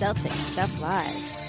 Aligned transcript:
Years. 0.00 0.14
Celtic 0.14 0.32
Stuff 0.32 0.80
Live. 0.80 1.46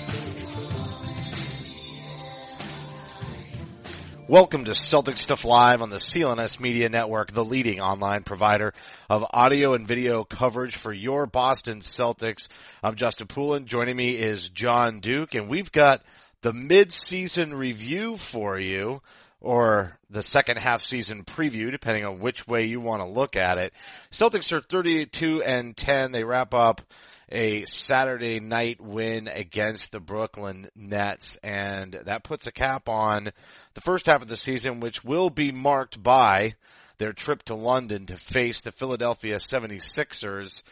Welcome 4.29 4.65
to 4.65 4.73
Celtic 4.73 5.17
Stuff 5.17 5.45
Live 5.45 5.81
on 5.81 5.89
the 5.89 5.97
CLNS 5.97 6.59
Media 6.59 6.89
Network, 6.89 7.31
the 7.31 7.45
leading 7.45 7.79
online 7.79 8.23
provider 8.23 8.73
of 9.09 9.25
audio 9.31 9.73
and 9.73 9.87
video 9.87 10.23
coverage 10.23 10.75
for 10.75 10.93
your 10.93 11.25
Boston 11.25 11.79
Celtics. 11.79 12.47
I'm 12.83 12.95
Justin 12.95 13.27
Poulin. 13.27 13.65
Joining 13.65 13.95
me 13.95 14.17
is 14.17 14.49
Jon 14.49 14.99
Duke, 14.99 15.33
and 15.35 15.49
we've 15.49 15.71
got 15.71 16.01
the 16.41 16.53
mid-season 16.53 17.53
review 17.53 18.17
for 18.17 18.59
you, 18.59 19.01
or 19.39 19.97
the 20.09 20.23
second 20.23 20.57
half 20.57 20.81
season 20.81 21.23
preview, 21.23 21.71
depending 21.71 22.05
on 22.05 22.19
which 22.19 22.47
way 22.47 22.65
you 22.65 22.79
want 22.79 23.01
to 23.01 23.07
look 23.07 23.35
at 23.35 23.57
it. 23.57 23.73
Celtics 24.11 24.51
are 24.51 24.61
32 24.61 25.43
and 25.43 25.75
10. 25.75 26.11
They 26.11 26.23
wrap 26.23 26.53
up 26.53 26.81
a 27.29 27.65
Saturday 27.65 28.39
night 28.39 28.79
win 28.79 29.27
against 29.27 29.91
the 29.91 29.99
Brooklyn 29.99 30.69
Nets, 30.75 31.37
and 31.43 31.99
that 32.05 32.23
puts 32.23 32.47
a 32.47 32.51
cap 32.51 32.87
on 32.87 33.31
the 33.73 33.81
first 33.81 34.05
half 34.05 34.21
of 34.21 34.27
the 34.27 34.37
season, 34.37 34.79
which 34.79 35.03
will 35.03 35.29
be 35.29 35.51
marked 35.51 36.01
by 36.01 36.55
their 36.97 37.13
trip 37.13 37.43
to 37.43 37.55
London 37.55 38.05
to 38.07 38.15
face 38.15 38.61
the 38.61 38.71
Philadelphia 38.71 39.37
76ers 39.37 40.63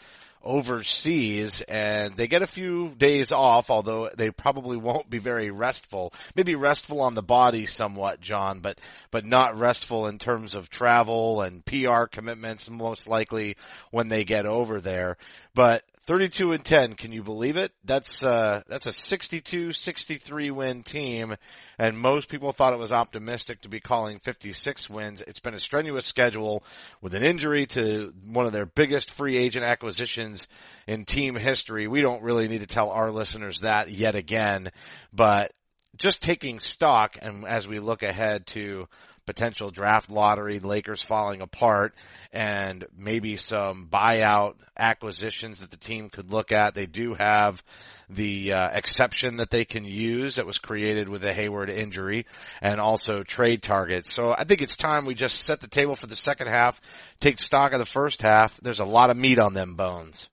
overseas 0.45 1.61
and 1.61 2.15
they 2.15 2.27
get 2.27 2.43
a 2.43 2.47
few 2.47 2.89
days 2.89 3.31
off, 3.31 3.69
although 3.69 4.09
they 4.15 4.31
probably 4.31 4.77
won't 4.77 5.09
be 5.09 5.17
very 5.17 5.49
restful. 5.49 6.13
Maybe 6.35 6.55
restful 6.55 7.01
on 7.01 7.15
the 7.15 7.23
body 7.23 7.65
somewhat, 7.65 8.21
Jon, 8.21 8.59
but, 8.59 8.79
but 9.11 9.25
not 9.25 9.59
restful 9.59 10.07
in 10.07 10.19
terms 10.19 10.53
of 10.53 10.69
travel 10.69 11.41
and 11.41 11.65
PR 11.65 12.05
commitments 12.05 12.69
most 12.69 13.07
likely 13.07 13.57
when 13.91 14.07
they 14.07 14.23
get 14.23 14.45
over 14.45 14.79
there. 14.79 15.17
But 15.53 15.83
32 16.05 16.51
and 16.51 16.63
10, 16.63 16.93
can 16.93 17.11
you 17.11 17.23
believe 17.23 17.57
it? 17.57 17.71
That's, 17.83 18.23
uh, 18.23 18.61
that's 18.67 18.85
a 18.85 18.91
62-63 18.91 20.51
win 20.51 20.83
team, 20.83 21.35
and 21.79 21.97
most 21.97 22.29
people 22.29 22.51
thought 22.51 22.73
it 22.73 22.79
was 22.79 22.91
optimistic 22.91 23.61
to 23.61 23.69
be 23.69 23.79
calling 23.79 24.19
56 24.19 24.87
wins. 24.87 25.23
It's 25.25 25.39
been 25.39 25.55
a 25.55 25.59
strenuous 25.59 26.05
schedule 26.05 26.63
with 27.01 27.15
an 27.15 27.23
injury 27.23 27.65
to 27.67 28.13
one 28.23 28.45
of 28.45 28.53
their 28.53 28.67
biggest 28.67 29.11
free 29.11 29.37
agent 29.37 29.65
acquisitions 29.65 30.47
in 30.87 31.05
team 31.05 31.35
history. 31.35 31.87
We 31.87 32.01
don't 32.01 32.21
really 32.21 32.47
need 32.47 32.61
to 32.61 32.67
tell 32.67 32.91
our 32.91 33.11
listeners 33.11 33.61
that 33.61 33.89
yet 33.89 34.13
again, 34.13 34.71
but 35.11 35.53
just 35.97 36.21
taking 36.21 36.59
stock 36.59 37.17
and 37.21 37.45
as 37.45 37.67
we 37.67 37.79
look 37.79 38.03
ahead 38.03 38.45
to 38.47 38.87
potential 39.25 39.71
draft 39.71 40.09
lottery, 40.09 40.59
Lakers 40.59 41.01
falling 41.01 41.41
apart, 41.41 41.93
and 42.31 42.85
maybe 42.97 43.37
some 43.37 43.87
buyout 43.91 44.55
acquisitions 44.77 45.59
that 45.59 45.71
the 45.71 45.77
team 45.77 46.09
could 46.09 46.31
look 46.31 46.51
at. 46.51 46.73
They 46.73 46.85
do 46.85 47.13
have 47.13 47.63
the 48.09 48.53
uh, 48.53 48.69
exception 48.69 49.37
that 49.37 49.49
they 49.49 49.65
can 49.65 49.83
use 49.83 50.35
that 50.35 50.45
was 50.45 50.59
created 50.59 51.09
with 51.09 51.21
the 51.21 51.33
Hayward 51.33 51.69
injury, 51.69 52.25
and 52.61 52.79
also 52.79 53.23
trade 53.23 53.63
targets. 53.63 54.13
So 54.13 54.31
I 54.31 54.43
think 54.43 54.61
it's 54.61 54.75
time 54.75 55.05
we 55.05 55.15
just 55.15 55.41
set 55.41 55.61
the 55.61 55.67
table 55.67 55.95
for 55.95 56.07
the 56.07 56.15
second 56.15 56.47
half, 56.47 56.79
take 57.19 57.39
stock 57.39 57.73
of 57.73 57.79
the 57.79 57.85
first 57.85 58.21
half. 58.21 58.59
There's 58.61 58.79
a 58.79 58.85
lot 58.85 59.09
of 59.09 59.17
meat 59.17 59.39
on 59.39 59.53
them 59.53 59.75
bones. 59.75 60.29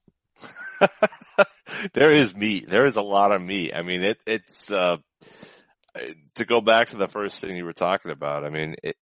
there 1.94 2.12
is 2.12 2.34
meat. 2.36 2.68
There 2.68 2.86
is 2.86 2.96
a 2.96 3.02
lot 3.02 3.32
of 3.32 3.40
meat. 3.40 3.72
I 3.74 3.82
mean, 3.82 4.02
it, 4.02 4.18
it's, 4.26 4.70
uh, 4.70 4.98
to 6.34 6.44
go 6.44 6.60
back 6.60 6.88
to 6.88 6.96
the 6.96 7.08
first 7.08 7.38
thing 7.38 7.56
you 7.56 7.64
were 7.64 7.72
talking 7.72 8.10
about, 8.10 8.44
I 8.44 8.50
mean, 8.50 8.76
it, 8.82 8.96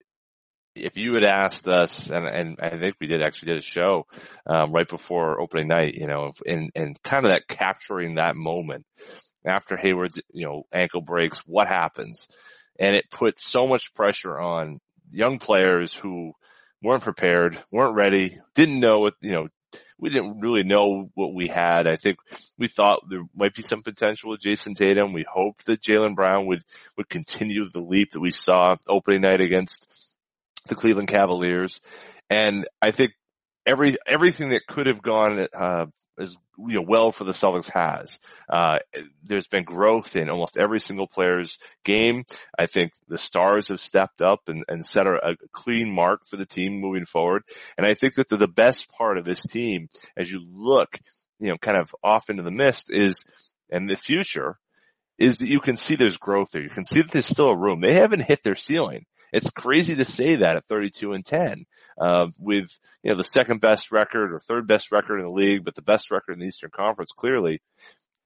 if 0.74 0.96
you 0.96 1.14
had 1.14 1.24
asked 1.24 1.66
us, 1.66 2.10
and, 2.10 2.26
and 2.26 2.58
I 2.60 2.78
think 2.78 2.96
we 3.00 3.06
did 3.06 3.22
actually 3.22 3.52
did 3.52 3.58
a 3.58 3.62
show 3.62 4.06
um, 4.46 4.72
right 4.72 4.88
before 4.88 5.40
opening 5.40 5.68
night, 5.68 5.94
you 5.94 6.06
know, 6.06 6.32
and 6.46 6.70
and 6.74 7.00
kind 7.02 7.24
of 7.24 7.30
that 7.30 7.48
capturing 7.48 8.14
that 8.14 8.36
moment 8.36 8.86
after 9.44 9.76
Hayward's 9.76 10.20
you 10.32 10.46
know 10.46 10.64
ankle 10.72 11.00
breaks, 11.00 11.38
what 11.38 11.66
happens, 11.66 12.28
and 12.78 12.96
it 12.96 13.10
put 13.10 13.38
so 13.38 13.66
much 13.66 13.94
pressure 13.94 14.38
on 14.38 14.78
young 15.10 15.38
players 15.38 15.92
who 15.92 16.32
weren't 16.82 17.02
prepared, 17.02 17.58
weren't 17.72 17.96
ready, 17.96 18.38
didn't 18.54 18.80
know 18.80 19.00
what 19.00 19.14
you 19.20 19.32
know 19.32 19.48
we 20.00 20.10
didn't 20.10 20.40
really 20.40 20.64
know 20.64 21.10
what 21.14 21.34
we 21.34 21.48
had. 21.48 21.86
I 21.86 21.96
think 21.96 22.18
we 22.58 22.68
thought 22.68 23.08
there 23.08 23.24
might 23.34 23.54
be 23.54 23.62
some 23.62 23.82
potential 23.82 24.30
with 24.30 24.40
Jayson 24.40 24.74
Tatum. 24.74 25.12
We 25.12 25.24
hoped 25.30 25.66
that 25.66 25.82
Jaylen 25.82 26.14
Brown 26.14 26.46
would, 26.46 26.62
would 26.96 27.08
continue 27.08 27.68
the 27.68 27.80
leap 27.80 28.12
that 28.12 28.20
we 28.20 28.30
saw 28.30 28.76
opening 28.88 29.20
night 29.20 29.40
against 29.40 29.86
the 30.68 30.74
Cleveland 30.74 31.08
Cavaliers. 31.08 31.80
And 32.28 32.66
I 32.80 32.90
think 32.92 33.12
every 33.66 33.96
everything 34.06 34.50
that 34.50 34.66
could 34.66 34.86
have 34.86 35.02
gone 35.02 35.46
uh, 35.54 35.86
as 36.18 36.36
you 36.68 36.76
know 36.76 36.84
well 36.86 37.12
for 37.12 37.24
the 37.24 37.32
Celtics 37.32 37.70
has. 37.70 38.18
Uh, 38.48 38.78
there's 39.22 39.46
been 39.46 39.64
growth 39.64 40.16
in 40.16 40.28
almost 40.28 40.56
every 40.56 40.80
single 40.80 41.06
player's 41.06 41.58
game. 41.84 42.24
I 42.58 42.66
think 42.66 42.92
the 43.08 43.18
stars 43.18 43.68
have 43.68 43.80
stepped 43.80 44.22
up 44.22 44.48
and, 44.48 44.64
and 44.68 44.84
set 44.84 45.06
a, 45.06 45.14
a 45.14 45.36
clean 45.52 45.92
mark 45.92 46.26
for 46.26 46.36
the 46.36 46.46
team 46.46 46.80
moving 46.80 47.04
forward. 47.04 47.42
And 47.76 47.86
I 47.86 47.94
think 47.94 48.14
that 48.14 48.28
the, 48.28 48.36
the 48.36 48.48
best 48.48 48.90
part 48.90 49.18
of 49.18 49.24
this 49.24 49.42
team, 49.42 49.88
as 50.16 50.30
you 50.30 50.42
look, 50.46 50.98
you 51.38 51.48
know, 51.48 51.58
kind 51.58 51.78
of 51.78 51.94
off 52.02 52.30
into 52.30 52.42
the 52.42 52.50
mist, 52.50 52.90
is 52.90 53.24
and 53.70 53.88
the 53.88 53.96
future 53.96 54.58
is 55.18 55.38
that 55.38 55.48
you 55.48 55.60
can 55.60 55.76
see 55.76 55.96
there's 55.96 56.16
growth 56.16 56.50
there. 56.50 56.62
You 56.62 56.70
can 56.70 56.84
see 56.84 57.02
that 57.02 57.10
there's 57.10 57.26
still 57.26 57.50
a 57.50 57.56
room. 57.56 57.80
They 57.80 57.94
haven't 57.94 58.20
hit 58.20 58.42
their 58.42 58.54
ceiling. 58.54 59.04
It's 59.32 59.48
crazy 59.50 59.96
to 59.96 60.04
say 60.04 60.36
that 60.36 60.56
at 60.56 60.66
32 60.66 61.12
and 61.12 61.24
10, 61.24 61.64
uh, 62.00 62.26
with, 62.38 62.70
you 63.02 63.10
know, 63.10 63.16
the 63.16 63.24
second 63.24 63.60
best 63.60 63.92
record 63.92 64.32
or 64.32 64.40
third 64.40 64.66
best 64.66 64.92
record 64.92 65.18
in 65.18 65.24
the 65.24 65.30
league, 65.30 65.64
but 65.64 65.74
the 65.74 65.82
best 65.82 66.10
record 66.10 66.34
in 66.34 66.40
the 66.40 66.46
Eastern 66.46 66.70
Conference 66.70 67.12
clearly. 67.12 67.60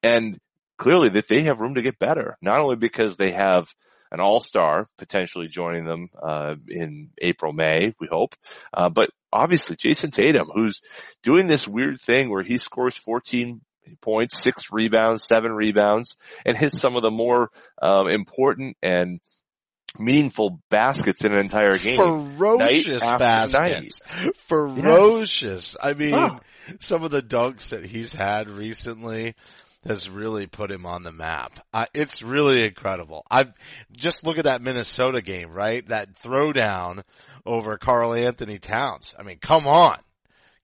And 0.02 0.38
clearly 0.76 1.08
that 1.10 1.28
they 1.28 1.44
have 1.44 1.60
room 1.60 1.74
to 1.74 1.82
get 1.82 1.98
better, 1.98 2.36
not 2.42 2.60
only 2.60 2.76
because 2.76 3.16
they 3.16 3.32
have 3.32 3.72
an 4.10 4.20
all-star 4.20 4.88
potentially 4.98 5.48
joining 5.48 5.84
them, 5.84 6.08
uh, 6.22 6.54
in 6.68 7.10
April, 7.20 7.52
May, 7.52 7.94
we 7.98 8.06
hope, 8.06 8.34
uh, 8.72 8.88
but 8.88 9.10
obviously 9.32 9.76
Jayson 9.76 10.12
Tatum, 10.12 10.48
who's 10.54 10.80
doing 11.22 11.46
this 11.46 11.66
weird 11.66 12.00
thing 12.00 12.30
where 12.30 12.42
he 12.42 12.58
scores 12.58 12.96
14 12.96 13.60
points, 14.00 14.40
six 14.40 14.72
rebounds, 14.72 15.26
seven 15.26 15.52
rebounds, 15.52 16.16
and 16.46 16.56
hits 16.56 16.78
some 16.78 16.96
of 16.96 17.02
the 17.02 17.10
more 17.10 17.50
um, 17.82 18.08
important 18.08 18.76
and 18.82 19.20
meaningful 19.98 20.60
baskets 20.70 21.24
in 21.24 21.32
an 21.32 21.38
entire 21.38 21.78
game. 21.78 21.96
Ferocious 21.96 23.00
baskets. 23.00 24.00
Ferocious. 24.36 25.76
Yes. 25.76 25.76
I 25.82 25.94
mean, 25.94 26.40
some 26.80 27.04
of 27.04 27.10
the 27.10 27.22
dunks 27.22 27.70
that 27.70 27.84
he's 27.84 28.14
had 28.14 28.48
recently 28.48 29.34
has 29.86 30.08
really 30.08 30.46
put 30.46 30.70
him 30.70 30.86
on 30.86 31.02
the 31.02 31.12
map. 31.12 31.60
Uh, 31.72 31.86
it's 31.92 32.22
really 32.22 32.64
incredible. 32.64 33.24
I 33.30 33.48
just 33.92 34.24
look 34.24 34.38
at 34.38 34.44
that 34.44 34.62
Minnesota 34.62 35.20
game, 35.20 35.50
right? 35.52 35.86
That 35.88 36.14
throwdown 36.14 37.02
over 37.44 37.76
Karl-Anthony 37.76 38.58
Towns. 38.58 39.14
I 39.18 39.22
mean, 39.22 39.38
come 39.40 39.66
on 39.66 39.98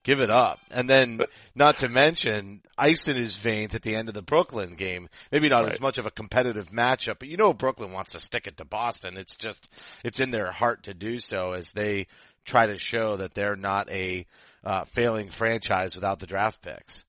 give 0.03 0.19
it 0.19 0.29
up. 0.29 0.59
And 0.71 0.89
then, 0.89 1.21
not 1.55 1.77
to 1.77 1.89
mention, 1.89 2.61
ice 2.77 3.07
in 3.07 3.15
his 3.15 3.35
veins 3.35 3.75
at 3.75 3.81
the 3.81 3.95
end 3.95 4.07
of 4.07 4.15
the 4.15 4.21
Brooklyn 4.21 4.75
game. 4.75 5.09
Maybe 5.31 5.49
not 5.49 5.63
right. 5.63 5.73
as 5.73 5.79
much 5.79 5.97
of 5.97 6.05
a 6.05 6.11
competitive 6.11 6.69
matchup, 6.69 7.19
but 7.19 7.27
you 7.27 7.37
know 7.37 7.53
Brooklyn 7.53 7.91
wants 7.91 8.11
to 8.11 8.19
stick 8.19 8.47
it 8.47 8.57
to 8.57 8.65
Boston. 8.65 9.17
It's 9.17 9.35
just, 9.35 9.69
it's 10.03 10.19
in 10.19 10.31
their 10.31 10.51
heart 10.51 10.83
to 10.83 10.93
do 10.93 11.19
so 11.19 11.53
as 11.53 11.71
they 11.71 12.07
try 12.45 12.67
to 12.67 12.77
show 12.77 13.17
that 13.17 13.33
they're 13.33 13.55
not 13.55 13.89
a 13.89 14.25
uh, 14.63 14.85
failing 14.85 15.29
franchise 15.29 15.95
without 15.95 16.19
the 16.19 16.27
draft 16.27 16.61
picks. 16.61 17.05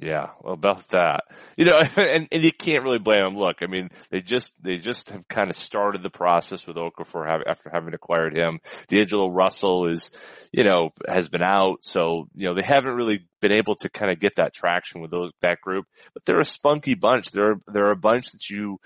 Yeah, 0.00 0.28
well, 0.40 0.54
about 0.54 0.88
that, 0.88 1.24
you 1.56 1.66
know, 1.66 1.78
and, 1.96 2.26
and 2.32 2.42
you 2.42 2.50
can't 2.50 2.82
really 2.82 2.98
blame 2.98 3.22
them. 3.22 3.36
Look, 3.36 3.58
I 3.62 3.66
mean, 3.66 3.90
they 4.10 4.22
just 4.22 4.52
they 4.62 4.78
just 4.78 5.10
have 5.10 5.28
kind 5.28 5.50
of 5.50 5.56
started 5.56 6.02
the 6.02 6.10
process 6.10 6.66
with 6.66 6.76
Okafor 6.76 7.28
have, 7.28 7.42
after 7.46 7.70
having 7.70 7.92
acquired 7.92 8.34
him. 8.34 8.60
D'Angelo 8.88 9.28
Russell 9.28 9.88
is, 9.88 10.10
you 10.50 10.64
know, 10.64 10.90
has 11.06 11.28
been 11.28 11.42
out, 11.42 11.80
so 11.82 12.26
you 12.34 12.46
know 12.48 12.54
they 12.54 12.66
haven't 12.66 12.94
really 12.94 13.28
been 13.42 13.52
able 13.52 13.74
to 13.76 13.90
kind 13.90 14.10
of 14.10 14.18
get 14.18 14.36
that 14.36 14.54
traction 14.54 15.02
with 15.02 15.10
those 15.10 15.30
that 15.42 15.60
group. 15.60 15.84
But 16.14 16.24
they're 16.24 16.40
a 16.40 16.44
spunky 16.44 16.94
bunch. 16.94 17.30
They're 17.30 17.56
they're 17.66 17.90
a 17.90 17.96
bunch 17.96 18.30
that 18.30 18.48
you 18.48 18.78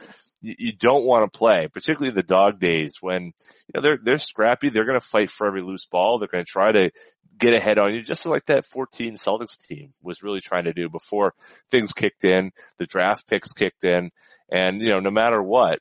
you 0.58 0.72
don't 0.72 1.04
want 1.04 1.31
to 1.31 1.38
play, 1.38 1.69
particularly 1.72 2.14
the 2.14 2.22
dog 2.22 2.60
days 2.60 2.96
when 3.00 3.25
you 3.25 3.32
know 3.75 3.81
they're 3.81 3.98
they're 4.02 4.19
scrappy. 4.19 4.69
They're 4.69 4.84
going 4.84 5.00
to 5.00 5.06
fight 5.06 5.31
for 5.31 5.46
every 5.46 5.62
loose 5.62 5.87
ball. 5.87 6.19
They're 6.19 6.28
going 6.28 6.44
to 6.44 6.50
try 6.50 6.72
to 6.72 6.90
get 7.38 7.54
ahead 7.54 7.78
on 7.78 7.94
you, 7.94 8.02
just 8.02 8.25
like 8.26 8.46
that 8.46 8.64
14 8.64 9.14
Celtics 9.14 9.58
team 9.66 9.93
was 10.02 10.22
really 10.22 10.40
trying 10.40 10.64
to 10.64 10.72
do 10.72 10.88
before 10.88 11.34
things 11.70 11.93
kicked 11.93 12.25
in, 12.25 12.50
the 12.78 12.87
draft 12.87 13.26
picks 13.26 13.52
kicked 13.52 13.84
in, 13.84 14.10
and 14.50 14.81
you 14.81 14.88
know, 14.88 15.00
no 15.00 15.10
matter 15.10 15.43
what, 15.43 15.81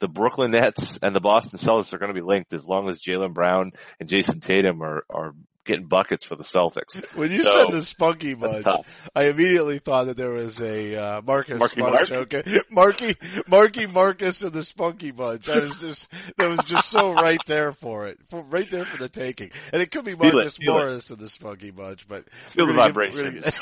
the 0.00 0.08
Brooklyn 0.08 0.52
Nets 0.52 0.98
and 1.02 1.14
the 1.14 1.20
Boston 1.20 1.58
Celtics 1.58 1.92
are 1.92 1.98
going 1.98 2.14
to 2.14 2.20
be 2.20 2.26
linked 2.26 2.52
as 2.52 2.66
long 2.66 2.88
as 2.88 3.00
Jaylen 3.00 3.34
Brown 3.34 3.72
and 3.98 4.08
Jayson 4.08 4.40
Tatum 4.40 4.82
are, 4.82 5.04
are 5.10 5.34
getting 5.68 5.86
buckets 5.86 6.24
for 6.24 6.34
the 6.34 6.42
Celtics. 6.42 7.00
When 7.14 7.30
you 7.30 7.44
So, 7.44 7.52
said 7.64 7.70
the 7.72 7.82
spunky 7.84 8.34
bunch. 8.34 8.66
I 9.14 9.24
immediately 9.24 9.78
thought 9.78 10.06
that 10.06 10.16
there 10.16 10.30
was 10.32 10.60
a 10.60 10.96
uh, 10.96 11.22
Marcus 11.22 11.58
Marky 11.58 11.80
Mark? 11.80 12.08
joke. 12.08 12.32
Marky, 12.70 13.14
Marky 13.46 13.86
Marcus 13.86 14.42
and 14.42 14.52
the 14.52 14.64
spunky 14.64 15.12
bunch. 15.12 15.46
That 15.46 15.62
is 15.62 15.76
just 15.78 16.08
that 16.38 16.48
was 16.48 16.58
just 16.66 16.88
so 16.88 17.12
right 17.14 17.38
there 17.46 17.72
for 17.72 18.08
it, 18.08 18.18
right 18.32 18.68
there 18.68 18.84
for 18.84 18.96
the 18.98 19.08
taking. 19.08 19.50
And 19.72 19.80
it 19.80 19.90
could 19.92 20.04
be 20.04 20.12
Feel 20.12 20.32
Marcus 20.32 20.58
it. 20.60 20.66
Morris 20.68 21.10
and 21.10 21.18
the 21.18 21.28
spunky 21.28 21.70
bunch, 21.70 22.08
but 22.08 22.24
Feel 22.48 22.66
the 22.66 22.72
gonna 22.72 22.86
give- 22.88 22.94
vibrations. 23.12 23.56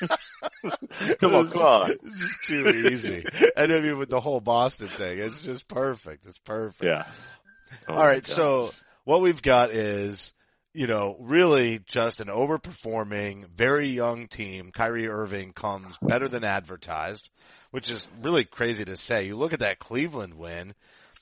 gonna- 0.00 0.18
Come 1.20 1.34
on, 1.34 1.50
come 1.50 1.62
on. 1.62 1.90
It's 2.04 2.18
just 2.20 2.44
too 2.44 2.68
easy. 2.68 3.24
And 3.56 3.72
I 3.72 3.80
mean, 3.80 3.98
with 3.98 4.08
the 4.10 4.20
whole 4.20 4.40
Boston 4.40 4.88
thing, 4.88 5.18
it's 5.18 5.42
just 5.44 5.66
perfect. 5.68 6.24
It's 6.26 6.38
perfect. 6.38 6.84
Yeah. 6.84 7.04
Oh 7.88 7.94
All 7.94 8.06
right, 8.06 8.22
God. 8.22 8.26
so 8.26 8.70
what 9.04 9.20
we've 9.22 9.42
got 9.42 9.70
is, 9.70 10.32
you 10.74 10.86
know, 10.86 11.16
really 11.20 11.80
just 11.86 12.20
an 12.20 12.28
overperforming, 12.28 13.46
very 13.48 13.88
young 13.88 14.28
team. 14.28 14.70
Kyrie 14.72 15.08
Irving 15.08 15.52
comes 15.52 15.98
better 16.00 16.28
than 16.28 16.44
advertised, 16.44 17.30
which 17.70 17.90
is 17.90 18.06
really 18.22 18.44
crazy 18.44 18.84
to 18.84 18.96
say. 18.96 19.26
You 19.26 19.36
look 19.36 19.52
at 19.52 19.60
that 19.60 19.78
Cleveland 19.78 20.34
win, 20.34 20.74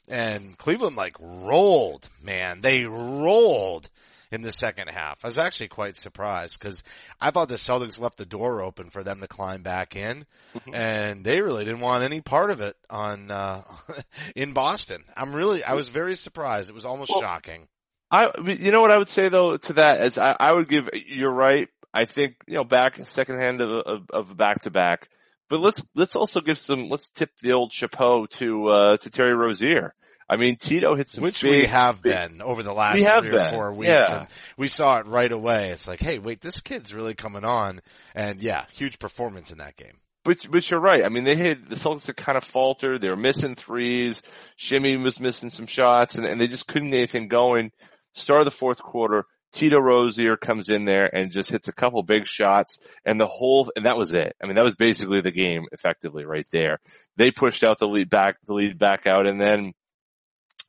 and 0.09 0.57
Cleveland 0.59 0.97
like 0.97 1.17
rolled, 1.19 2.09
man. 2.23 2.61
They 2.61 2.85
rolled 2.85 3.89
in 4.33 4.43
the 4.43 4.53
second 4.53 4.89
half. 4.89 5.25
I 5.25 5.29
was 5.29 5.39
actually 5.39 5.69
quite 5.69 5.97
surprised 5.97 6.59
because 6.59 6.85
I 7.21 7.33
thought 7.33 7.49
the 7.49 7.57
Celtics 7.57 8.01
left 8.01 8.17
the 8.17 8.27
door 8.27 8.63
open 8.63 8.91
for 8.91 9.03
them 9.03 9.21
to 9.21 9.27
climb 9.27 9.63
back 9.63 9.97
in, 9.97 10.25
and 10.73 11.25
they 11.25 11.41
really 11.41 11.65
didn't 11.65 11.81
want 11.81 12.05
any 12.05 12.21
part 12.21 12.53
of 12.53 12.61
it 12.61 12.77
on 12.89 13.31
uh, 13.33 13.63
in 14.37 14.53
Boston. 14.53 15.03
I'm 15.17 15.35
really, 15.35 15.65
I 15.65 15.75
was 15.75 15.89
very 15.89 16.15
surprised. 16.15 16.71
It 16.71 16.75
was 16.75 16.85
almost 16.85 17.11
Well, 17.11 17.21
shocking. 17.21 17.67
I, 18.11 18.31
you 18.45 18.73
know 18.73 18.81
what 18.81 18.91
I 18.91 18.99
would 18.99 19.09
say 19.09 19.29
though 19.29 19.57
to 19.57 19.73
that 19.75 20.03
is 20.05 20.19
I, 20.19 20.37
I 20.39 20.53
would 20.53 20.69
give, 20.69 20.91
you're 21.07 21.31
right. 21.33 21.69
I 21.93 22.05
think, 22.05 22.37
you 22.47 22.55
know, 22.55 22.65
back 22.65 22.97
second 23.07 23.39
hand 23.41 23.61
of, 23.61 23.71
of, 23.71 24.11
of 24.11 24.37
back 24.37 24.63
to 24.63 24.71
back, 24.71 25.09
but 25.49 25.61
let's, 25.61 25.83
let's 25.95 26.15
also 26.17 26.41
give 26.41 26.59
some, 26.59 26.89
let's 26.89 27.09
tip 27.09 27.31
the 27.43 27.53
old 27.53 27.73
chapeau 27.73 28.27
to, 28.27 28.69
uh, 28.69 28.97
to 28.99 29.11
Terry 29.11 29.35
Rozier. 29.35 29.95
I 30.29 30.37
mean, 30.37 30.55
Tito 30.57 30.95
hit 30.95 31.09
some 31.09 31.25
Which 31.25 31.43
big, 31.43 31.51
we 31.51 31.67
have 31.67 32.01
big- 32.03 32.13
been 32.13 32.41
over 32.43 32.63
the 32.63 32.73
last 32.73 32.99
three 32.99 33.07
or 33.09 33.23
been, 33.23 33.51
four 33.51 33.73
weeks. 33.73 33.89
yeah. 33.89 34.19
And 34.21 34.27
we 34.57 34.69
saw 34.69 34.99
it 34.99 35.07
right 35.07 35.33
away. 35.33 35.71
It's 35.71 35.89
like, 35.89 35.99
hey, 35.99 36.21
wait, 36.21 36.41
this 36.41 36.61
kid's 36.61 36.95
really 36.95 37.15
coming 37.15 37.45
on. 37.45 37.81
And 38.15 38.41
yeah, 38.41 38.67
huge 38.75 39.01
performance 39.01 39.51
in 39.51 39.59
that 39.59 39.77
game. 39.77 39.99
But 40.23 40.47
but 40.49 40.71
you're 40.71 40.79
right. 40.79 41.05
I 41.05 41.09
mean, 41.09 41.25
they 41.25 41.35
had 41.35 41.69
the 41.69 41.75
Celtics 41.75 42.07
had 42.07 42.17
kind 42.17 42.39
of 42.39 42.45
faltered. 42.45 43.01
They 43.01 43.09
were 43.09 43.17
missing 43.17 43.57
threes. 43.57 44.23
Shimmy 44.55 44.97
was 44.99 45.19
missing 45.19 45.51
some 45.51 45.67
shots, 45.67 46.17
and, 46.17 46.27
and 46.27 46.41
they 46.41 46.47
just 46.47 46.67
couldn't 46.69 46.91
get 46.91 46.99
anything 46.99 47.27
going. 47.29 47.73
Start 48.15 48.41
of 48.41 48.45
the 48.45 48.51
fourth 48.51 48.83
quarter, 48.83 49.25
Tito 49.53 49.79
Rozier 49.79 50.37
comes 50.37 50.69
in 50.69 50.85
there 50.85 51.15
and 51.15 51.33
just 51.33 51.51
hits 51.51 51.69
a 51.69 51.73
couple 51.73 52.03
big 52.03 52.27
shots, 52.27 52.79
and 53.05 53.21
the 53.21 53.27
whole 53.27 53.71
and 53.75 53.87
that 53.87 53.97
was 53.97 54.13
it. 54.13 54.37
I 54.43 54.47
mean, 54.47 54.57
that 54.57 54.65
was 54.65 54.77
basically 54.77 55.21
the 55.21 55.33
game, 55.33 55.67
effectively 55.73 56.25
right 56.25 56.47
there. 56.53 56.79
They 57.17 57.31
pushed 57.31 57.65
out 57.65 57.79
the 57.79 57.89
lead 57.89 58.11
back, 58.11 58.37
the 58.47 58.55
lead 58.55 58.79
back 58.79 59.07
out, 59.07 59.27
and 59.27 59.41
then 59.41 59.73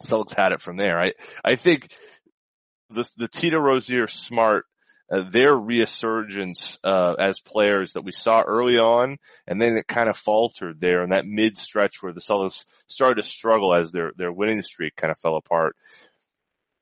Celtics 0.03 0.35
had 0.35 0.51
it 0.51 0.61
from 0.61 0.77
there. 0.77 0.99
I 0.99 1.13
I 1.43 1.55
think 1.55 1.89
the 2.89 3.07
the 3.17 3.27
Tito 3.27 3.59
Rozier 3.59 4.07
smart 4.07 4.65
uh, 5.11 5.29
their 5.29 5.55
resurgence 5.55 6.79
uh, 6.83 7.15
as 7.19 7.39
players 7.39 7.93
that 7.93 8.03
we 8.03 8.13
saw 8.13 8.41
early 8.41 8.77
on, 8.77 9.17
and 9.45 9.61
then 9.61 9.75
it 9.75 9.85
kind 9.85 10.09
of 10.09 10.15
faltered 10.15 10.79
there 10.79 11.03
in 11.03 11.09
that 11.09 11.25
mid 11.25 11.57
stretch 11.57 11.97
where 12.01 12.13
the 12.13 12.21
Celtics 12.21 12.65
started 12.87 13.21
to 13.21 13.27
struggle 13.27 13.75
as 13.75 13.91
their 13.91 14.11
their 14.15 14.31
winning 14.31 14.61
streak 14.61 14.95
kind 14.95 15.11
of 15.11 15.19
fell 15.19 15.35
apart. 15.35 15.75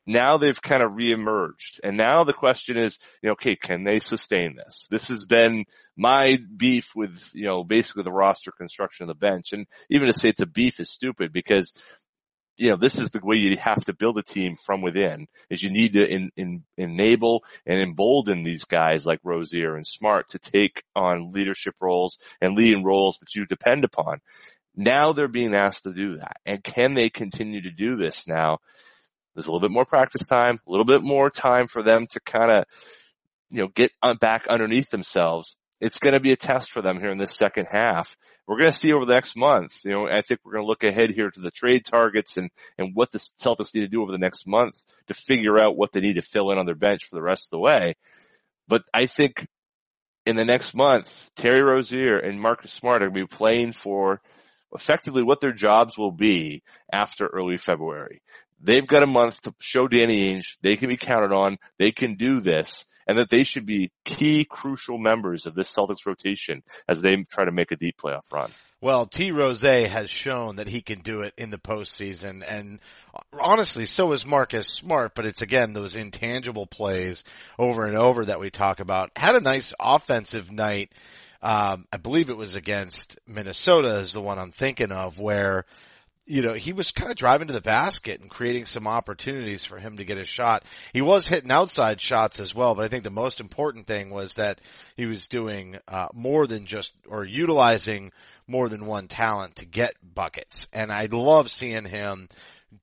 Now 0.10 0.38
they've 0.38 0.60
kind 0.60 0.82
of 0.82 0.94
reemerged, 0.94 1.82
and 1.84 1.96
now 1.96 2.24
the 2.24 2.34
question 2.34 2.78
is, 2.78 2.98
you 3.22 3.28
know, 3.28 3.34
okay, 3.34 3.56
can 3.56 3.84
they 3.84 4.00
sustain 4.00 4.56
this? 4.56 4.88
This 4.90 5.10
has 5.10 5.28
been 5.28 5.66
my 5.96 6.40
beef 6.58 6.94
with, 6.96 7.30
you 7.36 7.46
know, 7.46 7.64
basically 7.64 8.02
the 8.02 8.12
roster 8.12 8.52
construction 8.52 9.04
of 9.04 9.10
the 9.10 9.14
bench, 9.28 9.54
and 9.54 9.68
even 9.88 10.08
to 10.08 10.14
say 10.14 10.30
it's 10.30 10.42
a 10.42 10.48
beef 10.48 10.80
is 10.80 10.90
stupid 10.90 11.32
because 11.32 11.72
you 12.58 12.72
know, 12.72 12.76
this 12.76 12.98
is 12.98 13.12
the 13.12 13.22
way 13.24 13.38
you 13.38 13.56
have 13.58 13.86
to 13.86 13.94
build 13.94 14.18
a 14.18 14.24
team 14.24 14.56
from 14.56 14.82
within 14.82 15.28
is 15.50 15.62
you 15.62 15.70
need 15.70 15.94
to 15.94 16.06
in, 16.06 16.32
in, 16.36 16.64
enable 16.76 17.44
and 17.66 17.80
embolden 17.80 18.42
these 18.44 18.66
guys 18.66 19.06
like 19.06 19.20
Rozier 19.24 19.76
and 19.76 19.88
Smart 19.88 20.30
to 20.30 20.40
take 20.40 20.84
on 20.94 21.32
leadership 21.32 21.76
roles 21.80 22.18
and 22.42 22.58
leading 22.58 22.84
roles 22.84 23.20
that 23.20 23.34
you 23.34 23.46
depend 23.46 23.86
upon. 23.86 24.20
Now 24.76 25.14
they're 25.14 25.30
being 25.30 25.56
asked 25.56 25.84
to 25.84 25.94
do 25.94 26.18
that. 26.18 26.38
And 26.46 26.62
can 26.62 26.96
they 26.96 27.10
continue 27.10 27.62
to 27.62 27.72
do 27.72 27.96
this 27.96 28.28
now? 28.28 28.58
There's 29.40 29.48
a 29.48 29.52
little 29.52 29.66
bit 29.66 29.74
more 29.74 29.86
practice 29.86 30.28
time, 30.28 30.60
a 30.68 30.70
little 30.70 30.84
bit 30.84 31.02
more 31.02 31.30
time 31.30 31.68
for 31.68 31.82
them 31.82 32.08
to 32.08 32.20
kind 32.20 32.52
of, 32.52 32.66
you 33.50 33.62
know, 33.62 33.70
get 33.70 33.94
on- 34.04 34.18
back 34.18 34.48
underneath 34.48 34.90
themselves. 34.90 35.56
It's 35.80 35.98
going 35.98 36.12
to 36.12 36.20
be 36.20 36.34
a 36.34 36.36
test 36.36 36.72
for 36.72 36.82
them 36.82 37.00
here 37.00 37.10
in 37.10 37.18
this 37.18 37.38
second 37.38 37.68
half. 37.72 38.18
We're 38.46 38.58
going 38.58 38.70
to 38.70 38.78
see 38.78 38.92
over 38.92 39.06
the 39.06 39.14
next 39.14 39.38
month. 39.38 39.86
You 39.86 39.92
know, 39.92 40.08
I 40.10 40.24
think 40.24 40.42
we're 40.44 40.52
going 40.52 40.66
to 40.66 40.68
look 40.68 40.84
ahead 40.84 41.12
here 41.12 41.32
to 41.32 41.40
the 41.40 41.52
trade 41.52 41.86
targets 41.86 42.36
and, 42.36 42.50
and 42.78 42.94
what 42.94 43.14
the 43.14 43.18
Celtics 43.18 43.74
need 43.74 43.80
to 43.80 43.88
do 43.88 44.02
over 44.02 44.12
the 44.12 44.18
next 44.18 44.46
month 44.46 44.76
to 45.08 45.14
figure 45.14 45.58
out 45.58 45.78
what 45.78 45.94
they 45.94 46.02
need 46.02 46.16
to 46.16 46.22
fill 46.22 46.52
in 46.52 46.58
on 46.58 46.66
their 46.66 46.76
bench 46.76 47.06
for 47.06 47.16
the 47.16 47.22
rest 47.22 47.46
of 47.46 47.52
the 47.52 47.60
way. 47.60 47.96
But 48.68 48.84
I 48.94 49.06
think 49.06 49.48
in 50.26 50.36
the 50.36 50.44
next 50.44 50.74
month, 50.74 51.32
Terry 51.38 51.62
Rozier 51.62 52.20
and 52.20 52.42
Marcus 52.42 52.74
Smart 52.74 53.04
are 53.04 53.06
going 53.06 53.26
to 53.26 53.34
be 53.34 53.38
playing 53.38 53.72
for 53.72 54.20
effectively 54.74 55.24
what 55.24 55.40
their 55.40 55.54
jobs 55.54 55.98
will 55.98 56.12
be 56.12 56.62
after 56.92 57.26
early 57.26 57.56
February. 57.56 58.22
They've 58.62 58.86
got 58.86 59.04
a 59.04 59.08
month 59.08 59.42
to 59.44 59.54
show 59.60 59.88
Danny 59.88 60.32
Ainge 60.32 60.58
they 60.62 60.76
can 60.76 60.90
be 60.90 60.98
counted 60.98 61.32
on, 61.32 61.58
they 61.78 61.92
can 61.92 62.16
do 62.16 62.42
this, 62.42 62.86
and 63.08 63.18
that 63.18 63.30
they 63.30 63.44
should 63.44 63.66
be 63.66 63.92
key 64.06 64.46
crucial 64.46 64.98
members 64.98 65.46
of 65.46 65.56
this 65.56 65.74
Celtics 65.74 66.06
rotation 66.06 66.64
as 66.88 67.02
they 67.02 67.16
try 67.24 67.46
to 67.46 67.52
make 67.52 67.72
a 67.72 67.76
deep 67.76 67.98
playoff 68.02 68.32
run. 68.32 68.52
Well, 68.82 69.08
T. 69.08 69.32
Rose 69.32 69.62
has 69.62 70.10
shown 70.10 70.56
that 70.56 70.70
he 70.70 70.82
can 70.82 71.02
do 71.02 71.20
it 71.22 71.34
in 71.38 71.50
the 71.50 71.58
postseason, 71.58 72.46
and 72.48 72.80
honestly, 73.38 73.86
so 73.86 74.14
is 74.14 74.26
Marcus 74.26 74.68
Smart. 74.68 75.16
But 75.16 75.26
it's 75.26 75.42
again 75.42 75.74
those 75.74 75.98
intangible 75.98 76.66
plays 76.66 77.26
over 77.58 77.86
and 77.86 77.98
over 77.98 78.24
that 78.26 78.40
we 78.40 78.50
talk 78.50 78.80
about. 78.80 79.12
Had 79.18 79.36
a 79.36 79.42
nice 79.42 79.74
offensive 79.82 80.50
night. 80.50 80.94
Um, 81.42 81.88
I 81.92 81.98
believe 81.98 82.30
it 82.30 82.38
was 82.38 82.56
against 82.56 83.18
Minnesota 83.28 83.96
is 83.98 84.14
the 84.14 84.22
one 84.22 84.40
I'm 84.40 84.52
thinking 84.52 84.94
of, 84.94 85.20
where 85.20 85.66
you 86.30 86.44
know, 86.44 86.54
he 86.54 86.74
was 86.74 86.92
kind 86.92 87.10
of 87.10 87.18
driving 87.18 87.48
to 87.48 87.54
the 87.54 87.60
basket 87.60 88.22
and 88.22 88.30
creating 88.30 88.68
some 88.68 88.86
opportunities 88.86 89.66
for 89.66 89.80
him 89.80 89.98
to 89.98 90.06
get 90.06 90.20
a 90.20 90.26
shot. 90.26 90.64
He 90.94 91.02
was 91.02 91.28
hitting 91.28 91.50
outside 91.50 92.00
shots 92.00 92.40
as 92.40 92.54
well, 92.54 92.76
but 92.76 92.86
I 92.86 92.88
think 92.88 93.04
the 93.04 93.10
most 93.10 93.40
important 93.40 93.88
thing 93.88 94.12
was 94.12 94.36
that 94.36 94.62
he 94.96 95.08
was 95.08 95.26
doing 95.26 95.80
uh, 95.88 96.10
more 96.14 96.46
than 96.46 96.68
just 96.68 96.94
or 97.08 97.26
utilizing 97.26 98.12
more 98.46 98.70
than 98.70 98.86
one 98.86 99.08
talent 99.08 99.56
to 99.58 99.66
get 99.66 99.96
buckets. 100.04 100.68
And 100.72 100.92
I 100.92 101.08
love 101.12 101.50
seeing 101.50 101.86
him 101.86 102.30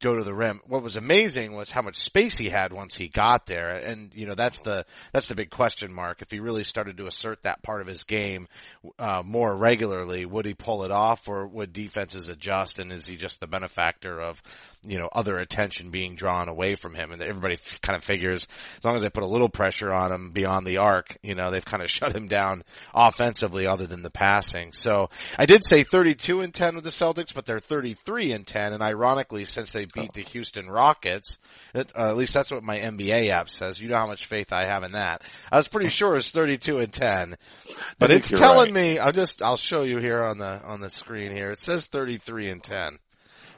go 0.00 0.16
to 0.16 0.24
the 0.24 0.34
rim. 0.34 0.60
What 0.66 0.82
was 0.82 0.96
amazing 0.96 1.52
was 1.52 1.70
how 1.70 1.82
much 1.82 1.96
space 1.96 2.36
he 2.36 2.48
had 2.48 2.72
once 2.72 2.94
he 2.94 3.08
got 3.08 3.46
there. 3.46 3.68
And, 3.68 4.12
you 4.14 4.26
know, 4.26 4.34
that's 4.34 4.60
the, 4.60 4.84
that's 5.12 5.28
the 5.28 5.34
big 5.34 5.50
question 5.50 5.92
mark. 5.92 6.22
If 6.22 6.30
he 6.30 6.40
really 6.40 6.64
started 6.64 6.96
to 6.98 7.06
assert 7.06 7.42
that 7.44 7.62
part 7.62 7.80
of 7.80 7.86
his 7.86 8.04
game, 8.04 8.48
uh, 8.98 9.22
more 9.24 9.56
regularly, 9.56 10.26
would 10.26 10.44
he 10.44 10.54
pull 10.54 10.82
it 10.84 10.90
off 10.90 11.28
or 11.28 11.46
would 11.46 11.72
defenses 11.72 12.28
adjust? 12.28 12.78
And 12.78 12.92
is 12.92 13.06
he 13.06 13.16
just 13.16 13.40
the 13.40 13.46
benefactor 13.46 14.20
of, 14.20 14.42
you 14.86 14.98
know, 14.98 15.08
other 15.12 15.38
attention 15.38 15.90
being 15.90 16.14
drawn 16.14 16.48
away 16.48 16.74
from 16.74 16.94
him? 16.94 17.12
And 17.12 17.22
everybody 17.22 17.58
kind 17.82 17.96
of 17.96 18.04
figures 18.04 18.46
as 18.78 18.84
long 18.84 18.96
as 18.96 19.02
they 19.02 19.10
put 19.10 19.22
a 19.22 19.26
little 19.26 19.48
pressure 19.48 19.92
on 19.92 20.12
him 20.12 20.30
beyond 20.30 20.66
the 20.66 20.78
arc, 20.78 21.16
you 21.22 21.34
know, 21.34 21.50
they've 21.50 21.64
kind 21.64 21.82
of 21.82 21.90
shut 21.96 22.14
him 22.14 22.28
down 22.28 22.62
offensively 22.94 23.66
other 23.66 23.86
than 23.86 24.02
the 24.02 24.10
passing. 24.10 24.72
So 24.72 25.10
I 25.38 25.46
did 25.46 25.64
say 25.64 25.82
32 25.82 26.40
and 26.40 26.54
10 26.54 26.76
with 26.76 26.84
the 26.84 26.90
Celtics, 26.90 27.34
but 27.34 27.46
they're 27.46 27.60
33 27.60 28.32
and 28.32 28.46
10. 28.46 28.72
And 28.72 28.82
ironically, 28.82 29.44
since 29.44 29.72
they 29.72 29.86
beat 29.86 30.12
the 30.12 30.22
Houston 30.22 30.68
Rockets. 30.68 31.38
It, 31.74 31.92
uh, 31.96 32.08
at 32.08 32.16
least 32.16 32.34
that's 32.34 32.50
what 32.50 32.62
my 32.62 32.78
NBA 32.78 33.30
app 33.30 33.48
says. 33.48 33.80
You 33.80 33.88
know 33.88 33.96
how 33.96 34.06
much 34.06 34.26
faith 34.26 34.52
I 34.52 34.66
have 34.66 34.82
in 34.82 34.92
that. 34.92 35.22
I 35.50 35.56
was 35.56 35.68
pretty 35.68 35.88
sure 35.88 36.16
it's 36.16 36.30
32 36.30 36.78
and 36.78 36.92
10, 36.92 37.36
but 37.98 38.10
it's 38.10 38.28
telling 38.28 38.74
right. 38.74 38.82
me, 38.82 38.98
I'll 38.98 39.12
just, 39.12 39.42
I'll 39.42 39.56
show 39.56 39.82
you 39.82 39.98
here 39.98 40.22
on 40.22 40.38
the, 40.38 40.62
on 40.64 40.80
the 40.80 40.90
screen 40.90 41.32
here. 41.32 41.50
It 41.50 41.60
says 41.60 41.86
33 41.86 42.50
and 42.50 42.62
10. 42.62 42.98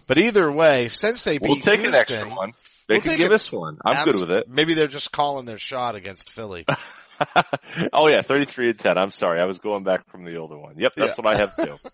But 0.09 0.19
either 0.19 0.50
way, 0.50 0.88
since 0.88 1.23
they 1.23 1.38
beat 1.38 1.47
We'll 1.49 1.57
take 1.57 1.81
Houston, 1.81 1.95
an 1.95 2.00
extra 2.00 2.29
one. 2.29 2.53
They 2.88 2.95
We'll 2.97 3.03
can 3.03 3.17
give 3.19 3.31
it. 3.31 3.35
us 3.35 3.53
one. 3.53 3.79
I'm 3.85 4.05
good 4.07 4.21
with 4.21 4.31
it. 4.33 4.49
Maybe 4.49 4.75
they're 4.75 4.88
just 4.88 5.12
calling 5.12 5.45
their 5.45 5.59
shot 5.59 5.95
against 5.95 6.33
Philly. 6.33 6.65
oh 7.93 8.09
yeah, 8.09 8.23
33 8.23 8.71
and 8.71 8.79
10. 8.79 8.99
I'm 8.99 9.11
sorry. 9.11 9.41
I 9.41 9.45
was 9.45 9.59
going 9.59 9.85
back 9.85 10.09
from 10.11 10.25
the 10.25 10.37
older 10.37 10.59
one. 10.59 10.75
Yep, 10.79 10.93
that's 10.97 11.19
Yeah. 11.19 11.25
what 11.25 11.35
I 11.35 11.38
have 11.38 11.55
too. 11.57 11.77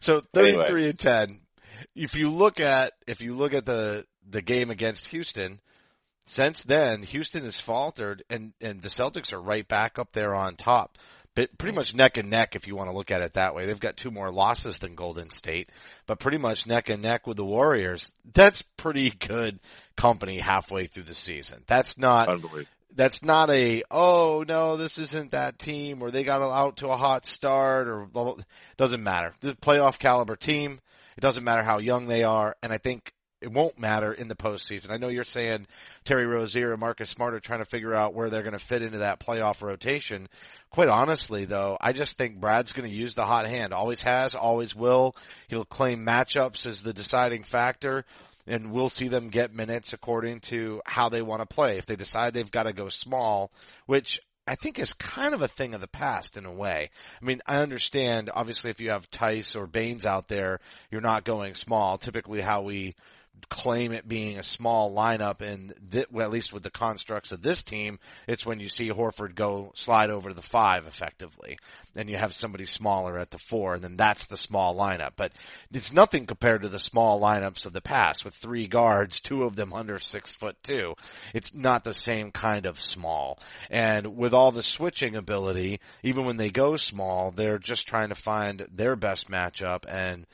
So 0.00 0.22
33 0.34 0.60
Anyway. 0.62 0.88
and 0.90 0.98
10. 0.98 1.40
If 1.94 2.14
you 2.16 2.30
look 2.30 2.60
at, 2.60 2.92
if 3.06 3.20
you 3.20 3.34
look 3.34 3.54
at 3.54 3.64
the, 3.66 4.04
the 4.28 4.42
game 4.42 4.70
against 4.70 5.06
Houston, 5.08 5.60
since 6.26 6.62
then, 6.64 7.02
Houston 7.02 7.44
has 7.44 7.60
faltered 7.60 8.22
and, 8.30 8.52
and 8.60 8.80
the 8.82 8.88
Celtics 8.88 9.32
are 9.32 9.40
right 9.40 9.66
back 9.66 9.98
up 9.98 10.12
there 10.12 10.34
on 10.34 10.56
top. 10.56 10.96
But 11.34 11.56
pretty 11.58 11.74
much 11.74 11.94
neck 11.94 12.16
and 12.16 12.30
neck 12.30 12.54
if 12.54 12.66
you 12.66 12.76
want 12.76 12.90
to 12.90 12.96
look 12.96 13.10
at 13.10 13.22
it 13.22 13.34
that 13.34 13.54
way. 13.54 13.66
They've 13.66 13.78
got 13.78 13.96
two 13.96 14.10
more 14.10 14.30
losses 14.30 14.78
than 14.78 14.94
Golden 14.94 15.30
State, 15.30 15.70
but 16.06 16.20
pretty 16.20 16.38
much 16.38 16.66
neck 16.66 16.88
and 16.88 17.02
neck 17.02 17.26
with 17.26 17.36
the 17.36 17.44
Warriors. 17.44 18.12
That's 18.32 18.62
pretty 18.62 19.10
good 19.10 19.58
company 19.96 20.38
halfway 20.38 20.86
through 20.86 21.04
the 21.04 21.14
season. 21.14 21.64
That's 21.66 21.98
not, 21.98 22.28
that's 22.96 23.22
not 23.22 23.50
a 23.50 23.82
oh 23.90 24.44
no 24.46 24.76
this 24.76 24.98
isn't 24.98 25.32
that 25.32 25.58
team 25.58 26.02
or 26.02 26.10
they 26.10 26.24
got 26.24 26.40
out 26.40 26.76
to 26.78 26.88
a 26.88 26.96
hot 26.96 27.26
start 27.26 27.88
or 27.88 28.06
blah, 28.06 28.24
blah. 28.24 28.44
doesn't 28.76 29.02
matter 29.02 29.34
the 29.40 29.54
playoff 29.54 29.98
caliber 29.98 30.36
team 30.36 30.80
it 31.16 31.20
doesn't 31.20 31.44
matter 31.44 31.62
how 31.62 31.78
young 31.78 32.06
they 32.06 32.22
are 32.22 32.56
and 32.62 32.72
i 32.72 32.78
think 32.78 33.12
it 33.40 33.52
won't 33.52 33.78
matter 33.78 34.12
in 34.12 34.28
the 34.28 34.34
postseason. 34.34 34.90
I 34.90 34.96
know 34.96 35.08
you're 35.08 35.24
saying 35.24 35.66
Terry 36.04 36.26
Rozier 36.26 36.72
and 36.72 36.80
Marcus 36.80 37.10
Smart 37.10 37.34
are 37.34 37.40
trying 37.40 37.58
to 37.58 37.64
figure 37.64 37.94
out 37.94 38.14
where 38.14 38.30
they're 38.30 38.42
going 38.42 38.54
to 38.54 38.58
fit 38.58 38.82
into 38.82 38.98
that 38.98 39.20
playoff 39.20 39.62
rotation. 39.62 40.28
Quite 40.70 40.88
honestly 40.88 41.44
though, 41.44 41.76
I 41.80 41.92
just 41.92 42.16
think 42.16 42.40
Brad's 42.40 42.72
going 42.72 42.88
to 42.88 42.94
use 42.94 43.14
the 43.14 43.26
hot 43.26 43.46
hand. 43.46 43.72
Always 43.72 44.02
has, 44.02 44.34
always 44.34 44.74
will. 44.74 45.14
He'll 45.48 45.64
claim 45.64 46.04
matchups 46.06 46.66
as 46.66 46.82
the 46.82 46.94
deciding 46.94 47.44
factor 47.44 48.04
and 48.46 48.72
we'll 48.72 48.88
see 48.88 49.08
them 49.08 49.28
get 49.28 49.54
minutes 49.54 49.92
according 49.92 50.40
to 50.40 50.82
how 50.84 51.08
they 51.08 51.22
want 51.22 51.40
to 51.40 51.46
play. 51.46 51.78
If 51.78 51.86
they 51.86 51.96
decide 51.96 52.34
they've 52.34 52.50
got 52.50 52.64
to 52.64 52.72
go 52.72 52.88
small, 52.88 53.50
which 53.86 54.20
I 54.46 54.54
think 54.54 54.78
is 54.78 54.92
kind 54.92 55.34
of 55.34 55.40
a 55.40 55.48
thing 55.48 55.72
of 55.72 55.80
the 55.80 55.88
past 55.88 56.36
in 56.36 56.44
a 56.44 56.52
way. 56.52 56.90
I 57.20 57.24
mean, 57.24 57.40
I 57.46 57.56
understand 57.56 58.30
obviously 58.32 58.70
if 58.70 58.80
you 58.80 58.90
have 58.90 59.10
Theis 59.10 59.56
or 59.56 59.66
Baynes 59.66 60.04
out 60.04 60.28
there, 60.28 60.60
you're 60.90 61.00
not 61.00 61.24
going 61.24 61.54
small. 61.54 61.96
Typically 61.96 62.42
how 62.42 62.62
we 62.62 62.94
claim 63.48 63.92
it 63.92 64.08
being 64.08 64.38
a 64.38 64.42
small 64.42 64.92
lineup 64.94 65.40
and 65.40 65.74
well, 66.10 66.24
at 66.24 66.32
least 66.32 66.52
with 66.52 66.62
the 66.62 66.70
constructs 66.70 67.32
of 67.32 67.42
this 67.42 67.62
team, 67.62 67.98
it's 68.26 68.44
when 68.44 68.60
you 68.60 68.68
see 68.68 68.90
Horford 68.90 69.34
go 69.34 69.72
slide 69.74 70.10
over 70.10 70.28
to 70.28 70.34
the 70.34 70.42
five 70.42 70.86
effectively. 70.86 71.58
and 71.96 72.10
you 72.10 72.16
have 72.16 72.34
somebody 72.34 72.64
smaller 72.64 73.18
at 73.18 73.30
the 73.30 73.38
four 73.38 73.74
and 73.74 73.84
then 73.84 73.96
that's 73.96 74.26
the 74.26 74.36
small 74.36 74.74
lineup. 74.74 75.12
But 75.16 75.32
it's 75.72 75.92
nothing 75.92 76.26
compared 76.26 76.62
to 76.62 76.68
the 76.68 76.78
small 76.78 77.20
lineups 77.20 77.66
of 77.66 77.72
the 77.72 77.80
past 77.80 78.24
with 78.24 78.34
three 78.34 78.66
guards, 78.66 79.20
two 79.20 79.44
of 79.44 79.56
them 79.56 79.72
under 79.72 79.98
six 79.98 80.34
foot 80.34 80.56
two. 80.62 80.94
It's 81.32 81.54
not 81.54 81.84
the 81.84 81.94
same 81.94 82.32
kind 82.32 82.66
of 82.66 82.82
small. 82.82 83.38
And 83.70 84.16
with 84.16 84.34
all 84.34 84.52
the 84.52 84.62
switching 84.62 85.16
ability, 85.16 85.80
even 86.02 86.24
when 86.24 86.36
they 86.36 86.50
go 86.50 86.76
small, 86.76 87.30
they're 87.30 87.58
just 87.58 87.86
trying 87.86 88.08
to 88.08 88.14
find 88.14 88.66
their 88.72 88.96
best 88.96 89.30
matchup 89.30 89.84
and 89.88 90.26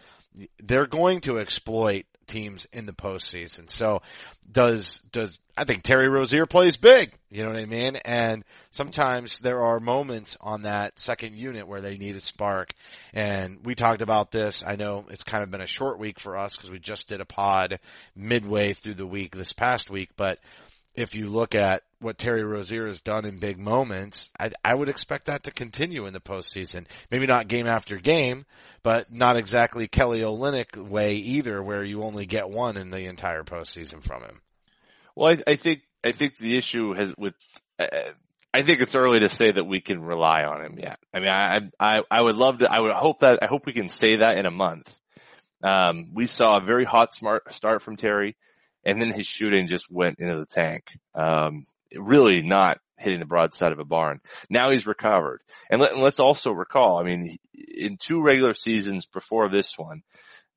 they're 0.62 0.86
going 0.86 1.20
to 1.22 1.38
exploit 1.38 2.06
teams 2.30 2.66
in 2.72 2.86
the 2.86 2.92
postseason. 2.92 3.68
So 3.70 4.02
does, 4.50 5.00
does, 5.12 5.38
I 5.56 5.64
think 5.64 5.82
Terry 5.82 6.08
Rozier 6.08 6.46
plays 6.46 6.76
big, 6.76 7.12
you 7.30 7.42
know 7.42 7.50
what 7.50 7.58
I 7.58 7.66
mean? 7.66 7.96
And 7.96 8.44
sometimes 8.70 9.40
there 9.40 9.62
are 9.62 9.80
moments 9.80 10.36
on 10.40 10.62
that 10.62 10.98
second 10.98 11.34
unit 11.36 11.66
where 11.66 11.80
they 11.80 11.98
need 11.98 12.16
a 12.16 12.20
spark. 12.20 12.72
And 13.12 13.58
we 13.64 13.74
talked 13.74 14.00
about 14.00 14.30
this. 14.30 14.64
I 14.66 14.76
know 14.76 15.06
it's 15.10 15.24
kind 15.24 15.42
of 15.42 15.50
been 15.50 15.60
a 15.60 15.66
short 15.66 15.98
week 15.98 16.18
for 16.20 16.38
us 16.38 16.56
because 16.56 16.70
we 16.70 16.78
just 16.78 17.08
did 17.08 17.20
a 17.20 17.26
pod 17.26 17.80
midway 18.14 18.72
through 18.72 18.94
the 18.94 19.06
week 19.06 19.36
this 19.36 19.52
past 19.52 19.90
week, 19.90 20.10
but 20.16 20.38
if 20.94 21.14
you 21.14 21.28
look 21.28 21.54
at 21.54 21.82
what 22.00 22.18
Terry 22.18 22.42
Rozier 22.42 22.86
has 22.86 23.00
done 23.00 23.24
in 23.24 23.38
big 23.38 23.58
moments, 23.58 24.30
I, 24.38 24.50
I 24.64 24.74
would 24.74 24.88
expect 24.88 25.26
that 25.26 25.44
to 25.44 25.50
continue 25.50 26.06
in 26.06 26.12
the 26.12 26.20
postseason. 26.20 26.86
Maybe 27.10 27.26
not 27.26 27.48
game 27.48 27.66
after 27.66 27.96
game, 27.98 28.46
but 28.82 29.12
not 29.12 29.36
exactly 29.36 29.86
Kelly 29.86 30.20
Olynyk 30.20 30.76
way 30.76 31.16
either, 31.16 31.62
where 31.62 31.84
you 31.84 32.02
only 32.02 32.26
get 32.26 32.48
one 32.50 32.76
in 32.76 32.90
the 32.90 33.06
entire 33.06 33.44
postseason 33.44 34.02
from 34.02 34.22
him. 34.22 34.40
Well, 35.14 35.34
I, 35.34 35.52
I 35.52 35.56
think 35.56 35.82
I 36.04 36.12
think 36.12 36.36
the 36.38 36.56
issue 36.56 36.94
has 36.94 37.14
with. 37.16 37.34
Uh, 37.78 37.86
I 38.52 38.62
think 38.62 38.80
it's 38.80 38.96
early 38.96 39.20
to 39.20 39.28
say 39.28 39.52
that 39.52 39.64
we 39.64 39.80
can 39.80 40.02
rely 40.02 40.42
on 40.42 40.64
him 40.64 40.78
yet. 40.78 40.98
I 41.14 41.20
mean, 41.20 41.28
I 41.28 41.60
I 41.78 42.02
I 42.10 42.20
would 42.20 42.36
love 42.36 42.58
to. 42.58 42.72
I 42.72 42.80
would 42.80 42.90
hope 42.92 43.20
that 43.20 43.40
I 43.42 43.46
hope 43.46 43.66
we 43.66 43.72
can 43.72 43.88
say 43.88 44.16
that 44.16 44.38
in 44.38 44.46
a 44.46 44.50
month. 44.50 44.92
Um, 45.62 46.10
we 46.14 46.26
saw 46.26 46.56
a 46.56 46.60
very 46.60 46.84
hot 46.84 47.14
smart 47.14 47.52
start 47.52 47.82
from 47.82 47.96
Terry, 47.96 48.36
and 48.84 49.00
then 49.00 49.12
his 49.12 49.26
shooting 49.26 49.68
just 49.68 49.90
went 49.90 50.18
into 50.18 50.38
the 50.38 50.46
tank. 50.46 50.84
Um, 51.14 51.60
really 51.94 52.42
not 52.42 52.78
hitting 52.96 53.20
the 53.20 53.26
broadside 53.26 53.72
of 53.72 53.78
a 53.78 53.84
barn. 53.84 54.20
Now 54.48 54.70
he's 54.70 54.86
recovered, 54.86 55.40
and, 55.70 55.80
let, 55.80 55.92
and 55.92 56.02
let's 56.02 56.20
also 56.20 56.52
recall. 56.52 56.98
I 56.98 57.04
mean, 57.04 57.36
in 57.54 57.96
two 57.96 58.22
regular 58.22 58.54
seasons 58.54 59.06
before 59.06 59.48
this 59.48 59.78
one, 59.78 60.02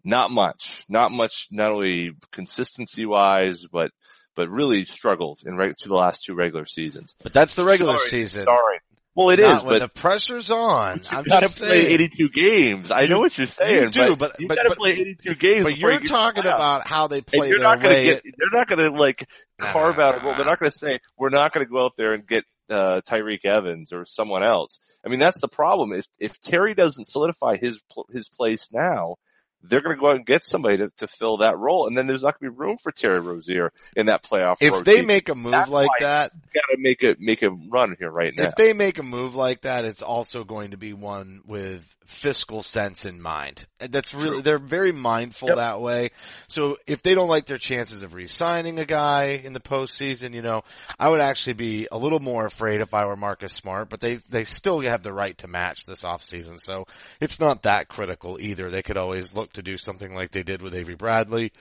not 0.03 0.31
much, 0.31 0.85
not 0.89 1.11
much, 1.11 1.47
not 1.51 1.71
only 1.71 2.11
consistency 2.31 3.05
wise, 3.05 3.65
but 3.71 3.91
but 4.35 4.49
really 4.49 4.83
struggled 4.83 5.39
in 5.45 5.55
right 5.55 5.77
to 5.77 5.87
the 5.87 5.95
last 5.95 6.25
two 6.25 6.33
regular 6.33 6.65
seasons. 6.65 7.13
But 7.21 7.33
that's 7.33 7.55
the 7.55 7.63
regular 7.63 7.97
Sorry, 7.97 8.09
season. 8.09 8.43
Sorry. 8.45 8.79
Well, 9.15 9.29
it 9.29 9.39
Not 9.39 9.57
is, 9.59 9.63
when 9.63 9.79
but 9.79 9.93
the 9.93 9.99
pressure's 10.01 10.49
on. 10.49 10.97
you 11.11 11.17
I'm 11.17 11.23
gotta 11.23 11.45
just 11.45 11.59
play 11.59 11.81
saying. 11.83 11.91
82 11.93 12.29
games. 12.29 12.91
I 12.91 13.05
know 13.05 13.19
what 13.19 13.37
you're 13.37 13.45
saying. 13.45 13.83
You 13.83 13.89
do, 13.89 14.15
but- 14.15 14.39
you 14.39 14.47
but, 14.47 14.55
gotta 14.55 14.69
but, 14.69 14.77
play 14.79 14.91
82 14.93 15.35
games. 15.35 15.63
But 15.65 15.77
you're 15.77 15.91
you 16.01 16.07
talking 16.07 16.41
to 16.41 16.47
the 16.49 16.53
playoffs. 16.53 16.55
about 16.55 16.87
how 16.87 17.07
they 17.07 17.17
And 17.17 17.27
play 17.27 17.47
you're 17.49 17.59
not 17.59 17.79
gonna 17.81 17.93
way. 17.95 18.05
get. 18.05 18.23
They're 18.23 18.49
not 18.59 18.67
gonna 18.67 18.89
like 18.89 19.27
carve 19.59 19.99
out 19.99 20.15
a 20.15 20.19
role. 20.23 20.31
Nah. 20.31 20.37
They're 20.37 20.45
not 20.47 20.59
gonna 20.59 20.71
say 20.71 20.99
we're 21.17 21.29
not 21.29 21.51
gonna 21.53 21.65
go 21.67 21.85
out 21.85 21.93
there 21.97 22.13
and 22.13 22.25
get 22.25 22.43
uh, 22.71 23.01
Tyreke 23.07 23.45
Evans 23.45 23.93
or 23.93 24.05
someone 24.05 24.43
else. 24.43 24.79
I 25.05 25.09
mean, 25.09 25.19
that's 25.19 25.41
the 25.41 25.47
problem. 25.47 25.93
If 25.93 26.07
if 26.19 26.39
Terry 26.41 26.73
doesn't 26.73 27.05
solidify 27.05 27.57
his 27.57 27.79
his 28.11 28.29
place 28.29 28.69
now, 28.71 29.17
they're 29.63 29.81
going 29.81 29.95
to 29.95 29.99
go 29.99 30.09
out 30.09 30.17
and 30.17 30.25
get 30.25 30.45
somebody 30.45 30.77
to, 30.77 30.89
to 30.97 31.07
fill 31.07 31.37
that 31.37 31.57
role, 31.57 31.87
and 31.87 31.97
then 31.97 32.07
there's 32.07 32.23
not 32.23 32.39
going 32.39 32.51
to 32.51 32.55
be 32.55 32.61
room 32.61 32.77
for 32.81 32.91
Terry 32.91 33.19
Rozier 33.19 33.71
in 33.95 34.07
that 34.07 34.23
playoff. 34.23 34.57
if 34.59 34.73
rotation. 34.73 34.83
they 34.83 35.01
make 35.01 35.29
a 35.29 35.35
move 35.35 35.51
That's 35.53 35.69
like 35.69 35.89
that, 36.01 36.31
got 36.53 36.63
to 36.71 36.77
make 36.77 37.03
it, 37.03 37.19
make 37.19 37.41
a 37.43 37.49
run 37.49 37.95
here 37.97 38.11
right 38.11 38.33
now. 38.35 38.49
if 38.49 38.55
they 38.55 38.73
make 38.73 38.99
a 38.99 39.03
move 39.03 39.35
like 39.35 39.61
that, 39.61 39.85
it's 39.85 40.01
also 40.01 40.43
going 40.43 40.71
to 40.71 40.77
be 40.77 40.93
one 40.93 41.41
with 41.45 41.83
fiscal 42.05 42.63
sense 42.63 43.05
in 43.05 43.21
mind. 43.21 43.65
That's 43.79 44.13
really, 44.13 44.29
True. 44.37 44.41
they're 44.41 44.57
very 44.59 44.91
mindful 44.91 45.49
Yep. 45.49 45.57
that 45.57 45.81
way. 45.81 46.11
So 46.47 46.77
if 46.87 47.01
they 47.01 47.15
don't 47.15 47.27
like 47.27 47.45
their 47.45 47.57
chances 47.57 48.03
of 48.03 48.13
re-signing 48.13 48.79
a 48.79 48.85
guy 48.85 49.41
in 49.43 49.53
the 49.53 49.59
postseason, 49.59 50.33
you 50.33 50.41
know, 50.41 50.63
I 50.99 51.09
would 51.09 51.21
actually 51.21 51.53
be 51.53 51.87
a 51.91 51.97
little 51.97 52.19
more 52.19 52.45
afraid 52.45 52.81
if 52.81 52.93
I 52.93 53.05
were 53.05 53.15
Marcus 53.15 53.53
Smart, 53.53 53.89
but 53.89 53.99
they, 53.99 54.15
they 54.29 54.43
still 54.43 54.81
have 54.81 55.03
the 55.03 55.13
right 55.13 55.37
to 55.39 55.47
match 55.47 55.85
this 55.85 56.03
offseason. 56.03 56.59
So 56.59 56.85
it's 57.19 57.39
not 57.39 57.63
that 57.63 57.87
critical 57.87 58.37
either. 58.39 58.69
They 58.69 58.83
could 58.83 58.97
always 58.97 59.33
look 59.33 59.53
to 59.53 59.61
do 59.61 59.77
something 59.77 60.13
like 60.13 60.31
they 60.31 60.43
did 60.43 60.61
with 60.61 60.75
Avery 60.75 60.95
Bradley. 60.95 61.51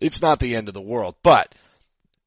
It's 0.00 0.22
not 0.22 0.38
the 0.40 0.56
end 0.56 0.68
of 0.68 0.74
the 0.74 0.80
world, 0.80 1.16
but 1.22 1.54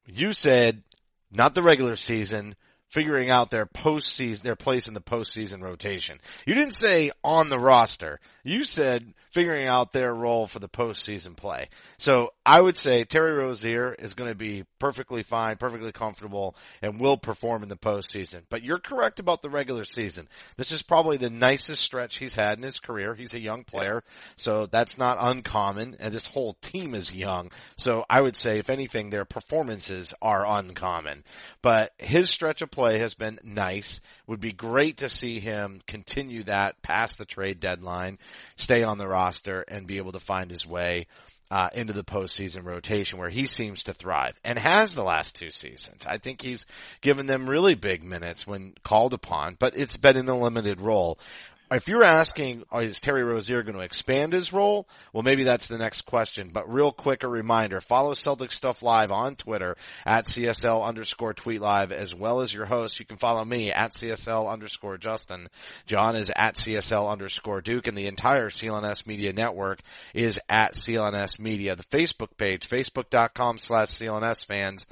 you 0.06 0.32
said 0.32 0.82
not 1.30 1.54
the 1.54 1.62
regular 1.62 1.96
season, 1.96 2.54
figuring 2.92 3.30
out 3.30 3.50
their 3.50 3.66
postseason, 3.66 4.42
their 4.42 4.54
place 4.54 4.86
in 4.86 4.94
the 4.94 5.00
postseason 5.00 5.62
rotation. 5.62 6.20
You 6.46 6.54
didn't 6.54 6.76
say 6.76 7.10
on 7.24 7.48
the 7.48 7.58
roster. 7.58 8.20
You 8.44 8.64
said 8.64 9.14
figuring 9.32 9.66
out 9.66 9.92
their 9.92 10.14
role 10.14 10.46
for 10.46 10.58
the 10.58 10.68
postseason 10.68 11.34
play. 11.34 11.68
So 11.96 12.34
I 12.44 12.60
would 12.60 12.76
say 12.76 13.04
Terry 13.04 13.32
Rozier 13.32 13.94
is 13.94 14.12
going 14.12 14.28
to 14.28 14.34
be 14.36 14.64
perfectly 14.78 15.22
fine, 15.22 15.56
perfectly 15.56 15.90
comfortable, 15.90 16.54
and 16.82 17.00
will 17.00 17.16
perform 17.16 17.62
in 17.62 17.70
the 17.70 17.76
postseason. 17.76 18.42
But 18.50 18.62
you're 18.62 18.78
correct 18.78 19.20
about 19.20 19.40
the 19.40 19.48
regular 19.48 19.84
season. 19.84 20.28
This 20.58 20.70
is 20.70 20.82
probably 20.82 21.16
the 21.16 21.30
nicest 21.30 21.82
stretch 21.82 22.18
he's 22.18 22.34
had 22.34 22.58
in 22.58 22.64
his 22.64 22.78
career. 22.78 23.14
He's 23.14 23.32
a 23.32 23.40
young 23.40 23.64
player, 23.64 24.04
so 24.36 24.66
that's 24.66 24.98
not 24.98 25.16
uncommon, 25.20 25.96
and 25.98 26.12
this 26.12 26.26
whole 26.26 26.54
team 26.60 26.94
is 26.94 27.14
young. 27.14 27.50
So 27.76 28.04
I 28.10 28.20
would 28.20 28.36
say, 28.36 28.58
if 28.58 28.68
anything, 28.68 29.08
their 29.08 29.24
performances 29.24 30.12
are 30.20 30.46
uncommon. 30.46 31.24
But 31.62 31.92
his 31.98 32.28
stretch 32.28 32.60
of 32.60 32.70
play 32.70 32.98
has 32.98 33.14
been 33.14 33.38
nice. 33.42 34.00
Would 34.26 34.40
be 34.40 34.52
great 34.52 34.98
to 34.98 35.08
see 35.08 35.40
him 35.40 35.80
continue 35.86 36.42
that 36.44 36.82
past 36.82 37.18
the 37.18 37.24
trade 37.24 37.60
deadline, 37.60 38.18
stay 38.56 38.82
on 38.82 38.98
the 38.98 39.08
roster, 39.08 39.64
and 39.68 39.86
be 39.86 39.98
able 39.98 40.12
to 40.12 40.20
find 40.20 40.50
his 40.50 40.66
way 40.66 41.06
uh, 41.52 41.68
into 41.74 41.92
the 41.92 42.02
postseason 42.02 42.64
rotation 42.64 43.18
where 43.18 43.28
he 43.28 43.46
seems 43.46 43.82
to 43.82 43.92
thrive 43.92 44.40
and 44.42 44.58
has 44.58 44.94
the 44.94 45.04
last 45.04 45.36
two 45.36 45.50
seasons. 45.50 46.06
I 46.06 46.16
think 46.16 46.40
he's 46.40 46.64
given 47.02 47.26
them 47.26 47.48
really 47.48 47.74
big 47.74 48.02
minutes 48.02 48.46
when 48.46 48.72
called 48.82 49.12
upon, 49.12 49.56
but 49.58 49.76
it's 49.76 49.98
been 49.98 50.16
in 50.16 50.30
a 50.30 50.38
limited 50.38 50.80
role. 50.80 51.18
If 51.72 51.88
you're 51.88 52.04
asking, 52.04 52.64
oh, 52.70 52.80
is 52.80 53.00
Terry 53.00 53.24
Rozier 53.24 53.62
going 53.62 53.76
to 53.76 53.82
expand 53.82 54.34
his 54.34 54.52
role? 54.52 54.86
Well, 55.12 55.22
maybe 55.22 55.44
that's 55.44 55.68
the 55.68 55.78
next 55.78 56.02
question. 56.02 56.50
But 56.52 56.70
real 56.70 56.92
quick, 56.92 57.22
a 57.22 57.28
reminder, 57.28 57.80
follow 57.80 58.12
Celtic 58.12 58.52
Stuff 58.52 58.82
Live 58.82 59.10
on 59.10 59.36
Twitter 59.36 59.76
at 60.04 60.26
CSL 60.26 60.84
underscore 60.84 61.32
tweet 61.32 61.62
live 61.62 61.90
as 61.90 62.14
well 62.14 62.42
as 62.42 62.52
your 62.52 62.66
host. 62.66 63.00
You 63.00 63.06
can 63.06 63.16
follow 63.16 63.42
me 63.44 63.72
at 63.72 63.92
CSL 63.92 64.52
underscore 64.52 64.98
Justin. 64.98 65.48
Jon 65.86 66.14
is 66.14 66.30
at 66.36 66.56
CSL 66.56 67.10
underscore 67.10 67.62
Duke 67.62 67.86
and 67.86 67.96
the 67.96 68.06
entire 68.06 68.50
CLNS 68.50 69.06
media 69.06 69.32
network 69.32 69.80
is 70.12 70.38
at 70.50 70.74
CLNS 70.74 71.38
media. 71.38 71.74
The 71.74 71.84
Facebook 71.84 72.36
page, 72.36 72.68
facebook.com 72.68 73.58
slash 73.58 73.88
CLNS 73.88 74.44
fans 74.44 74.86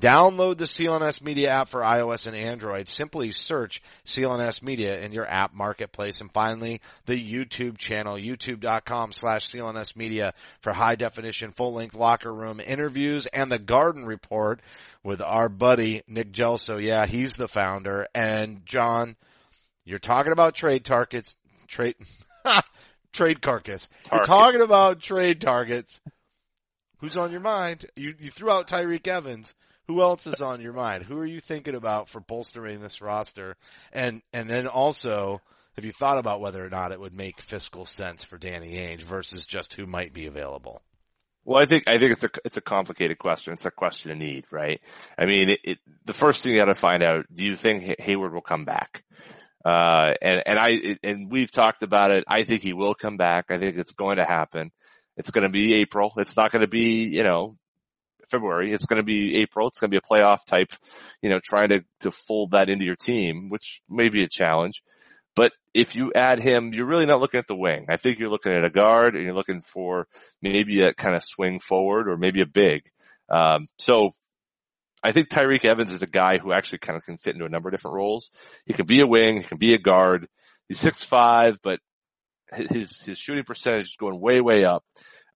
Download 0.00 0.58
the 0.58 0.64
CLNS 0.64 1.22
Media 1.22 1.50
app 1.50 1.68
for 1.68 1.82
iOS 1.82 2.26
and 2.26 2.34
Android. 2.34 2.88
Simply 2.88 3.30
search 3.30 3.80
CLNS 4.04 4.60
Media 4.60 5.00
in 5.00 5.12
your 5.12 5.26
app 5.26 5.54
marketplace. 5.54 6.20
And 6.20 6.32
finally, 6.32 6.80
the 7.06 7.14
YouTube 7.14 7.78
channel, 7.78 8.16
youtube.com 8.16 9.12
slash 9.12 9.50
CLNS 9.50 9.94
Media 9.94 10.34
for 10.62 10.72
high 10.72 10.96
definition, 10.96 11.52
full 11.52 11.74
length 11.74 11.94
locker 11.94 12.32
room 12.32 12.58
interviews 12.58 13.26
and 13.26 13.52
the 13.52 13.58
garden 13.58 14.04
report 14.04 14.60
with 15.04 15.22
our 15.22 15.48
buddy 15.48 16.02
Nick 16.08 16.32
Gelso. 16.32 16.82
Yeah, 16.82 17.06
he's 17.06 17.36
the 17.36 17.48
founder. 17.48 18.08
And 18.16 18.66
Jon, 18.66 19.14
you're 19.84 20.00
talking 20.00 20.32
about 20.32 20.56
trade 20.56 20.84
targets, 20.84 21.36
trade, 21.68 21.94
trade 23.12 23.40
carcass. 23.40 23.88
Target. 24.04 24.12
You're 24.12 24.36
talking 24.36 24.60
about 24.60 25.00
trade 25.00 25.40
targets. 25.40 26.00
Who's 26.98 27.16
on 27.16 27.30
your 27.30 27.40
mind? 27.40 27.86
You, 27.94 28.14
you 28.18 28.30
threw 28.30 28.50
out 28.50 28.66
Tyreke 28.66 29.06
Evans 29.06 29.54
who 29.86 30.00
else 30.00 30.26
is 30.26 30.40
on 30.40 30.60
your 30.60 30.72
mind? 30.72 31.04
Who 31.04 31.18
are 31.18 31.26
you 31.26 31.40
thinking 31.40 31.74
about 31.74 32.08
for 32.08 32.20
bolstering 32.20 32.80
this 32.80 33.00
roster? 33.00 33.56
And 33.92 34.22
and 34.32 34.48
then 34.48 34.66
also, 34.66 35.40
have 35.76 35.84
you 35.84 35.92
thought 35.92 36.18
about 36.18 36.40
whether 36.40 36.64
or 36.64 36.70
not 36.70 36.92
it 36.92 37.00
would 37.00 37.14
make 37.14 37.40
fiscal 37.40 37.84
sense 37.84 38.24
for 38.24 38.38
Danny 38.38 38.74
Ainge 38.76 39.02
versus 39.02 39.46
just 39.46 39.74
who 39.74 39.86
might 39.86 40.12
be 40.12 40.26
available? 40.26 40.82
Well, 41.44 41.62
I 41.62 41.66
think 41.66 41.86
I 41.86 41.98
think 41.98 42.12
it's 42.12 42.24
a 42.24 42.30
it's 42.44 42.56
a 42.56 42.62
complicated 42.62 43.18
question. 43.18 43.52
It's 43.52 43.66
a 43.66 43.70
question 43.70 44.10
of 44.10 44.16
need, 44.16 44.46
right? 44.50 44.80
I 45.18 45.26
mean, 45.26 45.50
it, 45.50 45.60
it, 45.62 45.78
the 46.06 46.14
first 46.14 46.42
thing 46.42 46.52
you 46.52 46.58
got 46.58 46.66
to 46.66 46.74
find 46.74 47.02
out: 47.02 47.26
Do 47.34 47.44
you 47.44 47.54
think 47.54 48.00
Hayward 48.00 48.32
will 48.32 48.40
come 48.40 48.64
back? 48.64 49.04
Uh, 49.64 50.14
and 50.22 50.42
and 50.46 50.58
I 50.58 50.98
and 51.02 51.30
we've 51.30 51.50
talked 51.50 51.82
about 51.82 52.10
it. 52.10 52.24
I 52.26 52.44
think 52.44 52.62
he 52.62 52.72
will 52.72 52.94
come 52.94 53.18
back. 53.18 53.50
I 53.50 53.58
think 53.58 53.76
it's 53.76 53.92
going 53.92 54.16
to 54.16 54.24
happen. 54.24 54.72
It's 55.16 55.30
going 55.30 55.44
to 55.44 55.50
be 55.50 55.74
April. 55.74 56.12
It's 56.16 56.36
not 56.36 56.50
going 56.50 56.62
to 56.62 56.68
be 56.68 57.04
you 57.04 57.24
know 57.24 57.56
February. 58.28 58.72
It's 58.72 58.86
going 58.86 59.00
to 59.00 59.04
be 59.04 59.36
April. 59.36 59.68
It's 59.68 59.78
going 59.78 59.90
to 59.90 60.00
be 60.00 60.02
a 60.04 60.08
playoff 60.08 60.44
type, 60.46 60.72
you 61.22 61.30
know, 61.30 61.40
trying 61.42 61.70
to, 61.70 61.84
to 62.00 62.10
fold 62.10 62.52
that 62.52 62.70
into 62.70 62.84
your 62.84 62.96
team, 62.96 63.48
which 63.48 63.82
may 63.88 64.08
be 64.08 64.22
a 64.22 64.28
challenge. 64.28 64.82
But 65.36 65.52
if 65.72 65.96
you 65.96 66.12
add 66.14 66.40
him, 66.40 66.72
you're 66.72 66.86
really 66.86 67.06
not 67.06 67.20
looking 67.20 67.38
at 67.38 67.48
the 67.48 67.56
wing. 67.56 67.86
I 67.88 67.96
think 67.96 68.18
you're 68.18 68.30
looking 68.30 68.52
at 68.52 68.64
a 68.64 68.70
guard 68.70 69.16
and 69.16 69.24
you're 69.24 69.34
looking 69.34 69.60
for 69.60 70.06
maybe 70.40 70.82
a 70.82 70.94
kind 70.94 71.16
of 71.16 71.24
swing 71.24 71.58
forward 71.58 72.08
or 72.08 72.16
maybe 72.16 72.40
a 72.40 72.46
big. 72.46 72.82
Um, 73.28 73.66
so 73.78 74.10
I 75.02 75.12
think 75.12 75.28
Tyreke 75.28 75.64
Evans 75.64 75.92
is 75.92 76.02
a 76.02 76.06
guy 76.06 76.38
who 76.38 76.52
actually 76.52 76.78
kind 76.78 76.96
of 76.96 77.04
can 77.04 77.18
fit 77.18 77.34
into 77.34 77.46
a 77.46 77.50
number 77.50 77.68
of 77.68 77.74
different 77.74 77.96
roles. 77.96 78.30
He 78.64 78.72
can 78.72 78.86
be 78.86 79.00
a 79.00 79.06
wing. 79.06 79.38
He 79.38 79.42
can 79.42 79.58
be 79.58 79.74
a 79.74 79.78
guard. 79.78 80.28
He's 80.68 80.80
six 80.80 81.04
five, 81.04 81.58
but 81.62 81.80
his, 82.52 83.02
his 83.02 83.18
shooting 83.18 83.44
percentage 83.44 83.88
is 83.88 83.96
going 83.98 84.20
way, 84.20 84.40
way 84.40 84.64
up. 84.64 84.84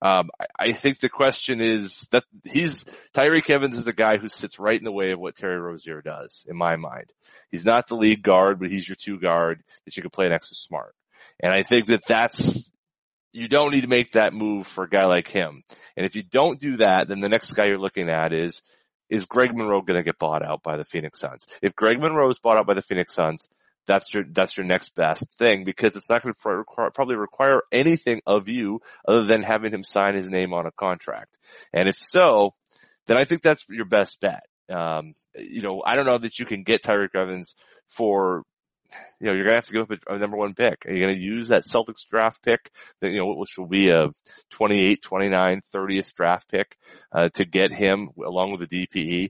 Um, 0.01 0.29
I, 0.39 0.45
I, 0.57 0.71
think 0.71 0.99
the 0.99 1.09
question 1.09 1.59
is 1.59 2.07
that 2.11 2.23
he's 2.45 2.85
Tyreke 3.13 3.49
Evans 3.49 3.75
is 3.75 3.87
a 3.87 3.93
guy 3.93 4.17
who 4.17 4.29
sits 4.29 4.57
right 4.57 4.77
in 4.77 4.85
the 4.85 4.93
way 4.93 5.11
of 5.11 5.19
what 5.19 5.35
Terry 5.35 5.59
Rozier 5.59 6.01
does, 6.01 6.45
in 6.47 6.55
my 6.55 6.77
mind. 6.77 7.11
He's 7.51 7.65
not 7.65 7.87
the 7.87 7.97
lead 7.97 8.23
guard, 8.23 8.59
but 8.59 8.69
he's 8.69 8.87
your 8.87 8.95
two 8.95 9.19
guard 9.19 9.61
that 9.83 9.97
you 9.97 10.01
can 10.01 10.09
play 10.09 10.29
next 10.29 10.49
to 10.49 10.55
Smart. 10.55 10.95
And 11.41 11.53
I 11.53 11.63
think 11.63 11.87
that 11.87 12.05
that's 12.07 12.71
you 13.33 13.47
don't 13.47 13.71
need 13.71 13.81
to 13.81 13.87
make 13.87 14.13
that 14.13 14.33
move 14.33 14.67
for 14.67 14.85
a 14.85 14.89
guy 14.89 15.05
like 15.05 15.27
him. 15.27 15.63
And 15.95 16.05
if 16.05 16.15
you 16.15 16.23
don't 16.23 16.59
do 16.59 16.77
that, 16.77 17.07
then 17.07 17.19
the 17.19 17.29
next 17.29 17.51
guy 17.53 17.67
you're 17.67 17.77
looking 17.77 18.09
at 18.09 18.33
is 18.33 18.61
is 19.09 19.25
Greg 19.25 19.55
Monroe 19.55 19.81
going 19.81 19.97
to 19.97 20.03
get 20.03 20.19
bought 20.19 20.45
out 20.45 20.61
by 20.61 20.77
the 20.77 20.85
Phoenix 20.85 21.19
Suns? 21.19 21.45
If 21.61 21.75
Greg 21.75 21.99
Monroe 21.99 22.29
is 22.29 22.39
bought 22.39 22.57
out 22.57 22.67
by 22.67 22.75
the 22.75 22.81
Phoenix 22.81 23.13
Suns, 23.13 23.49
that's 23.87 24.13
your 24.13 24.23
that's 24.31 24.55
your 24.55 24.65
next 24.65 24.93
best 24.95 25.25
thing 25.37 25.63
because 25.63 25.95
it's 25.95 26.09
not 26.09 26.21
going 26.21 26.33
to 26.33 26.49
require, 26.49 26.91
probably 26.91 27.15
require 27.15 27.61
anything 27.71 28.21
of 28.25 28.47
you 28.47 28.81
other 29.07 29.23
than 29.23 29.41
having 29.41 29.73
him 29.73 29.83
sign 29.83 30.15
his 30.15 30.29
name 30.29 30.53
on 30.53 30.65
a 30.65 30.71
contract. 30.71 31.37
And 31.73 31.89
if 31.89 31.97
so, 31.99 32.53
then 33.07 33.17
I 33.17 33.25
think 33.25 33.41
that's 33.41 33.65
your 33.69 33.85
best 33.85 34.19
bet. 34.21 34.43
Um, 34.69 35.13
you 35.35 35.61
know, 35.61 35.81
I 35.83 35.95
don't 35.95 36.05
know 36.05 36.19
that 36.19 36.37
you 36.37 36.45
can 36.45 36.63
get 36.63 36.83
Tyreke 36.83 37.15
Evans 37.15 37.55
for, 37.87 38.43
you 39.19 39.27
know, 39.27 39.33
you're 39.33 39.43
gonna 39.43 39.55
have 39.55 39.65
to 39.65 39.73
give 39.73 39.91
up 39.91 39.99
a, 40.07 40.13
a 40.15 40.19
number 40.19 40.37
one 40.37 40.53
pick. 40.53 40.85
Are 40.85 40.93
you 40.93 41.01
gonna 41.01 41.17
use 41.17 41.47
that 41.47 41.63
Celtics 41.63 42.07
draft 42.07 42.43
pick 42.43 42.69
that, 43.01 43.09
you 43.09 43.17
know, 43.17 43.33
which 43.33 43.57
will 43.57 43.67
be 43.67 43.89
a 43.89 44.09
28, 44.51 45.01
29, 45.01 45.61
30th 45.73 46.13
draft 46.13 46.47
pick, 46.49 46.77
uh, 47.11 47.29
to 47.29 47.45
get 47.45 47.73
him 47.73 48.09
along 48.23 48.51
with 48.51 48.69
the 48.69 48.87
DPE? 48.87 49.29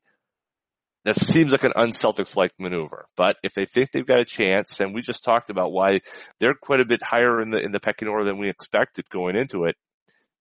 That 1.05 1.15
seems 1.15 1.53
like 1.53 1.63
an 1.63 1.73
un-Celtics 1.75 2.35
like 2.35 2.51
maneuver. 2.59 3.05
But 3.15 3.37
if 3.41 3.53
they 3.53 3.65
think 3.65 3.91
they've 3.91 4.05
got 4.05 4.19
a 4.19 4.25
chance, 4.25 4.79
and 4.79 4.93
we 4.93 5.01
just 5.01 5.23
talked 5.23 5.49
about 5.49 5.71
why 5.71 6.01
they're 6.39 6.53
quite 6.53 6.81
a 6.81 6.85
bit 6.85 7.01
higher 7.01 7.41
in 7.41 7.51
the 7.51 7.59
in 7.59 7.71
the 7.71 7.79
pecking 7.79 8.09
order 8.09 8.25
than 8.25 8.37
we 8.37 8.49
expected 8.49 9.09
going 9.09 9.37
into 9.37 9.63
it, 9.63 9.75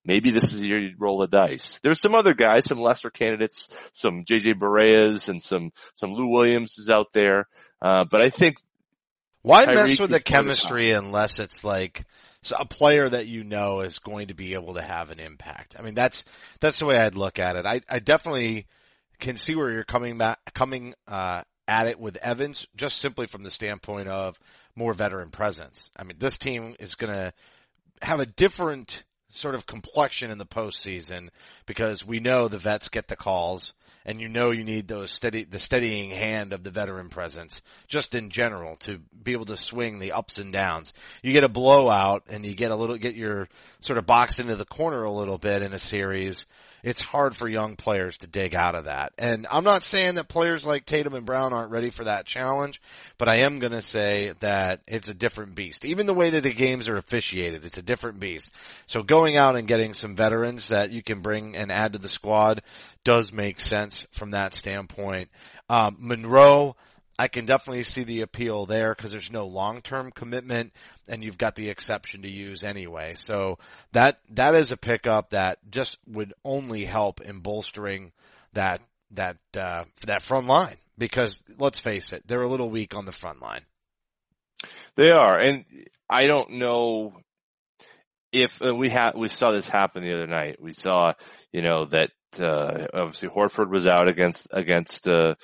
maybe 0.04 0.30
this 0.30 0.52
is 0.52 0.60
your 0.60 0.80
roll 0.98 1.18
the 1.18 1.28
dice. 1.28 1.78
There's 1.82 2.00
some 2.00 2.14
other 2.14 2.34
guys, 2.34 2.64
some 2.64 2.80
lesser 2.80 3.10
candidates, 3.10 3.68
some 3.92 4.24
JJ 4.24 4.58
Bareas 4.58 5.28
and 5.28 5.40
some 5.40 5.70
some 5.94 6.12
Lou 6.12 6.26
Williams 6.26 6.74
is 6.78 6.90
out 6.90 7.12
there. 7.12 7.46
Uh, 7.80 8.04
but 8.10 8.20
I 8.20 8.30
think 8.30 8.56
why 9.42 9.66
mess 9.66 10.00
with 10.00 10.10
the 10.10 10.20
chemistry 10.20 10.90
unless 10.90 11.38
it's 11.38 11.62
like 11.62 12.04
a 12.58 12.64
player 12.64 13.08
that 13.08 13.26
you 13.26 13.44
know 13.44 13.80
is 13.80 13.98
going 13.98 14.28
to 14.28 14.34
be 14.34 14.54
able 14.54 14.74
to 14.74 14.82
have 14.82 15.10
an 15.10 15.20
impact. 15.20 15.76
I 15.78 15.82
mean, 15.82 15.94
that's 15.94 16.24
that's 16.60 16.78
the 16.78 16.86
way 16.86 16.98
I'd 16.98 17.16
look 17.16 17.38
at 17.38 17.56
it. 17.56 17.66
I 17.66 17.80
I 17.88 17.98
definitely 18.00 18.66
can 19.18 19.36
see 19.36 19.54
where 19.54 19.70
you're 19.70 19.84
coming 19.84 20.18
back, 20.18 20.38
coming 20.54 20.94
uh, 21.06 21.42
at 21.66 21.86
it 21.86 21.98
with 21.98 22.16
Evans, 22.18 22.66
just 22.76 22.98
simply 22.98 23.26
from 23.26 23.42
the 23.42 23.50
standpoint 23.50 24.08
of 24.08 24.38
more 24.74 24.94
veteran 24.94 25.30
presence. 25.30 25.90
I 25.96 26.04
mean, 26.04 26.16
this 26.18 26.38
team 26.38 26.76
is 26.78 26.94
going 26.94 27.12
to 27.12 27.32
have 28.00 28.20
a 28.20 28.26
different 28.26 29.04
sort 29.30 29.54
of 29.54 29.66
complexion 29.66 30.30
in 30.30 30.38
the 30.38 30.46
postseason 30.46 31.28
because 31.66 32.06
we 32.06 32.20
know 32.20 32.48
the 32.48 32.58
vets 32.58 32.88
get 32.88 33.08
the 33.08 33.16
calls 33.16 33.74
and 34.06 34.22
you 34.22 34.28
know 34.28 34.52
you 34.52 34.64
need 34.64 34.88
those 34.88 35.10
steady, 35.10 35.44
the 35.44 35.58
steadying 35.58 36.10
hand 36.10 36.54
of 36.54 36.64
the 36.64 36.70
veteran 36.70 37.10
presence 37.10 37.62
just 37.88 38.14
in 38.14 38.30
general 38.30 38.76
to 38.76 38.98
be 39.22 39.32
able 39.32 39.44
to 39.44 39.56
swing 39.56 39.98
the 39.98 40.12
ups 40.12 40.38
and 40.38 40.50
downs. 40.52 40.94
You 41.22 41.34
get 41.34 41.44
a 41.44 41.48
blowout 41.48 42.24
and 42.30 42.46
you 42.46 42.54
get 42.54 42.70
a 42.70 42.76
little, 42.76 42.96
get 42.96 43.16
your 43.16 43.48
sort 43.80 43.98
of 43.98 44.06
boxed 44.06 44.38
into 44.38 44.56
the 44.56 44.64
corner 44.64 45.02
a 45.02 45.12
little 45.12 45.36
bit 45.36 45.60
in 45.60 45.74
a 45.74 45.78
series 45.78 46.46
it's 46.82 47.00
hard 47.00 47.36
for 47.36 47.48
young 47.48 47.76
players 47.76 48.18
to 48.18 48.26
dig 48.26 48.54
out 48.54 48.74
of 48.74 48.84
that. 48.84 49.12
And 49.18 49.46
I'm 49.50 49.64
not 49.64 49.82
saying 49.82 50.14
that 50.14 50.28
players 50.28 50.66
like 50.66 50.84
Tatum 50.84 51.14
and 51.14 51.26
Brown 51.26 51.52
aren't 51.52 51.70
ready 51.70 51.90
for 51.90 52.04
that 52.04 52.26
challenge, 52.26 52.80
but 53.18 53.28
I 53.28 53.38
am 53.38 53.58
going 53.58 53.72
to 53.72 53.82
say 53.82 54.32
that 54.40 54.80
it's 54.86 55.08
a 55.08 55.14
different 55.14 55.54
beast. 55.54 55.84
Even 55.84 56.06
the 56.06 56.14
way 56.14 56.30
that 56.30 56.42
the 56.42 56.52
games 56.52 56.88
are 56.88 56.96
officiated, 56.96 57.64
it's 57.64 57.78
a 57.78 57.82
different 57.82 58.20
beast. 58.20 58.50
So 58.86 59.02
going 59.02 59.36
out 59.36 59.56
and 59.56 59.68
getting 59.68 59.94
some 59.94 60.16
veterans 60.16 60.68
that 60.68 60.90
you 60.90 61.02
can 61.02 61.20
bring 61.20 61.56
and 61.56 61.72
add 61.72 61.94
to 61.94 61.98
the 61.98 62.08
squad 62.08 62.62
does 63.04 63.32
make 63.32 63.60
sense 63.60 64.06
from 64.12 64.32
that 64.32 64.54
standpoint. 64.54 65.30
Um, 65.70 65.96
Monroe, 65.98 66.76
I 67.18 67.28
can 67.28 67.46
definitely 67.46 67.82
see 67.82 68.04
the 68.04 68.20
appeal 68.20 68.66
there 68.66 68.94
because 68.94 69.10
there's 69.10 69.32
no 69.32 69.46
long-term 69.46 70.12
commitment 70.12 70.72
and 71.08 71.24
you've 71.24 71.36
got 71.38 71.56
the 71.56 71.68
exception 71.68 72.22
to 72.22 72.30
use 72.30 72.62
anyway. 72.62 73.14
So 73.14 73.58
that, 73.92 74.20
that 74.30 74.54
is 74.54 74.70
a 74.70 74.76
pickup 74.76 75.30
that 75.30 75.58
just 75.68 75.98
would 76.06 76.32
only 76.44 76.84
help 76.84 77.20
in 77.20 77.40
bolstering 77.40 78.12
that, 78.52 78.80
that, 79.10 79.38
uh, 79.56 79.84
that 80.06 80.22
front 80.22 80.46
line 80.46 80.76
because 80.96 81.42
let's 81.58 81.80
face 81.80 82.12
it, 82.12 82.22
they're 82.26 82.42
a 82.42 82.48
little 82.48 82.70
weak 82.70 82.94
on 82.94 83.04
the 83.04 83.12
front 83.12 83.42
line. 83.42 83.62
They 84.94 85.10
are. 85.10 85.38
And 85.38 85.64
I 86.08 86.26
don't 86.26 86.52
know 86.52 87.14
if 88.32 88.62
uh, 88.62 88.74
we 88.74 88.90
had, 88.90 89.12
we 89.16 89.28
saw 89.28 89.50
this 89.50 89.68
happen 89.68 90.04
the 90.04 90.14
other 90.14 90.26
night. 90.26 90.60
We 90.60 90.72
saw, 90.72 91.14
you 91.52 91.62
know, 91.62 91.86
that 91.86 92.10
uh, 92.40 92.86
obviously 92.94 93.28
Horford 93.28 93.70
was 93.70 93.86
out 93.86 94.08
against 94.08 94.46
against 94.50 95.06
uh, 95.06 95.34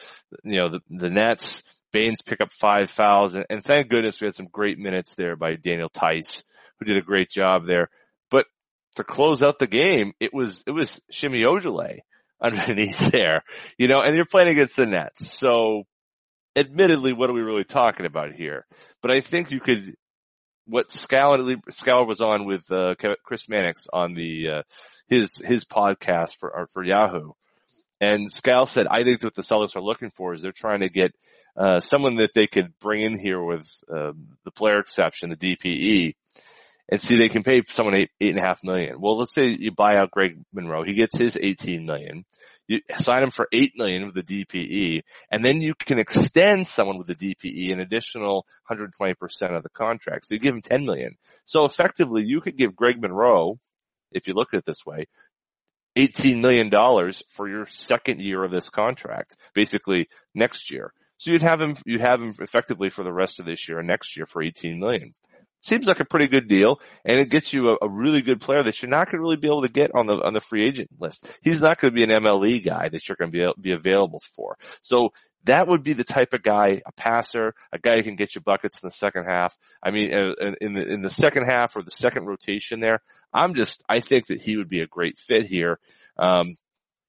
you 0.42 0.56
know 0.56 0.68
the 0.68 0.80
the 0.90 1.10
Nets. 1.10 1.62
Baynes 1.92 2.22
pick 2.22 2.40
up 2.40 2.52
five 2.52 2.90
fouls, 2.90 3.34
and, 3.34 3.46
and 3.48 3.62
thank 3.62 3.88
goodness 3.88 4.20
we 4.20 4.26
had 4.26 4.34
some 4.34 4.48
great 4.50 4.78
minutes 4.78 5.14
there 5.14 5.36
by 5.36 5.54
Daniel 5.54 5.88
Theis, 5.88 6.42
who 6.78 6.86
did 6.86 6.96
a 6.96 7.02
great 7.02 7.30
job 7.30 7.66
there. 7.66 7.88
But 8.30 8.46
to 8.96 9.04
close 9.04 9.42
out 9.42 9.58
the 9.58 9.68
game, 9.68 10.12
it 10.18 10.34
was 10.34 10.64
it 10.66 10.72
was 10.72 11.00
Semi 11.10 11.42
Ojeleye 11.42 12.00
underneath 12.42 12.98
there, 13.12 13.44
you 13.78 13.88
know, 13.88 14.00
and 14.00 14.16
you're 14.16 14.24
playing 14.24 14.48
against 14.48 14.76
the 14.76 14.86
Nets, 14.86 15.38
so 15.38 15.84
admittedly, 16.56 17.12
what 17.12 17.30
are 17.30 17.34
we 17.34 17.42
really 17.42 17.64
talking 17.64 18.06
about 18.06 18.32
here? 18.32 18.66
But 19.02 19.10
I 19.10 19.20
think 19.20 19.50
you 19.50 19.60
could 19.60 19.94
what 20.66 20.88
Scal 20.88 22.06
was 22.06 22.20
on 22.20 22.44
with 22.44 22.70
uh, 22.70 22.94
Chris 23.22 23.48
Mannix 23.48 23.86
on 23.92 24.14
the 24.14 24.48
uh, 24.50 24.62
his 25.08 25.38
his 25.38 25.64
podcast 25.64 26.36
for 26.38 26.68
for 26.72 26.82
Yahoo. 26.82 27.32
And 28.00 28.30
Scal 28.30 28.68
said, 28.68 28.86
I 28.86 29.02
think 29.02 29.22
what 29.22 29.34
the 29.34 29.42
Celtics 29.42 29.76
are 29.76 29.82
looking 29.82 30.10
for 30.10 30.34
is 30.34 30.42
they're 30.42 30.52
trying 30.52 30.80
to 30.80 30.88
get 30.88 31.12
uh, 31.56 31.80
someone 31.80 32.16
that 32.16 32.34
they 32.34 32.46
could 32.46 32.78
bring 32.80 33.02
in 33.02 33.18
here 33.18 33.42
with 33.42 33.66
uh, 33.88 34.12
the 34.44 34.50
player 34.50 34.80
exception, 34.80 35.30
the 35.30 35.36
DPE, 35.36 36.14
and 36.90 37.00
see 37.00 37.16
they 37.16 37.28
can 37.28 37.42
pay 37.42 37.62
someone 37.68 37.94
eight 37.94 38.10
eight 38.20 38.30
and 38.30 38.38
a 38.38 38.42
half 38.42 38.64
million. 38.64 39.00
Well, 39.00 39.18
let's 39.18 39.34
say 39.34 39.48
you 39.48 39.70
buy 39.70 39.96
out 39.96 40.10
Greg 40.10 40.38
Monroe, 40.52 40.82
he 40.82 40.94
gets 40.94 41.16
his 41.16 41.38
eighteen 41.40 41.86
million. 41.86 42.24
You 42.66 42.80
sign 42.96 43.22
him 43.22 43.30
for 43.30 43.48
eight 43.52 43.76
million 43.76 44.06
with 44.06 44.14
the 44.14 44.22
DPE, 44.22 45.02
and 45.30 45.44
then 45.44 45.60
you 45.60 45.74
can 45.74 45.98
extend 45.98 46.66
someone 46.66 46.96
with 46.96 47.06
the 47.06 47.14
DPE 47.14 47.72
an 47.72 47.80
additional 47.80 48.46
120 48.68 49.14
percent 49.14 49.54
of 49.54 49.62
the 49.62 49.68
contract. 49.68 50.26
So 50.26 50.34
you 50.34 50.40
give 50.40 50.54
him 50.54 50.62
10 50.62 50.86
million. 50.86 51.16
So 51.44 51.64
effectively, 51.64 52.22
you 52.24 52.40
could 52.40 52.56
give 52.56 52.74
Greg 52.74 53.00
Monroe, 53.00 53.58
if 54.12 54.26
you 54.26 54.34
look 54.34 54.54
at 54.54 54.58
it 54.58 54.64
this 54.64 54.86
way, 54.86 55.06
$18 55.96 56.40
million 56.40 56.70
for 57.28 57.48
your 57.48 57.66
second 57.66 58.20
year 58.20 58.42
of 58.42 58.50
this 58.50 58.68
contract, 58.68 59.36
basically 59.54 60.08
next 60.34 60.70
year. 60.70 60.92
So 61.18 61.30
you'd 61.30 61.42
have 61.42 61.60
him, 61.60 61.76
you'd 61.84 62.00
have 62.00 62.20
him 62.20 62.34
effectively 62.40 62.90
for 62.90 63.04
the 63.04 63.12
rest 63.12 63.38
of 63.38 63.46
this 63.46 63.68
year 63.68 63.78
and 63.78 63.86
next 63.86 64.16
year 64.16 64.26
for 64.26 64.42
18 64.42 64.80
million. 64.80 65.12
Seems 65.64 65.86
like 65.86 66.00
a 66.00 66.04
pretty 66.04 66.28
good 66.28 66.46
deal 66.46 66.78
and 67.06 67.18
it 67.18 67.30
gets 67.30 67.54
you 67.54 67.70
a, 67.70 67.76
a 67.80 67.88
really 67.88 68.20
good 68.20 68.38
player 68.38 68.62
that 68.62 68.82
you're 68.82 68.90
not 68.90 69.06
going 69.06 69.18
to 69.18 69.22
really 69.22 69.38
be 69.38 69.48
able 69.48 69.62
to 69.62 69.68
get 69.68 69.90
on 69.94 70.06
the, 70.06 70.22
on 70.22 70.34
the 70.34 70.42
free 70.42 70.62
agent 70.62 70.90
list. 71.00 71.26
He's 71.42 71.62
not 71.62 71.80
going 71.80 71.90
to 71.90 71.96
be 71.96 72.04
an 72.04 72.10
MLE 72.22 72.62
guy 72.62 72.90
that 72.90 73.08
you're 73.08 73.16
going 73.16 73.32
to 73.32 73.54
be, 73.56 73.70
be 73.70 73.72
available 73.72 74.20
for. 74.36 74.58
So 74.82 75.14
that 75.44 75.66
would 75.66 75.82
be 75.82 75.94
the 75.94 76.04
type 76.04 76.34
of 76.34 76.42
guy, 76.42 76.82
a 76.84 76.92
passer, 76.92 77.54
a 77.72 77.78
guy 77.78 77.96
who 77.96 78.02
can 78.02 78.14
get 78.14 78.34
you 78.34 78.42
buckets 78.42 78.82
in 78.82 78.86
the 78.86 78.92
second 78.92 79.24
half. 79.24 79.56
I 79.82 79.90
mean, 79.90 80.10
in 80.60 80.74
the, 80.74 80.82
in 80.86 81.00
the 81.00 81.08
second 81.08 81.44
half 81.46 81.76
or 81.76 81.82
the 81.82 81.90
second 81.90 82.26
rotation 82.26 82.80
there, 82.80 83.00
I'm 83.32 83.54
just, 83.54 83.82
I 83.88 84.00
think 84.00 84.26
that 84.26 84.42
he 84.42 84.58
would 84.58 84.68
be 84.68 84.80
a 84.80 84.86
great 84.86 85.16
fit 85.16 85.46
here. 85.46 85.78
Um, 86.18 86.56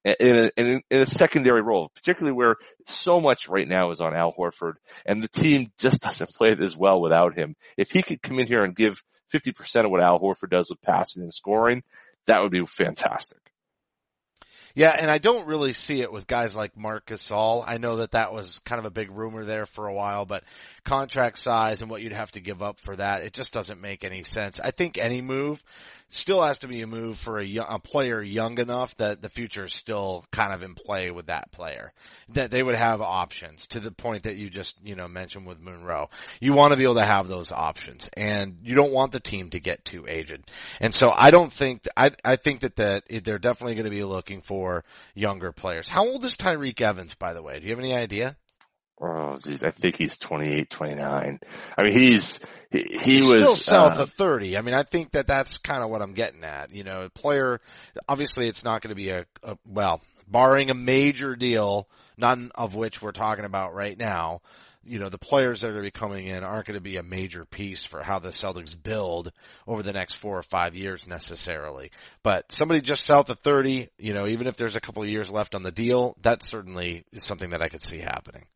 in 0.06 0.38
a, 0.38 0.50
in 0.56 0.66
a, 0.66 0.94
in 0.94 1.02
a 1.02 1.06
secondary 1.06 1.62
role, 1.62 1.90
particularly 1.94 2.36
where 2.36 2.56
so 2.84 3.20
much 3.20 3.48
right 3.48 3.66
now 3.66 3.90
is 3.90 4.00
on 4.00 4.14
Al 4.14 4.32
Horford 4.32 4.74
and 5.04 5.22
the 5.22 5.28
team 5.28 5.68
just 5.78 6.00
doesn't 6.02 6.34
play 6.34 6.56
as 6.60 6.76
well 6.76 7.00
without 7.00 7.36
him. 7.36 7.56
If 7.76 7.90
he 7.90 8.02
could 8.02 8.22
come 8.22 8.38
in 8.38 8.46
here 8.46 8.64
and 8.64 8.74
give 8.74 9.02
50% 9.32 9.84
of 9.84 9.90
what 9.90 10.02
Al 10.02 10.20
Horford 10.20 10.50
does 10.50 10.70
with 10.70 10.80
passing 10.80 11.22
and 11.22 11.34
scoring, 11.34 11.82
that 12.26 12.42
would 12.42 12.52
be 12.52 12.64
fantastic. 12.64 13.38
Yeah, 14.76 14.90
and 14.90 15.10
I 15.10 15.16
don't 15.16 15.46
really 15.46 15.72
see 15.72 16.02
it 16.02 16.12
with 16.12 16.26
guys 16.26 16.54
like 16.54 16.76
Marc 16.76 17.06
Gasol. 17.06 17.64
I 17.66 17.78
know 17.78 17.96
that 17.96 18.10
that 18.10 18.34
was 18.34 18.60
kind 18.66 18.78
of 18.78 18.84
a 18.84 18.90
big 18.90 19.10
rumor 19.10 19.42
there 19.42 19.64
for 19.64 19.86
a 19.86 19.94
while, 19.94 20.26
but 20.26 20.44
contract 20.84 21.38
size 21.38 21.80
and 21.80 21.90
what 21.90 22.02
you'd 22.02 22.12
have 22.12 22.30
to 22.32 22.40
give 22.40 22.62
up 22.62 22.78
for 22.78 22.94
that, 22.94 23.22
it 23.22 23.32
just 23.32 23.54
doesn't 23.54 23.80
make 23.80 24.04
any 24.04 24.22
sense. 24.22 24.60
I 24.62 24.72
think 24.72 24.98
any 24.98 25.22
move 25.22 25.64
still 26.08 26.42
has 26.42 26.60
to 26.60 26.68
be 26.68 26.82
a 26.82 26.86
move 26.86 27.18
for 27.18 27.40
a, 27.40 27.56
a 27.68 27.78
player 27.78 28.22
young 28.22 28.58
enough 28.58 28.96
that 28.96 29.22
the 29.22 29.28
future 29.28 29.64
is 29.64 29.74
still 29.74 30.24
kind 30.30 30.52
of 30.52 30.62
in 30.62 30.74
play 30.74 31.10
with 31.10 31.26
that 31.26 31.50
player. 31.50 31.92
That 32.30 32.50
they 32.50 32.62
would 32.62 32.74
have 32.74 33.00
options 33.00 33.66
to 33.68 33.80
the 33.80 33.90
point 33.90 34.24
that 34.24 34.36
you 34.36 34.48
just, 34.48 34.76
you 34.84 34.94
know, 34.94 35.08
mentioned 35.08 35.46
with 35.46 35.60
Monroe. 35.60 36.08
You 36.40 36.54
want 36.54 36.72
to 36.72 36.76
be 36.76 36.84
able 36.84 36.94
to 36.94 37.04
have 37.04 37.28
those 37.28 37.52
options 37.52 38.08
and 38.16 38.58
you 38.62 38.74
don't 38.74 38.92
want 38.92 39.12
the 39.12 39.20
team 39.20 39.50
to 39.50 39.60
get 39.60 39.84
too 39.84 40.06
aged. 40.08 40.50
And 40.80 40.94
so 40.94 41.10
I 41.14 41.30
don't 41.30 41.52
think, 41.52 41.86
I, 41.96 42.12
I 42.24 42.36
think 42.36 42.60
that, 42.60 42.76
that 42.76 43.04
they're 43.24 43.38
definitely 43.38 43.74
going 43.74 43.84
to 43.84 43.90
be 43.90 44.04
looking 44.04 44.42
for 44.42 44.84
younger 45.14 45.52
players. 45.52 45.88
How 45.88 46.06
old 46.06 46.24
is 46.24 46.36
Tyreke 46.36 46.80
Evans, 46.80 47.14
by 47.14 47.32
the 47.32 47.42
way? 47.42 47.58
Do 47.58 47.66
you 47.66 47.70
have 47.70 47.80
any 47.80 47.94
idea? 47.94 48.36
Oh, 49.00 49.38
geez, 49.44 49.62
I 49.62 49.70
think 49.70 49.96
he's 49.96 50.16
28, 50.16 50.70
29. 50.70 51.40
I 51.76 51.82
mean, 51.82 51.92
he's, 51.92 52.40
he, 52.70 52.82
he 52.82 52.98
he's 52.98 53.24
was. 53.24 53.42
still 53.42 53.56
south 53.56 53.98
uh, 53.98 54.02
of 54.02 54.12
30. 54.12 54.56
I 54.56 54.62
mean, 54.62 54.74
I 54.74 54.84
think 54.84 55.10
that 55.10 55.26
that's 55.26 55.58
kind 55.58 55.82
of 55.82 55.90
what 55.90 56.00
I'm 56.00 56.14
getting 56.14 56.44
at. 56.44 56.74
You 56.74 56.82
know, 56.84 57.02
a 57.02 57.10
player, 57.10 57.60
obviously 58.08 58.48
it's 58.48 58.64
not 58.64 58.80
going 58.80 58.90
to 58.90 58.94
be 58.94 59.10
a, 59.10 59.26
a, 59.42 59.58
well, 59.66 60.00
barring 60.26 60.70
a 60.70 60.74
major 60.74 61.36
deal, 61.36 61.88
none 62.16 62.50
of 62.54 62.74
which 62.74 63.02
we're 63.02 63.12
talking 63.12 63.44
about 63.44 63.74
right 63.74 63.98
now, 63.98 64.40
you 64.86 64.98
know, 64.98 65.08
the 65.08 65.18
players 65.18 65.60
that 65.60 65.68
are 65.68 65.72
going 65.72 65.84
to 65.84 65.86
be 65.88 65.98
coming 65.98 66.26
in 66.26 66.44
aren't 66.44 66.66
going 66.66 66.76
to 66.76 66.80
be 66.80 66.96
a 66.96 67.02
major 67.02 67.44
piece 67.44 67.82
for 67.82 68.02
how 68.02 68.18
the 68.18 68.28
Celtics 68.28 68.80
build 68.80 69.32
over 69.66 69.82
the 69.82 69.92
next 69.92 70.14
four 70.14 70.38
or 70.38 70.42
five 70.42 70.74
years 70.74 71.06
necessarily. 71.06 71.90
But 72.22 72.52
somebody 72.52 72.80
just 72.80 73.04
south 73.04 73.28
of 73.28 73.40
30, 73.40 73.88
you 73.98 74.14
know, 74.14 74.26
even 74.26 74.46
if 74.46 74.56
there's 74.56 74.76
a 74.76 74.80
couple 74.80 75.02
of 75.02 75.08
years 75.08 75.30
left 75.30 75.54
on 75.54 75.62
the 75.62 75.72
deal, 75.72 76.16
that 76.22 76.42
certainly 76.42 77.04
is 77.12 77.24
something 77.24 77.50
that 77.50 77.62
I 77.62 77.68
could 77.68 77.82
see 77.82 77.98
happening. 77.98 78.46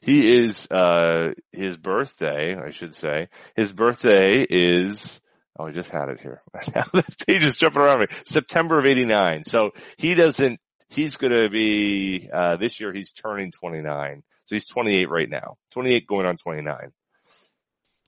He 0.00 0.44
is, 0.44 0.70
uh, 0.70 1.34
his 1.52 1.76
birthday, 1.76 2.56
I 2.56 2.70
should 2.70 2.94
say. 2.94 3.28
His 3.54 3.70
birthday 3.72 4.42
is, 4.48 5.20
oh, 5.58 5.66
I 5.66 5.70
just 5.70 5.90
had 5.90 6.08
it 6.08 6.20
here. 6.20 6.40
now 6.74 6.84
that 6.92 7.26
page 7.26 7.44
is 7.44 7.56
jumping 7.56 7.82
around 7.82 8.00
me. 8.00 8.06
September 8.24 8.78
of 8.78 8.86
89. 8.86 9.44
So 9.44 9.70
he 9.96 10.14
doesn't, 10.14 10.58
he's 10.90 11.16
gonna 11.16 11.48
be, 11.48 12.28
uh, 12.32 12.56
this 12.56 12.80
year 12.80 12.92
he's 12.92 13.12
turning 13.12 13.52
29. 13.52 14.22
So 14.46 14.56
he's 14.56 14.66
28 14.66 15.08
right 15.10 15.28
now. 15.30 15.56
28 15.72 16.06
going 16.06 16.26
on 16.26 16.36
29. 16.38 16.92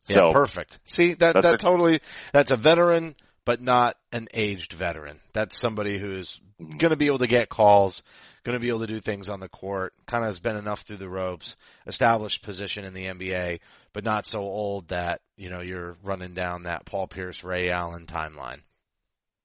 Yeah, 0.09 0.15
So 0.17 0.33
perfect. 0.33 0.79
See 0.85 1.13
that 1.15 1.35
That's 1.35 1.45
that 1.47 1.55
a- 1.55 1.59
totally 1.59 2.01
that's 2.33 2.51
a 2.51 2.57
veteran, 2.57 3.15
but 3.45 3.61
not 3.61 3.97
an 4.13 4.27
aged 4.35 4.73
veteran. 4.73 5.21
That's 5.33 5.57
somebody 5.59 5.99
who's 5.99 6.41
Mm-hmm. 6.61 6.77
going 6.77 6.91
to 6.91 6.97
be 6.97 7.07
able 7.07 7.21
to 7.21 7.27
get 7.27 7.49
calls, 7.49 8.03
going 8.45 8.55
to 8.57 8.61
be 8.61 8.69
able 8.69 8.81
to 8.81 8.87
do 8.87 9.01
things 9.01 9.29
on 9.29 9.41
the 9.41 9.49
court. 9.49 9.93
Kind 10.07 10.25
of 10.25 10.29
has 10.29 10.41
been 10.41 10.57
enough 10.57 10.83
through 10.83 10.97
the 10.99 11.09
ropes, 11.09 11.57
established 11.87 12.43
position 12.43 12.85
in 12.85 12.95
the 12.95 13.05
NBA, 13.07 13.61
but 13.93 14.05
not 14.05 14.27
so 14.27 14.39
old 14.39 14.89
that 14.89 15.21
you 15.37 15.51
know 15.51 15.61
you're 15.61 15.97
running 16.03 16.35
down 16.35 16.65
that 16.65 16.85
Paul 16.85 17.07
Pierce, 17.07 17.45
Ray 17.45 17.71
Allen 17.71 18.07
timeline. 18.07 18.61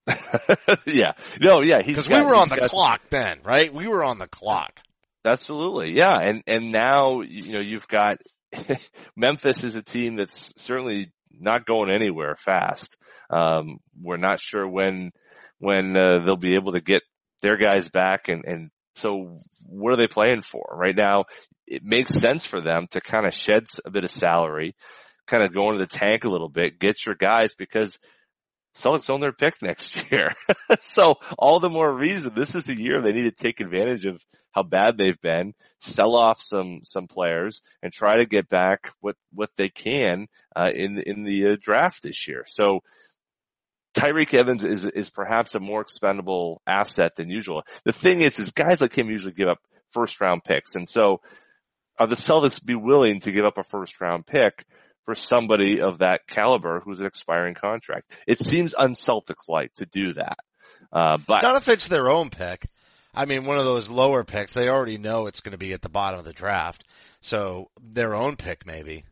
yeah. 0.86 1.14
No, 1.40 1.62
yeah, 1.62 1.82
he's 1.82 1.96
Because 1.96 2.10
we 2.10 2.22
were 2.22 2.36
on 2.36 2.50
the 2.50 2.58
got- 2.58 2.70
clock 2.70 3.02
then, 3.10 3.40
right? 3.44 3.74
We 3.74 3.88
were 3.88 4.04
on 4.04 4.20
the 4.20 4.28
clock. 4.28 4.80
Absolutely. 5.26 5.94
Yeah. 5.94 6.20
And, 6.20 6.44
and 6.46 6.72
now, 6.72 7.22
you 7.22 7.54
know, 7.54 7.60
you've 7.60 7.88
got 7.88 8.20
Memphis 9.16 9.64
is 9.64 9.76
a 9.76 9.82
team 9.82 10.16
that's 10.16 10.54
certainly 10.58 11.12
not 11.32 11.66
going 11.66 11.90
anywhere 11.90 12.36
fast. 12.36 12.96
Um, 13.30 13.80
we're 14.00 14.18
not 14.18 14.40
sure 14.40 14.68
when, 14.68 15.12
when, 15.58 15.98
uh, 15.98 16.20
they'll 16.20 16.38
be 16.38 16.54
able 16.56 16.74
to 16.74 16.82
get 16.82 17.02
their 17.42 17.58
guys 17.58 17.90
back. 17.90 18.28
And, 18.30 18.46
and 18.46 18.70
so 18.96 19.42
what 19.68 19.94
are 19.94 19.98
they 19.98 20.08
playing 20.08 20.42
for 20.42 20.66
right 20.72 20.96
now? 20.96 21.26
It 21.68 21.84
makes 21.84 22.12
sense 22.12 22.46
for 22.46 22.62
them 22.62 22.88
to 22.92 23.02
kind 23.02 23.26
of 23.26 23.34
shed 23.34 23.66
a 23.86 23.90
bit 23.90 24.04
of 24.04 24.12
salary, 24.12 24.76
kind 25.28 25.44
of 25.44 25.54
go 25.54 25.72
into 25.72 25.80
the 25.80 25.88
tank 25.88 26.24
a 26.24 26.30
little 26.30 26.50
bit, 26.50 26.80
get 26.80 27.06
your 27.06 27.16
guys 27.16 27.56
because 27.56 27.98
Celtics 28.76 29.10
own 29.10 29.22
their 29.22 29.32
pick 29.32 29.62
next 29.62 30.12
year. 30.12 30.30
so 30.82 31.16
all 31.38 31.60
the 31.60 31.70
more 31.70 31.92
reason 31.92 32.34
this 32.34 32.56
is 32.56 32.70
a 32.70 32.80
year 32.80 33.02
they 33.02 33.14
need 33.14 33.24
to 33.24 33.32
take 33.32 33.60
advantage 33.60 34.06
of 34.06 34.22
how 34.52 34.64
bad 34.64 34.98
they've 34.98 35.20
been, 35.20 35.54
sell 35.82 36.16
off 36.16 36.42
some, 36.42 36.82
some 36.84 37.08
players 37.08 37.62
and 37.82 37.92
try 37.92 38.18
to 38.18 38.26
get 38.26 38.48
back 38.48 38.92
what, 39.02 39.18
what 39.34 39.50
they 39.58 39.70
can, 39.70 40.28
uh, 40.56 40.72
in, 40.74 40.98
in 41.00 41.24
the 41.24 41.50
uh, 41.50 41.58
draft 41.60 42.04
this 42.04 42.28
year. 42.28 42.46
So 42.48 42.80
Tyreke 43.96 44.34
Evans 44.34 44.64
is, 44.64 44.86
is 44.86 45.10
perhaps 45.10 45.56
a 45.56 45.60
more 45.60 45.82
expendable 45.82 46.62
asset 46.68 47.16
than 47.16 47.30
usual. 47.30 47.64
The 47.86 47.94
thing 47.94 48.22
is, 48.22 48.38
is 48.40 48.52
guys 48.52 48.82
like 48.82 48.96
him 48.96 49.10
usually 49.10 49.34
give 49.34 49.48
up 49.48 49.60
first 49.90 50.20
round 50.20 50.44
picks. 50.44 50.76
And 50.76 50.88
so 50.88 51.22
are 51.98 52.08
the 52.08 52.16
Celtics 52.16 52.64
be 52.64 52.76
willing 52.76 53.22
to 53.22 53.32
give 53.32 53.46
up 53.46 53.58
a 53.58 53.64
first 53.64 54.00
round 54.02 54.26
pick 54.26 54.66
for 55.06 55.16
somebody 55.16 55.82
of 55.82 56.00
that 56.00 56.28
caliber 56.28 56.82
who's 56.82 57.00
an 57.00 57.08
expiring 57.08 57.54
contract? 57.54 58.12
It 58.28 58.40
seems 58.40 58.76
un-Celtics 58.76 59.48
like 59.48 59.74
to 59.76 59.86
do 59.86 60.14
that. 60.14 60.38
Uh, 60.92 61.18
but 61.26 61.42
Not 61.42 61.62
if 61.62 61.70
it's 61.70 61.88
their 61.88 62.10
own 62.10 62.30
pick. 62.30 62.66
I 63.14 63.26
mean, 63.26 63.46
one 63.46 63.58
of 63.58 63.66
those 63.66 63.90
lower 63.90 64.26
picks, 64.26 64.54
they 64.54 64.68
already 64.68 64.98
know 64.98 65.28
it's 65.28 65.40
going 65.40 65.54
to 65.54 65.58
be 65.58 65.72
at 65.72 65.82
the 65.82 65.90
bottom 65.90 66.20
of 66.20 66.26
the 66.26 66.34
draft. 66.34 66.84
So 67.22 67.70
their 67.82 68.14
own 68.14 68.36
pick 68.36 68.66
maybe. 68.66 69.06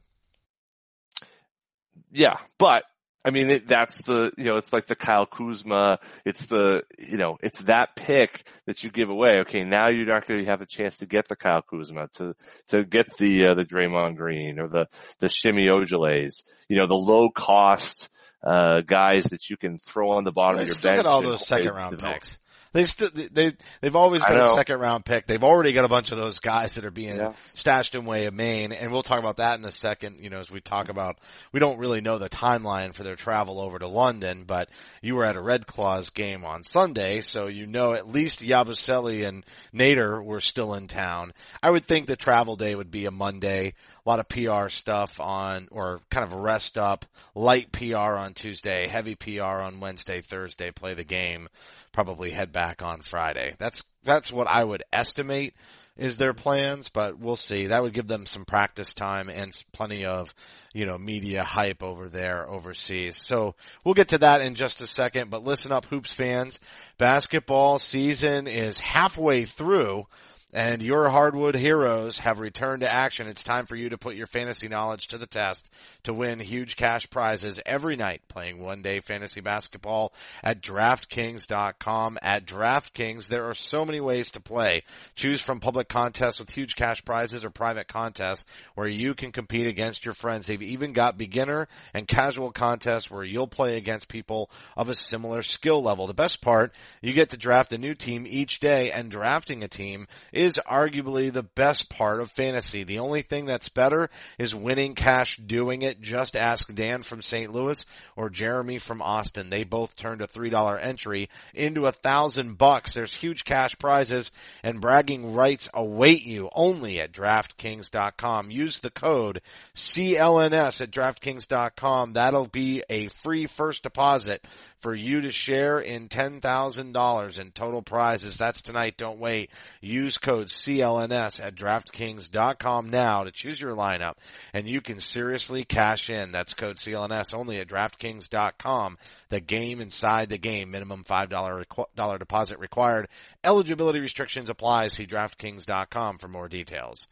yeah, 2.11 2.37
but 2.57 2.83
I 3.25 3.29
mean, 3.31 3.49
it, 3.49 3.67
that's 3.67 4.01
the, 4.03 4.31
you 4.37 4.45
know, 4.45 4.57
it's 4.57 4.73
like 4.73 4.87
the 4.87 4.95
Kyle 4.95 5.25
Kuzma. 5.25 5.99
It's 6.25 6.45
the, 6.45 6.83
you 6.99 7.17
know, 7.17 7.37
it's 7.41 7.59
that 7.63 7.95
pick 7.95 8.43
that 8.65 8.83
you 8.83 8.91
give 8.91 9.09
away. 9.09 9.39
Okay. 9.39 9.63
Now 9.63 9.89
you're 9.89 10.05
not 10.05 10.27
going 10.27 10.41
to 10.41 10.45
have 10.45 10.61
a 10.61 10.65
chance 10.65 10.97
to 10.97 11.05
get 11.05 11.27
the 11.27 11.35
Kyle 11.35 11.61
Kuzma 11.61 12.09
to, 12.15 12.35
to 12.67 12.83
get 12.83 13.15
the, 13.17 13.47
uh, 13.47 13.53
the 13.53 13.63
Draymond 13.63 14.17
Green 14.17 14.59
or 14.59 14.67
the, 14.67 14.87
the 15.19 15.29
Semi 15.29 15.67
Ojeleyes, 15.67 16.43
you 16.67 16.77
know, 16.77 16.87
the 16.87 16.95
low 16.95 17.29
cost, 17.29 18.09
uh, 18.43 18.81
guys 18.81 19.25
that 19.25 19.49
you 19.49 19.55
can 19.55 19.77
throw 19.77 20.11
on 20.11 20.25
the 20.25 20.31
bottom 20.31 20.59
of 20.59 20.67
your 20.67 20.75
still 20.75 20.91
Look 20.91 20.99
at 20.99 21.05
all 21.05 21.21
those 21.21 21.47
second 21.47 21.73
round 21.73 21.99
picks. 21.99 22.39
They 22.73 22.85
still 22.85 23.09
they 23.13 23.53
they've 23.81 23.95
always 23.95 24.21
got 24.23 24.37
a 24.37 24.53
second 24.55 24.79
round 24.79 25.05
pick. 25.05 25.27
They've 25.27 25.43
already 25.43 25.73
got 25.73 25.85
a 25.85 25.87
bunch 25.89 26.11
of 26.11 26.17
those 26.17 26.39
guys 26.39 26.75
that 26.75 26.85
are 26.85 26.91
being 26.91 27.17
Yeah. 27.17 27.33
stashed 27.53 27.93
in 27.95 28.05
way 28.05 28.25
of 28.25 28.33
Maine, 28.33 28.71
and 28.71 28.91
we'll 28.91 29.03
talk 29.03 29.19
about 29.19 29.37
that 29.37 29.59
in 29.59 29.65
a 29.65 29.71
second. 29.71 30.17
You 30.19 30.29
know, 30.31 30.39
as 30.39 30.49
we 30.49 30.59
talk 30.59 30.89
about, 30.89 31.17
we 31.51 31.59
don't 31.59 31.77
really 31.77 32.01
know 32.01 32.17
the 32.17 32.29
timeline 32.29 32.93
for 32.95 33.03
their 33.03 33.15
travel 33.15 33.59
over 33.61 33.77
to 33.77 33.87
London, 33.87 34.43
but 34.45 34.69
you 35.01 35.15
were 35.15 35.23
at 35.23 35.35
a 35.35 35.41
Red 35.41 35.67
Claws 35.67 36.09
game 36.09 36.43
on 36.45 36.63
Sunday, 36.63 37.21
so 37.21 37.45
you 37.47 37.67
know 37.67 37.93
at 37.93 38.09
least 38.09 38.41
Yabusele 38.41 39.27
and 39.27 39.45
Nader 39.73 40.23
were 40.23 40.41
still 40.41 40.73
in 40.73 40.87
town. 40.87 41.33
I 41.61 41.69
would 41.69 41.85
think 41.85 42.07
the 42.07 42.15
travel 42.15 42.55
day 42.55 42.73
would 42.73 42.89
be 42.91 43.05
a 43.05 43.11
Monday. 43.11 43.75
A 44.05 44.09
lot 44.09 44.19
of 44.19 44.27
PR 44.27 44.69
stuff 44.69 45.19
on, 45.19 45.67
or 45.71 46.01
kind 46.09 46.25
of 46.25 46.33
rest 46.33 46.77
up, 46.77 47.05
light 47.35 47.71
PR 47.71 47.95
on 47.95 48.33
Tuesday, 48.33 48.87
heavy 48.87 49.15
PR 49.15 49.43
on 49.43 49.79
Wednesday, 49.79 50.21
Thursday, 50.21 50.71
play 50.71 50.93
the 50.93 51.03
game, 51.03 51.47
probably 51.93 52.31
head 52.31 52.51
back 52.51 52.81
on 52.81 53.01
Friday. 53.01 53.55
That's, 53.59 53.83
that's 54.03 54.31
what 54.31 54.47
I 54.47 54.63
would 54.63 54.83
estimate 54.91 55.53
is 55.95 56.17
their 56.17 56.33
plans, 56.33 56.89
but 56.89 57.19
we'll 57.19 57.35
see. 57.35 57.67
That 57.67 57.83
would 57.83 57.93
give 57.93 58.07
them 58.07 58.25
some 58.25 58.45
practice 58.45 58.93
time 58.93 59.29
and 59.29 59.53
plenty 59.73 60.05
of, 60.05 60.33
you 60.73 60.85
know, 60.85 60.97
media 60.97 61.43
hype 61.43 61.83
over 61.83 62.09
there 62.09 62.49
overseas. 62.49 63.17
So 63.17 63.55
we'll 63.83 63.93
get 63.93 64.09
to 64.09 64.17
that 64.19 64.41
in 64.41 64.55
just 64.55 64.81
a 64.81 64.87
second, 64.87 65.29
but 65.29 65.43
listen 65.43 65.71
up, 65.71 65.85
Hoops 65.85 66.11
fans. 66.11 66.59
Basketball 66.97 67.77
season 67.77 68.47
is 68.47 68.79
halfway 68.79 69.45
through 69.45 70.07
and 70.53 70.83
your 70.83 71.09
hardwood 71.09 71.55
heroes 71.55 72.19
have 72.19 72.39
returned 72.39 72.81
to 72.81 72.91
action. 72.91 73.27
It's 73.27 73.41
time 73.41 73.65
for 73.65 73.75
you 73.75 73.89
to 73.89 73.97
put 73.97 74.15
your 74.15 74.27
fantasy 74.27 74.67
knowledge 74.67 75.07
to 75.07 75.17
the 75.17 75.25
test 75.25 75.71
to 76.03 76.13
win 76.13 76.39
huge 76.39 76.75
cash 76.75 77.09
prizes 77.09 77.59
every 77.65 77.95
night 77.95 78.21
playing 78.29 78.59
one 78.59 78.83
day 78.83 78.99
fantasy 78.99 79.41
basketball 79.41 80.13
at 80.43 80.61
DraftKings.com. 80.61 82.19
At 82.21 82.45
DraftKings, 82.45 83.27
there 83.27 83.49
are 83.49 83.55
so 83.55 83.83
many 83.83 83.99
ways 83.99 84.31
to 84.31 84.39
play. 84.39 84.83
Choose 85.15 85.41
from 85.41 85.59
public 85.59 85.89
contests 85.89 86.39
with 86.39 86.51
huge 86.51 86.75
cash 86.75 87.03
prizes 87.03 87.43
or 87.43 87.49
private 87.49 87.87
contests 87.87 88.45
where 88.75 88.87
you 88.87 89.15
can 89.15 89.31
compete 89.31 89.65
against 89.65 90.05
your 90.05 90.13
friends. 90.13 90.45
They've 90.45 90.61
even 90.61 90.93
got 90.93 91.17
beginner 91.17 91.67
and 91.95 92.07
casual 92.07 92.51
contests 92.51 93.09
where 93.09 93.23
you'll 93.23 93.47
play 93.47 93.77
against 93.77 94.07
people 94.07 94.51
of 94.77 94.89
a 94.89 94.95
similar 94.95 95.41
skill 95.41 95.81
level. 95.81 96.05
The 96.05 96.13
best 96.13 96.41
part, 96.41 96.73
you 97.01 97.13
get 97.13 97.31
to 97.31 97.37
draft 97.37 97.73
a 97.73 97.79
new 97.79 97.95
team 97.95 98.27
each 98.29 98.59
day 98.59 98.91
and 98.91 99.09
drafting 99.09 99.63
a 99.63 99.67
team 99.67 100.07
is 100.31 100.42
arguably 100.67 101.31
the 101.31 101.43
best 101.43 101.89
part 101.89 102.19
of 102.19 102.29
fantasy. 102.31 102.83
The 102.83 102.99
only 102.99 103.21
thing 103.21 103.45
that's 103.45 103.69
better 103.69 104.09
is 104.37 104.53
winning 104.53 104.93
cash 104.93 105.37
doing 105.37 105.81
it. 105.81 106.01
Just 106.01 106.35
ask 106.35 106.73
Dan 106.73 107.03
from 107.03 107.21
St. 107.21 107.51
Louis 107.51 107.85
or 108.15 108.29
Jeremy 108.29 108.79
from 108.79 109.01
Austin. 109.01 109.49
They 109.49 109.63
both 109.63 109.95
turned 109.95 110.21
a 110.21 110.27
$3 110.27 110.83
entry 110.83 111.29
into 111.53 111.85
a 111.85 111.91
thousand 111.91 112.57
bucks. 112.57 112.93
There's 112.93 113.13
huge 113.13 113.45
cash 113.45 113.77
prizes 113.79 114.31
and 114.61 114.81
bragging 114.81 115.33
rights 115.33 115.69
await 115.73 116.25
you 116.25 116.49
only 116.53 116.99
at 116.99 117.13
DraftKings.com. 117.13 118.51
Use 118.51 118.79
the 118.79 118.91
code 118.91 119.41
CLNS 119.75 120.81
at 120.81 120.91
DraftKings.com. 120.91 122.13
That'll 122.13 122.47
be 122.47 122.83
a 122.89 123.07
free 123.07 123.47
first 123.47 123.83
deposit 123.83 124.45
for 124.79 124.93
you 124.93 125.21
to 125.21 125.31
share 125.31 125.79
in 125.79 126.09
$10,000 126.09 127.39
in 127.39 127.51
total 127.51 127.81
prizes. 127.81 128.37
That's 128.37 128.61
tonight. 128.61 128.97
Don't 128.97 129.17
wait. 129.17 129.49
Use 129.79 130.17
code 130.17 130.32
CLNS 130.39 131.43
at 131.43 131.55
DraftKings.com 131.55 132.89
now 132.89 133.23
to 133.23 133.31
choose 133.31 133.59
your 133.59 133.75
lineup 133.75 134.15
and 134.53 134.67
you 134.67 134.81
can 134.81 134.99
seriously 134.99 135.63
cash 135.63 136.09
in. 136.09 136.31
That's 136.31 136.53
code 136.53 136.77
CLNS 136.77 137.33
only 137.33 137.59
at 137.59 137.67
DraftKings.com. 137.67 138.97
The 139.29 139.39
game 139.39 139.81
inside 139.81 140.29
the 140.29 140.37
game. 140.37 140.71
Minimum 140.71 141.03
$5 141.03 141.29
requ- 141.29 142.19
deposit 142.19 142.59
required. 142.59 143.07
Eligibility 143.43 143.99
restrictions 143.99 144.49
apply. 144.49 144.89
See 144.89 145.05
DraftKings.com 145.07 146.17
for 146.17 146.27
more 146.27 146.49
details. 146.49 147.07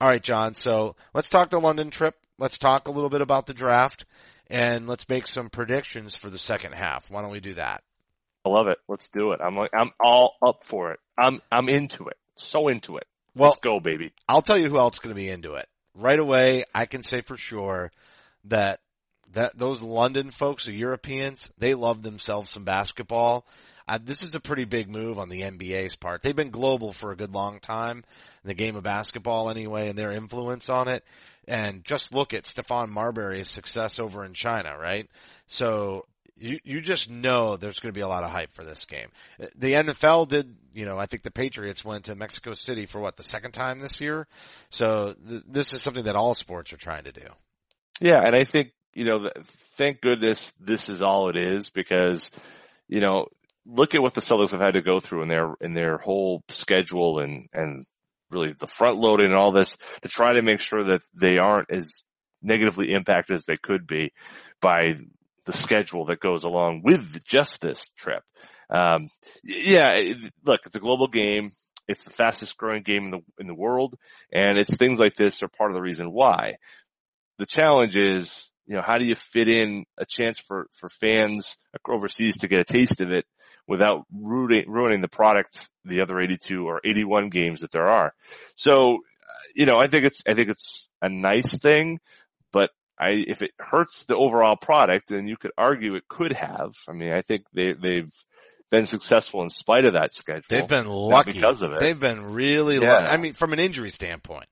All 0.00 0.08
right, 0.08 0.22
Jon. 0.22 0.54
So 0.54 0.96
let's 1.14 1.28
talk 1.28 1.50
the 1.50 1.60
London 1.60 1.90
trip. 1.90 2.14
Let's 2.38 2.58
talk 2.58 2.88
a 2.88 2.90
little 2.90 3.10
bit 3.10 3.22
about 3.22 3.46
the 3.46 3.54
draft 3.54 4.04
and 4.48 4.86
let's 4.86 5.08
make 5.08 5.26
some 5.26 5.48
predictions 5.48 6.16
for 6.16 6.30
the 6.30 6.38
second 6.38 6.72
half. 6.72 7.10
Why 7.10 7.22
don't 7.22 7.30
we 7.30 7.40
do 7.40 7.54
that? 7.54 7.82
I 8.44 8.48
love 8.48 8.68
it. 8.68 8.78
Let's 8.88 9.08
do 9.08 9.32
it. 9.32 9.40
I'm 9.42 9.56
like, 9.56 9.70
I'm 9.74 9.90
all 9.98 10.36
up 10.40 10.64
for 10.64 10.92
it. 10.92 11.00
I'm, 11.18 11.40
I'm 11.50 11.68
into 11.68 12.06
it. 12.08 12.16
So 12.36 12.68
into 12.68 12.96
it. 12.96 13.06
Well, 13.34 13.50
Let's 13.50 13.60
go, 13.60 13.80
baby. 13.80 14.12
I'll 14.28 14.42
tell 14.42 14.56
you 14.56 14.68
who 14.68 14.78
else 14.78 14.96
is 14.96 15.00
going 15.00 15.14
to 15.14 15.20
be 15.20 15.28
into 15.28 15.54
it. 15.54 15.68
Right 15.94 16.18
away, 16.18 16.64
I 16.74 16.86
can 16.86 17.02
say 17.02 17.20
for 17.20 17.36
sure 17.36 17.90
that 18.44 18.80
that 19.32 19.58
those 19.58 19.82
London 19.82 20.30
folks, 20.30 20.64
the 20.64 20.72
Europeans, 20.72 21.50
they 21.58 21.74
love 21.74 22.02
themselves 22.02 22.50
some 22.50 22.64
basketball. 22.64 23.46
Uh, 23.88 23.98
this 24.02 24.22
is 24.22 24.34
a 24.34 24.40
pretty 24.40 24.64
big 24.64 24.88
move 24.88 25.18
on 25.18 25.28
the 25.28 25.42
NBA's 25.42 25.94
part. 25.94 26.22
They've 26.22 26.34
been 26.34 26.50
global 26.50 26.92
for 26.92 27.12
a 27.12 27.16
good 27.16 27.32
long 27.32 27.60
time, 27.60 28.04
the 28.44 28.54
game 28.54 28.76
of 28.76 28.82
basketball 28.82 29.50
anyway, 29.50 29.88
and 29.88 29.98
their 29.98 30.12
influence 30.12 30.68
on 30.68 30.88
it. 30.88 31.04
And 31.46 31.84
just 31.84 32.12
look 32.12 32.34
at 32.34 32.44
Stephon 32.44 32.88
Marbury's 32.88 33.48
success 33.48 34.00
over 34.00 34.24
in 34.24 34.34
China, 34.34 34.76
right? 34.76 35.08
So 35.46 36.06
you 36.38 36.58
you 36.64 36.80
just 36.80 37.10
know 37.10 37.56
there's 37.56 37.80
going 37.80 37.92
to 37.92 37.96
be 37.96 38.02
a 38.02 38.08
lot 38.08 38.24
of 38.24 38.30
hype 38.30 38.52
for 38.54 38.64
this 38.64 38.84
game. 38.84 39.08
The 39.56 39.74
NFL 39.74 40.28
did, 40.28 40.54
you 40.72 40.84
know, 40.84 40.98
I 40.98 41.06
think 41.06 41.22
the 41.22 41.30
Patriots 41.30 41.84
went 41.84 42.06
to 42.06 42.14
Mexico 42.14 42.54
City 42.54 42.86
for 42.86 43.00
what 43.00 43.16
the 43.16 43.22
second 43.22 43.52
time 43.52 43.80
this 43.80 44.00
year. 44.00 44.26
So 44.70 45.14
th- 45.28 45.42
this 45.48 45.72
is 45.72 45.82
something 45.82 46.04
that 46.04 46.16
all 46.16 46.34
sports 46.34 46.72
are 46.72 46.78
trying 46.78 47.04
to 47.04 47.12
do. 47.12 47.26
Yeah, 48.00 48.20
and 48.24 48.36
I 48.36 48.44
think 48.44 48.72
you 48.94 49.04
know, 49.04 49.30
thank 49.76 50.00
goodness 50.00 50.52
this 50.60 50.88
is 50.88 51.02
all 51.02 51.28
it 51.28 51.36
is 51.36 51.70
because 51.70 52.30
you 52.88 53.00
know, 53.00 53.26
look 53.64 53.94
at 53.94 54.02
what 54.02 54.14
the 54.14 54.20
Celtics 54.20 54.50
have 54.50 54.60
had 54.60 54.74
to 54.74 54.82
go 54.82 55.00
through 55.00 55.22
in 55.22 55.28
their 55.28 55.54
in 55.60 55.74
their 55.74 55.98
whole 55.98 56.42
schedule 56.48 57.20
and 57.20 57.48
and 57.52 57.86
really 58.30 58.52
the 58.52 58.66
front 58.66 58.98
loading 58.98 59.26
and 59.26 59.36
all 59.36 59.52
this 59.52 59.76
to 60.02 60.08
try 60.08 60.32
to 60.32 60.42
make 60.42 60.60
sure 60.60 60.84
that 60.84 61.02
they 61.14 61.38
aren't 61.38 61.70
as 61.70 62.04
negatively 62.42 62.92
impacted 62.92 63.36
as 63.36 63.44
they 63.44 63.56
could 63.56 63.86
be 63.86 64.12
by 64.60 64.96
the 65.46 65.52
schedule 65.52 66.04
that 66.06 66.20
goes 66.20 66.44
along 66.44 66.82
with 66.84 67.24
just 67.24 67.60
this 67.60 67.86
trip. 67.96 68.22
Um, 68.68 69.08
yeah, 69.44 69.94
look, 70.44 70.60
it's 70.66 70.74
a 70.74 70.80
global 70.80 71.08
game. 71.08 71.52
It's 71.88 72.04
the 72.04 72.10
fastest 72.10 72.56
growing 72.56 72.82
game 72.82 73.04
in 73.06 73.10
the 73.12 73.20
in 73.38 73.46
the 73.46 73.54
world, 73.54 73.94
and 74.32 74.58
it's 74.58 74.76
things 74.76 74.98
like 74.98 75.14
this 75.14 75.42
are 75.42 75.48
part 75.48 75.70
of 75.70 75.76
the 75.76 75.82
reason 75.82 76.12
why. 76.12 76.56
The 77.38 77.46
challenge 77.46 77.96
is, 77.96 78.50
you 78.66 78.74
know, 78.74 78.82
how 78.84 78.98
do 78.98 79.04
you 79.04 79.14
fit 79.14 79.48
in 79.48 79.84
a 79.96 80.04
chance 80.04 80.38
for 80.40 80.66
for 80.72 80.88
fans 80.88 81.56
overseas 81.88 82.38
to 82.38 82.48
get 82.48 82.60
a 82.60 82.64
taste 82.64 83.00
of 83.00 83.12
it 83.12 83.24
without 83.68 84.04
ruining 84.12 84.68
ruining 84.68 85.00
the 85.00 85.08
product, 85.08 85.68
the 85.84 86.00
other 86.00 86.20
82 86.20 86.66
or 86.66 86.80
81 86.84 87.28
games 87.28 87.60
that 87.60 87.70
there 87.70 87.88
are. 87.88 88.12
So, 88.56 88.98
you 89.54 89.66
know, 89.66 89.78
I 89.78 89.86
think 89.86 90.06
it's 90.06 90.22
I 90.26 90.34
think 90.34 90.48
it's 90.48 90.90
a 91.00 91.08
nice 91.08 91.56
thing, 91.56 92.00
I, 92.98 93.10
if 93.26 93.42
it 93.42 93.50
hurts 93.58 94.04
the 94.06 94.16
overall 94.16 94.56
product, 94.56 95.08
then 95.08 95.28
you 95.28 95.36
could 95.36 95.52
argue 95.56 95.96
it 95.96 96.08
could 96.08 96.32
have. 96.32 96.72
I 96.88 96.92
mean, 96.92 97.12
I 97.12 97.22
think 97.22 97.44
they, 97.52 97.72
they've 97.72 98.12
been 98.70 98.86
successful 98.86 99.42
in 99.42 99.50
spite 99.50 99.84
of 99.84 99.92
that 99.94 100.12
schedule. 100.12 100.44
They've 100.48 100.66
been 100.66 100.86
lucky 100.86 101.32
because 101.32 101.62
of 101.62 101.72
it. 101.72 101.80
They've 101.80 101.98
been 101.98 102.32
really 102.32 102.76
Yeah. 102.76 102.92
lucky. 102.94 103.06
I 103.06 103.16
mean, 103.18 103.32
from 103.34 103.52
an 103.52 103.60
injury 103.60 103.90
standpoint. 103.90 104.46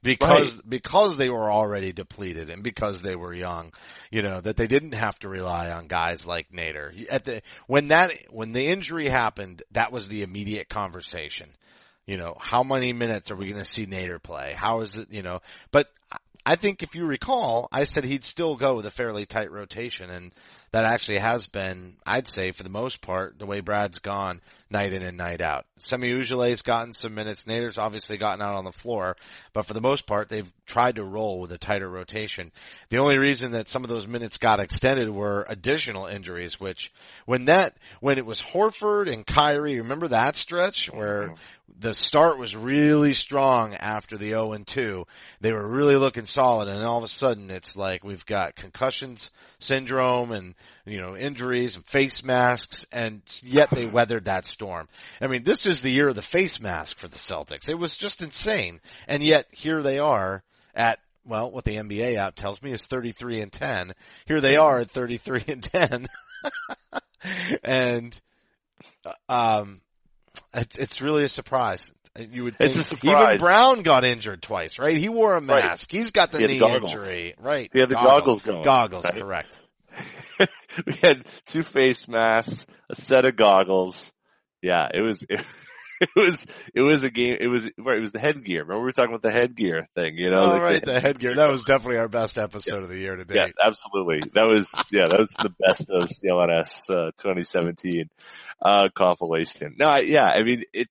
Because, 0.00 0.54
because 0.62 1.16
they 1.16 1.28
were 1.28 1.50
already 1.50 1.92
depleted 1.92 2.50
and 2.50 2.62
because 2.62 3.02
they 3.02 3.16
were 3.16 3.34
young, 3.34 3.72
you 4.12 4.22
know, 4.22 4.40
that 4.40 4.56
they 4.56 4.68
didn't 4.68 4.94
have 4.94 5.18
to 5.18 5.28
rely 5.28 5.72
on 5.72 5.88
guys 5.88 6.24
like 6.24 6.52
Nader. 6.52 7.04
At 7.10 7.24
the, 7.24 7.42
when 7.66 7.88
that, 7.88 8.12
when 8.30 8.52
the 8.52 8.68
injury 8.68 9.08
happened, 9.08 9.64
that 9.72 9.90
was 9.90 10.08
the 10.08 10.22
immediate 10.22 10.68
conversation. 10.68 11.48
You 12.06 12.16
know, 12.16 12.36
how 12.38 12.62
many 12.62 12.92
minutes 12.92 13.32
are 13.32 13.36
we 13.36 13.46
going 13.46 13.62
to 13.62 13.68
see 13.68 13.86
Nader 13.86 14.22
play? 14.22 14.54
How 14.56 14.82
is 14.82 14.96
it, 14.98 15.08
you 15.10 15.22
know, 15.22 15.40
but 15.72 15.88
I 16.48 16.56
think 16.56 16.82
if 16.82 16.94
you 16.94 17.04
recall, 17.04 17.68
I 17.70 17.84
said 17.84 18.04
he'd 18.04 18.24
still 18.24 18.56
go 18.56 18.76
with 18.76 18.86
a 18.86 18.90
fairly 18.90 19.26
tight 19.26 19.50
rotation 19.50 20.08
and 20.08 20.32
that 20.70 20.86
actually 20.86 21.18
has 21.18 21.46
been, 21.46 21.96
I'd 22.06 22.26
say 22.26 22.52
for 22.52 22.62
the 22.62 22.70
most 22.70 23.02
part, 23.02 23.38
the 23.38 23.44
way 23.44 23.60
Brad's 23.60 23.98
gone 23.98 24.40
night 24.70 24.94
in 24.94 25.02
and 25.02 25.16
night 25.16 25.42
out. 25.42 25.66
Semi 25.78 26.10
Ojeleye's 26.10 26.62
gotten 26.62 26.92
some 26.92 27.14
minutes. 27.14 27.44
Nader's 27.44 27.78
obviously 27.78 28.16
gotten 28.16 28.42
out 28.42 28.54
on 28.54 28.64
the 28.64 28.72
floor, 28.72 29.16
but 29.52 29.66
for 29.66 29.72
the 29.74 29.80
most 29.80 30.06
part, 30.06 30.28
they've 30.28 30.50
tried 30.66 30.96
to 30.96 31.04
roll 31.04 31.40
with 31.40 31.52
a 31.52 31.58
tighter 31.58 31.88
rotation. 31.88 32.50
The 32.90 32.98
only 32.98 33.18
reason 33.18 33.52
that 33.52 33.68
some 33.68 33.82
of 33.82 33.90
those 33.90 34.06
minutes 34.06 34.36
got 34.36 34.60
extended 34.60 35.08
were 35.10 35.46
additional 35.48 36.06
injuries, 36.06 36.58
which 36.58 36.92
when 37.24 37.46
that, 37.46 37.76
when 38.00 38.18
it 38.18 38.26
was 38.26 38.42
Horford 38.42 39.10
and 39.10 39.26
Kyrie, 39.26 39.78
remember 39.78 40.08
that 40.08 40.36
stretch 40.36 40.90
where 40.92 41.28
mm-hmm. 41.28 41.34
The 41.78 41.94
start 41.94 42.38
was 42.38 42.56
really 42.56 43.12
strong 43.12 43.74
after 43.74 44.16
the 44.16 44.30
0 44.30 44.52
and 44.52 44.66
2. 44.66 45.04
They 45.40 45.52
were 45.52 45.66
really 45.66 45.96
looking 45.96 46.26
solid 46.26 46.68
and 46.68 46.82
all 46.84 46.98
of 46.98 47.04
a 47.04 47.08
sudden 47.08 47.50
it's 47.50 47.76
like 47.76 48.02
we've 48.02 48.26
got 48.26 48.56
concussions 48.56 49.30
syndrome 49.58 50.32
and, 50.32 50.54
you 50.84 51.00
know, 51.00 51.16
injuries 51.16 51.76
and 51.76 51.84
face 51.84 52.24
masks 52.24 52.86
and 52.90 53.22
yet 53.42 53.70
they 53.70 53.86
weathered 53.86 54.24
that 54.24 54.44
storm. 54.44 54.88
I 55.20 55.26
mean, 55.26 55.44
this 55.44 55.66
is 55.66 55.82
the 55.82 55.90
year 55.90 56.08
of 56.08 56.14
the 56.14 56.22
face 56.22 56.60
mask 56.60 56.98
for 56.98 57.08
the 57.08 57.16
Celtics. 57.16 57.68
It 57.68 57.78
was 57.78 57.96
just 57.96 58.22
insane. 58.22 58.80
And 59.06 59.22
yet 59.22 59.46
here 59.50 59.82
they 59.82 59.98
are 59.98 60.42
at 60.74 60.98
well, 61.24 61.50
what 61.50 61.64
the 61.64 61.76
NBA 61.76 62.16
app 62.16 62.36
tells 62.36 62.62
me 62.62 62.72
is 62.72 62.86
33 62.86 63.42
and 63.42 63.52
10. 63.52 63.94
Here 64.26 64.40
they 64.40 64.56
are 64.56 64.78
at 64.78 64.90
33 64.90 65.44
and 65.48 65.62
10. 65.62 66.08
and, 67.62 68.20
um, 69.28 69.82
it, 69.84 69.87
it's 70.54 71.00
really 71.00 71.24
a 71.24 71.28
surprise. 71.28 71.90
You 72.18 72.44
would 72.44 72.56
think 72.56 72.70
It's 72.70 72.78
a 72.78 72.84
surprise. 72.84 73.34
even 73.34 73.38
Brown 73.38 73.82
got 73.82 74.04
injured 74.04 74.42
twice, 74.42 74.78
right? 74.78 74.96
He 74.96 75.08
wore 75.08 75.32
a 75.36 75.40
Right. 75.40 75.64
mask. 75.64 75.90
He's 75.92 76.10
got 76.10 76.32
the 76.32 76.40
He 76.40 76.46
knee 76.46 76.58
goggles. 76.58 76.92
injury, 76.92 77.34
right? 77.38 77.70
He 77.72 77.78
had 77.80 77.88
the 77.88 77.94
goggles 77.94 78.42
going, 78.42 78.64
Goggles, 78.64 79.04
right? 79.04 79.14
correct. 79.20 79.58
we 80.86 80.94
had 81.02 81.24
two 81.46 81.62
face 81.62 82.08
masks, 82.08 82.66
a 82.90 82.94
set 82.94 83.24
of 83.24 83.36
goggles. 83.36 84.12
Yeah, 84.62 84.88
it 84.92 85.00
was, 85.00 85.24
it, 85.28 85.40
it 86.00 86.08
was 86.16 86.46
it 86.74 86.80
was 86.80 87.04
a 87.04 87.10
game. 87.10 87.36
It 87.40 87.46
was 87.48 87.68
right. 87.78 87.98
It 87.98 88.00
was 88.00 88.12
the 88.12 88.18
headgear. 88.18 88.62
Remember 88.62 88.78
we 88.80 88.84
were 88.86 88.92
talking 88.92 89.12
about 89.14 89.22
the 89.22 89.30
headgear 89.32 89.88
thing. 89.94 90.16
You 90.16 90.30
know, 90.30 90.38
Oh, 90.40 90.48
like 90.54 90.62
right, 90.62 90.84
the 90.84 91.00
headgear. 91.00 91.34
That 91.36 91.50
was 91.50 91.64
definitely 91.64 91.98
our 91.98 92.08
best 92.08 92.38
episode 92.38 92.82
of 92.82 92.88
the 92.88 92.98
year 92.98 93.16
today. 93.16 93.34
Yeah, 93.36 93.48
absolutely. 93.64 94.20
That 94.34 94.46
was 94.46 94.70
yeah, 94.92 95.06
that 95.08 95.18
was 95.18 95.30
the 95.40 95.54
best 95.64 95.90
of 95.90 96.08
CLNS 96.08 96.90
uh, 96.90 97.10
2017 97.18 98.08
uh, 98.62 98.88
compilation. 98.94 99.76
No, 99.78 99.86
I, 99.86 100.00
yeah, 100.00 100.26
I 100.26 100.42
mean 100.42 100.64
it. 100.72 100.88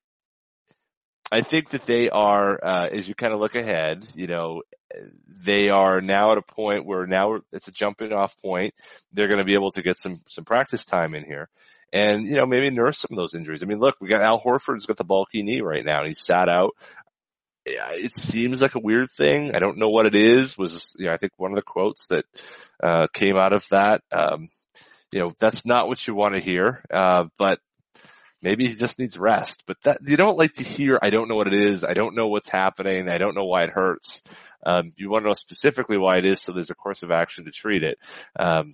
I 1.30 1.42
think 1.42 1.72
that 1.72 1.86
they 1.86 2.10
are, 2.10 2.58
uh, 2.64 2.88
as 2.88 3.10
you 3.10 3.14
kind 3.14 3.34
of 3.34 3.42
look 3.42 3.56
ahead, 3.56 4.08
you 4.16 4.28
know, 4.28 4.62
they 5.44 5.70
are 5.70 6.02
now 6.02 6.32
at 6.32 6.38
a 6.38 6.42
point 6.42 6.86
where 6.86 7.06
now 7.06 7.40
it's 7.52 7.68
a 7.68 7.72
jumping 7.72 8.14
off 8.14 8.40
point. 8.42 8.74
They're 9.12 9.28
going 9.28 9.40
to 9.40 9.44
be 9.44 9.54
able 9.54 9.72
to 9.72 9.82
get 9.82 9.98
some 9.98 10.22
some 10.28 10.46
practice 10.46 10.86
time 10.86 11.16
in 11.16 11.24
here, 11.24 11.50
and 11.92 12.26
you 12.26 12.36
know 12.36 12.46
maybe 12.46 12.70
nurse 12.70 13.00
some 13.00 13.10
of 13.12 13.18
those 13.18 13.36
injuries. 13.36 13.64
I 13.64 13.66
mean, 13.66 13.80
look, 13.80 13.98
we 14.00 14.08
got 14.08 14.22
Al 14.22 14.42
Horford's 14.42 14.86
got 14.86 14.98
the 14.98 15.04
bulky 15.04 15.44
knee 15.44 15.62
right 15.62 15.86
now, 15.86 16.00
and 16.00 16.08
he's 16.08 16.24
sat 16.24 16.50
out. 16.50 16.72
It 17.66 18.16
seems 18.16 18.62
like 18.62 18.76
a 18.76 18.80
weird 18.80 19.12
thing. 19.12 19.54
I 19.54 19.60
don't 19.60 19.78
know 19.78 19.90
what 19.90 20.06
it 20.06 20.16
is. 20.16 20.58
Was 20.58 20.96
you 20.98 21.08
know, 21.08 21.12
I 21.12 21.18
think 21.18 21.34
one 21.36 21.52
of 21.52 21.58
the 21.58 21.64
quotes 21.64 22.08
that 22.08 22.26
uh, 22.82 23.08
came 23.14 23.36
out 23.36 23.54
of 23.54 23.68
that. 23.70 24.02
Um, 24.12 24.48
you 25.12 25.20
know, 25.20 25.32
that's 25.40 25.66
not 25.66 25.88
what 25.88 26.06
you 26.08 26.16
want 26.16 26.36
to 26.36 26.42
hear, 26.42 26.84
uh, 26.92 27.26
but 27.38 27.60
maybe 28.42 28.68
he 28.68 28.76
just 28.76 29.00
needs 29.00 29.18
rest. 29.18 29.64
But 29.66 29.78
that 29.84 30.00
you 30.06 30.18
don't 30.18 30.38
like 30.38 30.54
to 30.54 30.64
hear. 30.64 31.00
I 31.02 31.10
don't 31.10 31.28
know 31.28 31.36
what 31.36 31.48
it 31.48 31.54
is. 31.54 31.84
I 31.84 31.94
don't 31.94 32.16
know 32.16 32.28
what's 32.28 32.50
happening. 32.50 33.10
I 33.10 33.18
don't 33.18 33.36
know 33.36 33.46
why 33.46 33.64
it 33.64 33.70
hurts. 33.70 34.22
Um, 34.66 34.92
you 34.98 35.10
want 35.10 35.24
to 35.24 35.30
know 35.30 35.34
specifically 35.34 35.98
why 35.98 36.18
it 36.18 36.26
is, 36.26 36.42
so 36.42 36.52
there's 36.52 36.72
a 36.72 36.76
course 36.76 37.04
of 37.04 37.12
action 37.12 37.46
to 37.46 37.52
treat 37.52 37.84
it. 37.84 37.98
Um, 38.38 38.74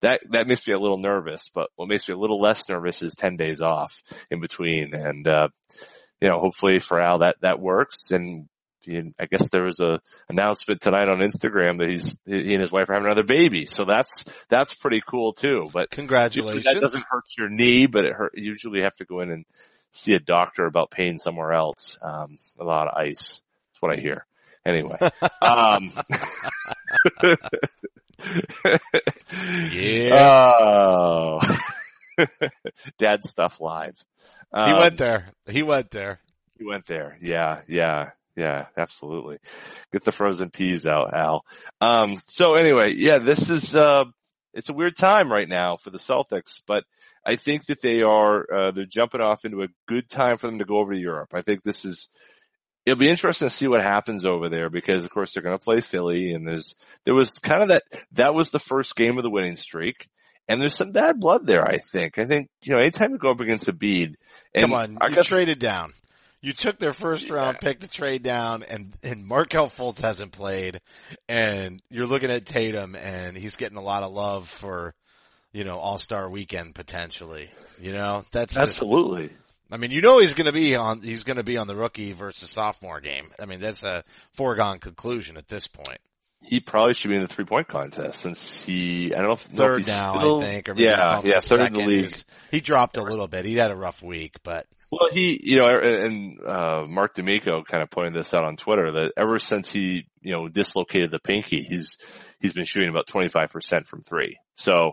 that 0.00 0.20
that 0.30 0.46
makes 0.46 0.66
me 0.66 0.74
a 0.74 0.78
little 0.78 0.98
nervous. 0.98 1.50
But 1.52 1.70
what 1.76 1.88
makes 1.88 2.08
me 2.08 2.14
a 2.14 2.18
little 2.18 2.40
less 2.40 2.68
nervous 2.68 3.02
is 3.02 3.14
ten 3.14 3.36
days 3.36 3.60
off 3.60 4.02
in 4.30 4.40
between, 4.40 4.94
and 4.94 5.26
uh, 5.26 5.48
you 6.20 6.28
know, 6.28 6.38
hopefully 6.40 6.78
for 6.78 7.00
Al 7.00 7.18
that 7.18 7.36
that 7.40 7.60
works. 7.60 8.10
And 8.10 8.48
I 8.88 9.26
guess 9.26 9.50
there 9.50 9.64
was 9.64 9.80
a 9.80 10.00
announcement 10.28 10.80
tonight 10.80 11.08
on 11.08 11.18
Instagram 11.18 11.78
that 11.78 11.88
he's 11.88 12.18
he 12.26 12.52
and 12.52 12.60
his 12.60 12.70
wife 12.72 12.88
are 12.90 12.94
having 12.94 13.06
another 13.06 13.22
baby. 13.24 13.64
So 13.66 13.84
that's 13.84 14.24
that's 14.48 14.74
pretty 14.74 15.02
cool 15.06 15.32
too. 15.32 15.68
But 15.72 15.90
Congratulations. 15.90 16.64
that 16.64 16.80
doesn't 16.80 17.04
hurt 17.08 17.24
your 17.38 17.48
knee, 17.48 17.86
but 17.86 18.04
it 18.04 18.12
hurt. 18.12 18.32
Usually 18.36 18.78
you 18.78 18.84
have 18.84 18.96
to 18.96 19.04
go 19.04 19.20
in 19.20 19.30
and 19.30 19.44
see 19.92 20.14
a 20.14 20.20
doctor 20.20 20.66
about 20.66 20.90
pain 20.90 21.18
somewhere 21.18 21.52
else. 21.52 21.98
Um, 22.02 22.36
a 22.58 22.64
lot 22.64 22.88
of 22.88 22.94
ice. 22.96 23.40
That's 23.72 23.80
what 23.82 23.96
I 23.96 24.00
hear. 24.00 24.26
Anyway, 24.66 24.98
um, 25.42 25.92
Yeah. 29.72 30.10
Oh, 30.14 31.40
dad 32.98 33.24
stuff 33.24 33.60
live. 33.60 33.96
he 34.54 34.60
Um, 34.60 34.78
went 34.78 34.96
there. 34.98 35.32
He 35.48 35.62
went 35.62 35.90
there. 35.90 36.20
He 36.58 36.64
went 36.64 36.86
there. 36.86 37.18
Yeah, 37.20 37.60
yeah, 37.66 38.10
yeah, 38.36 38.66
absolutely. 38.76 39.38
Get 39.92 40.04
the 40.04 40.12
frozen 40.12 40.50
peas 40.50 40.86
out, 40.86 41.14
Al. 41.14 41.44
Um, 41.80 42.20
so 42.26 42.54
anyway, 42.54 42.94
yeah, 42.94 43.18
this 43.18 43.50
is, 43.50 43.76
uh, 43.76 44.04
it's 44.52 44.68
a 44.68 44.74
weird 44.74 44.96
time 44.96 45.30
right 45.30 45.48
now 45.48 45.76
for 45.76 45.90
the 45.90 45.98
Celtics, 45.98 46.60
but 46.66 46.84
I 47.24 47.36
think 47.36 47.66
that 47.66 47.80
they 47.80 48.02
are, 48.02 48.46
uh, 48.52 48.70
they're 48.72 48.86
jumping 48.86 49.20
off 49.20 49.44
into 49.44 49.62
a 49.62 49.68
good 49.86 50.08
time 50.08 50.38
for 50.38 50.46
them 50.46 50.58
to 50.58 50.64
go 50.64 50.78
over 50.78 50.92
to 50.92 50.98
Europe. 50.98 51.30
I 51.32 51.42
think 51.42 51.62
this 51.62 51.84
is, 51.84 52.08
it'll 52.84 52.98
be 52.98 53.08
interesting 53.08 53.48
to 53.48 53.54
see 53.54 53.68
what 53.68 53.82
happens 53.82 54.24
over 54.24 54.48
there 54.48 54.68
because 54.68 55.04
of 55.04 55.10
course 55.10 55.32
they're 55.32 55.42
going 55.42 55.58
to 55.58 55.64
play 55.64 55.80
Philly 55.80 56.32
and 56.32 56.46
there's, 56.46 56.76
there 57.04 57.14
was 57.14 57.38
kind 57.38 57.62
of 57.62 57.68
that, 57.68 57.82
that 58.12 58.34
was 58.34 58.50
the 58.50 58.58
first 58.58 58.96
game 58.96 59.16
of 59.16 59.24
the 59.24 59.30
winning 59.30 59.56
streak. 59.56 60.06
And 60.46 60.60
there's 60.60 60.74
some 60.74 60.92
bad 60.92 61.18
blood 61.20 61.46
there, 61.46 61.64
I 61.64 61.78
think. 61.78 62.18
I 62.18 62.26
think, 62.26 62.50
you 62.62 62.74
know, 62.74 62.78
anytime 62.78 63.12
you 63.12 63.18
go 63.18 63.30
up 63.30 63.40
against 63.40 63.66
Embiid, 63.66 64.14
and 64.54 64.60
Come 64.60 64.74
on, 64.74 64.98
I 65.00 65.08
you 65.08 65.14
guess, 65.14 65.26
traded 65.26 65.58
down. 65.58 65.94
You 66.44 66.52
took 66.52 66.78
their 66.78 66.92
first 66.92 67.30
round 67.30 67.58
pick 67.58 67.80
to 67.80 67.88
trade 67.88 68.22
down, 68.22 68.64
and 68.64 68.92
and 69.02 69.24
Markelle 69.24 69.70
Fultz 69.70 69.98
hasn't 70.00 70.32
played, 70.32 70.82
and 71.26 71.80
you're 71.88 72.06
looking 72.06 72.30
at 72.30 72.44
Tatum, 72.44 72.94
and 72.94 73.34
he's 73.34 73.56
getting 73.56 73.78
a 73.78 73.82
lot 73.82 74.02
of 74.02 74.12
love 74.12 74.46
for, 74.46 74.94
you 75.54 75.64
know, 75.64 75.78
All 75.78 75.96
Star 75.96 76.28
Weekend 76.28 76.74
potentially. 76.74 77.50
You 77.80 77.92
know, 77.92 78.26
that's 78.30 78.56
just, 78.56 78.68
absolutely. 78.68 79.30
I 79.72 79.78
mean, 79.78 79.90
you 79.90 80.02
know, 80.02 80.18
he's 80.18 80.34
going 80.34 80.44
to 80.44 80.52
be 80.52 80.76
on. 80.76 81.00
He's 81.00 81.24
going 81.24 81.38
to 81.38 81.44
be 81.44 81.56
on 81.56 81.66
the 81.66 81.74
rookie 81.74 82.12
versus 82.12 82.50
sophomore 82.50 83.00
game. 83.00 83.28
I 83.40 83.46
mean, 83.46 83.60
that's 83.60 83.82
a 83.82 84.04
foregone 84.34 84.80
conclusion 84.80 85.38
at 85.38 85.48
this 85.48 85.66
point. 85.66 85.98
he 86.42 86.60
probably 86.60 86.92
should 86.92 87.08
be 87.08 87.16
in 87.16 87.22
the 87.22 87.28
three 87.28 87.46
point 87.46 87.68
contest 87.68 88.20
since 88.20 88.62
he 88.62 89.14
I 89.14 89.22
don't 89.22 89.28
know 89.28 89.32
if, 89.32 89.50
know 89.50 89.64
if 89.64 89.70
Third 89.70 89.86
now, 89.86 90.18
still- 90.18 90.40
I 90.42 90.44
think. 90.44 90.68
Or 90.68 90.74
maybe 90.74 90.84
yeah, 90.84 91.22
yeah, 91.24 91.40
third 91.40 91.68
in 91.68 91.72
the 91.72 91.86
league. 91.86 92.12
He 92.50 92.60
dropped 92.60 92.98
a 92.98 93.02
little 93.02 93.28
bit. 93.28 93.46
He 93.46 93.56
had 93.56 93.70
a 93.70 93.76
rough 93.76 94.02
week, 94.02 94.36
but 94.42 94.66
Well, 95.00 95.10
he 95.12 95.40
you 95.42 95.56
know 95.56 95.66
and 95.66 96.38
uh 96.46 96.84
Mark 96.88 97.14
D'Amico 97.14 97.62
kind 97.64 97.82
of 97.82 97.90
pointed 97.90 98.14
this 98.14 98.32
out 98.32 98.44
on 98.44 98.56
Twitter 98.56 98.92
that 98.92 99.12
ever 99.16 99.38
since 99.38 99.70
he 99.70 100.06
you 100.22 100.32
know 100.32 100.48
dislocated 100.48 101.10
the 101.10 101.18
pinky, 101.18 101.62
he's 101.68 101.96
he's 102.40 102.52
been 102.52 102.64
shooting 102.64 102.90
about 102.90 103.06
twenty 103.06 103.28
five 103.28 103.50
percent 103.50 103.86
from 103.86 104.00
three. 104.02 104.38
So. 104.56 104.92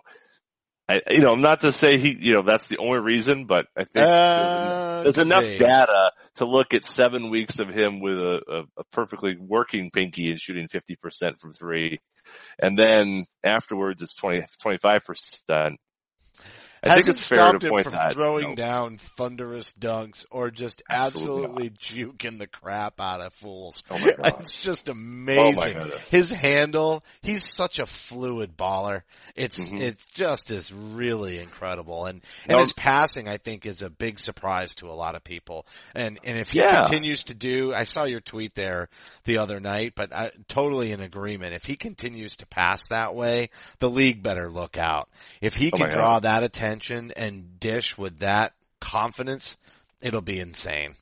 I, 0.90 1.00
you 1.10 1.22
know, 1.22 1.32
I'm 1.32 1.42
not 1.42 1.62
to 1.62 1.72
say 1.72 1.98
he, 1.98 2.18
you 2.20 2.34
know, 2.34 2.42
that's 2.42 2.68
the 2.68 2.78
only 2.80 3.00
reason, 3.00 3.46
but 3.46 3.66
I 3.78 3.86
think 3.86 4.06
Uh, 4.06 5.04
there's, 5.04 5.16
there's 5.16 5.26
enough 5.26 5.48
data 5.58 6.12
to 6.36 6.46
look 6.46 6.74
at 6.74 6.84
seven 6.84 7.30
weeks 7.30 7.60
of 7.60 7.70
him 7.70 8.02
with 8.02 8.18
a, 8.18 8.42
a, 8.50 8.82
a 8.82 8.84
perfectly 8.92 9.38
working 9.40 9.90
pinky 9.92 10.32
and 10.32 10.40
shooting 10.42 10.68
50% 10.68 11.40
from 11.40 11.54
three. 11.54 12.00
And 12.60 12.78
then 12.78 13.26
afterwards 13.42 14.02
it's 14.02 14.16
20, 14.16 14.44
25%. 14.62 15.76
I 16.84 16.88
think 16.96 16.98
Hasn't 17.06 17.18
it's 17.18 17.28
fair 17.30 17.38
stopped 17.40 17.60
to 17.62 17.68
him 17.68 17.72
point 17.72 17.84
from 17.84 17.94
that. 17.94 18.14
throwing 18.14 18.50
know, 18.50 18.56
down 18.56 18.98
thunderous 18.98 19.72
dunks 19.80 20.26
or 20.32 20.50
just 20.50 20.82
Absolutely 20.90 21.68
absolutely 21.68 21.70
juking 21.70 22.40
the 22.40 22.48
crap 22.48 23.00
out 23.00 23.22
of 23.22 23.34
fools. 23.36 23.84
Oh 23.92 23.98
It's 24.40 24.64
just 24.64 24.90
Oh 24.90 24.94
amazing. 24.94 25.74
goodness. 25.74 26.02
His 26.10 26.32
handle, 26.32 27.04
he's 27.22 27.44
such 27.44 27.78
a 27.78 27.86
fluid 27.86 28.58
baller. 28.58 29.04
It's 29.36 29.70
Mhm. 29.70 29.80
it 29.80 30.04
just 30.14 30.50
is 30.50 30.74
really 30.74 31.38
incredible. 31.38 32.08
And 32.08 32.22
and 32.46 32.58
No. 32.58 32.64
his 32.64 32.74
passing 32.74 33.28
I 33.28 33.38
think 33.38 33.68
is 33.68 33.84
a 33.84 33.90
big 33.92 34.18
surprise 34.20 34.74
to 34.76 34.90
a 34.90 34.94
lot 34.94 35.14
of 35.14 35.24
people. 35.24 35.68
And 35.94 36.20
and 36.24 36.40
if 36.40 36.50
he 36.50 36.60
Yeah. 36.62 36.82
continues 36.82 37.26
to 37.26 37.36
do 37.36 37.76
I 37.76 37.84
saw 37.84 38.06
your 38.06 38.22
tweet 38.22 38.56
there 38.56 38.90
the 39.26 39.38
other 39.38 39.60
night, 39.60 39.94
but 39.96 40.12
I 40.12 40.32
totally 40.48 40.92
in 40.92 41.00
agreement. 41.00 41.54
If 41.54 41.64
he 41.66 41.76
continues 41.76 42.38
to 42.38 42.48
pass 42.48 42.88
that 42.88 43.14
way, 43.14 43.52
the 43.78 43.90
league 43.90 44.24
better 44.24 44.50
look 44.50 44.80
out. 44.80 45.10
If 45.42 45.54
he 45.54 45.70
Oh 45.72 45.78
can 45.78 45.92
draw 45.92 46.20
that 46.20 46.42
attention 46.42 46.71
and 46.80 47.60
dish 47.60 47.98
with 47.98 48.20
that 48.20 48.54
confidence, 48.80 49.58
it'll 50.02 50.22
be 50.22 50.40
insane. 50.40 50.96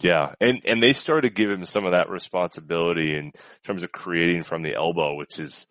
Yeah, 0.00 0.34
and 0.40 0.62
and 0.64 0.82
they 0.82 0.92
started 0.92 1.28
to 1.28 1.34
give 1.34 1.50
him 1.50 1.64
some 1.64 1.84
of 1.86 1.92
that 1.92 2.10
responsibility 2.10 3.16
in 3.16 3.32
terms 3.64 3.84
of 3.84 3.92
creating 3.92 4.42
from 4.42 4.62
the 4.62 4.74
elbow, 4.74 5.14
which 5.14 5.38
is 5.38 5.66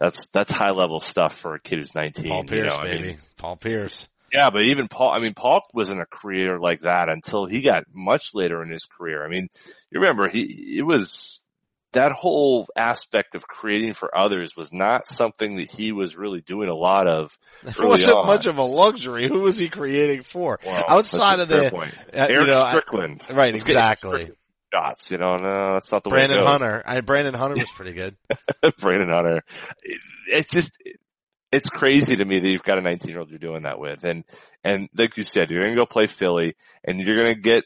that's 0.00 0.28
that's 0.30 0.50
high 0.50 0.72
level 0.72 0.98
stuff 0.98 1.36
for 1.36 1.54
a 1.54 1.60
kid 1.60 1.78
who's 1.78 1.94
19. 1.94 2.28
Paul 2.28 2.38
you 2.42 2.48
Pierce, 2.48 2.76
know, 2.76 2.82
I 2.82 2.84
mean, 2.88 3.02
baby. 3.02 3.16
Paul 3.38 3.56
Pierce. 3.56 4.08
Yeah, 4.32 4.50
but 4.50 4.62
even 4.62 4.88
Paul, 4.88 5.12
I 5.12 5.20
mean, 5.20 5.34
Paul 5.34 5.62
wasn't 5.72 6.00
a 6.00 6.06
creator 6.06 6.58
like 6.58 6.80
that 6.80 7.08
until 7.08 7.46
he 7.46 7.62
got 7.62 7.84
much 7.94 8.34
later 8.34 8.60
in 8.62 8.70
his 8.70 8.84
career. 8.84 9.24
I 9.24 9.28
mean, 9.28 9.48
you 9.90 10.00
remember 10.00 10.28
he, 10.28 10.78
it 10.78 10.82
was 10.82 11.44
that 11.96 12.12
whole 12.12 12.66
aspect 12.76 13.34
of 13.34 13.46
creating 13.46 13.92
for 13.92 14.16
others 14.16 14.56
was 14.56 14.72
not 14.72 15.06
something 15.06 15.56
that 15.56 15.70
he 15.70 15.92
was 15.92 16.16
really 16.16 16.40
doing 16.40 16.68
a 16.68 16.74
lot 16.74 17.06
of. 17.06 17.36
It 17.66 17.78
wasn't 17.78 18.16
on. 18.16 18.26
much 18.26 18.46
of 18.46 18.58
a 18.58 18.62
luxury. 18.62 19.28
Who 19.28 19.40
was 19.40 19.56
he 19.56 19.68
creating 19.68 20.22
for? 20.22 20.58
Well, 20.64 20.84
Outside 20.88 21.40
of 21.40 21.48
the, 21.48 21.70
point. 21.70 21.94
uh, 22.14 22.26
you 22.28 22.34
Erick 22.36 22.48
know, 22.48 22.62
I- 22.62 22.70
Strickland, 22.70 23.22
right, 23.30 23.52
Let's 23.52 23.64
exactly. 23.66 24.30
shots, 24.72 25.10
you 25.10 25.18
know, 25.18 25.36
no, 25.38 25.74
that's 25.74 25.90
not 25.92 26.04
the 26.04 26.10
Brandon 26.10 26.38
way 26.38 26.44
goes. 26.44 26.50
Hunter. 26.52 26.82
I, 26.86 27.00
Brandon 27.00 27.34
Hunter 27.34 27.56
was 27.56 27.70
pretty 27.72 27.92
good. 27.92 28.16
Brandon 28.78 29.10
Hunter. 29.10 29.42
It- 29.82 30.00
It's 30.28 30.50
just, 30.50 30.72
it's 31.52 31.70
crazy 31.70 32.16
to 32.16 32.24
me 32.24 32.40
that 32.40 32.48
you've 32.48 32.62
got 32.64 32.78
a 32.78 32.82
19 32.82 33.08
year 33.10 33.20
old 33.20 33.30
you're 33.30 33.38
doing 33.38 33.62
that 33.62 33.78
with. 33.78 34.04
And, 34.04 34.24
and 34.64 34.88
like 34.96 35.16
you 35.16 35.22
said, 35.24 35.50
you're 35.50 35.62
going 35.62 35.74
to 35.74 35.80
go 35.80 35.86
play 35.86 36.06
Philly 36.08 36.56
and 36.84 36.98
you're 37.00 37.22
going 37.22 37.34
to 37.34 37.40
get, 37.40 37.64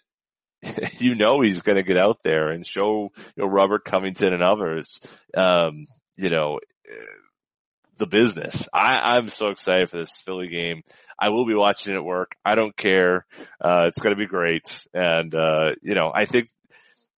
you 0.99 1.15
know, 1.15 1.41
he's 1.41 1.63
going 1.63 1.77
to 1.77 1.83
get 1.83 1.97
out 1.97 2.23
there 2.23 2.49
and 2.51 2.67
show, 2.67 3.11
you 3.37 3.43
know, 3.43 3.47
Robert 3.47 3.85
Covington 3.85 4.33
and 4.33 4.43
others, 4.43 5.01
um, 5.37 5.87
you 6.17 6.31
know, 6.31 6.59
eh, 6.89 7.05
the 7.99 8.07
business. 8.07 8.69
I, 8.73 9.17
I'm 9.17 9.29
so 9.29 9.49
excited 9.49 9.91
for 9.91 9.99
this 9.99 10.21
Philly 10.25 10.49
game. 10.49 10.83
I 11.19 11.29
will 11.29 11.47
be 11.47 11.55
watching 11.55 11.93
it 11.93 11.97
at 11.97 12.05
work. 12.05 12.35
I 12.45 12.55
don't 12.55 12.77
care. 12.77 13.27
Uh, 13.61 13.85
it's 13.89 13.99
going 13.99 14.17
to 14.17 14.21
be 14.21 14.27
great. 14.27 14.87
And, 14.95 15.35
uh, 15.35 15.73
you 15.83 15.95
know, 15.95 16.11
I 16.15 16.25
think, 16.25 16.49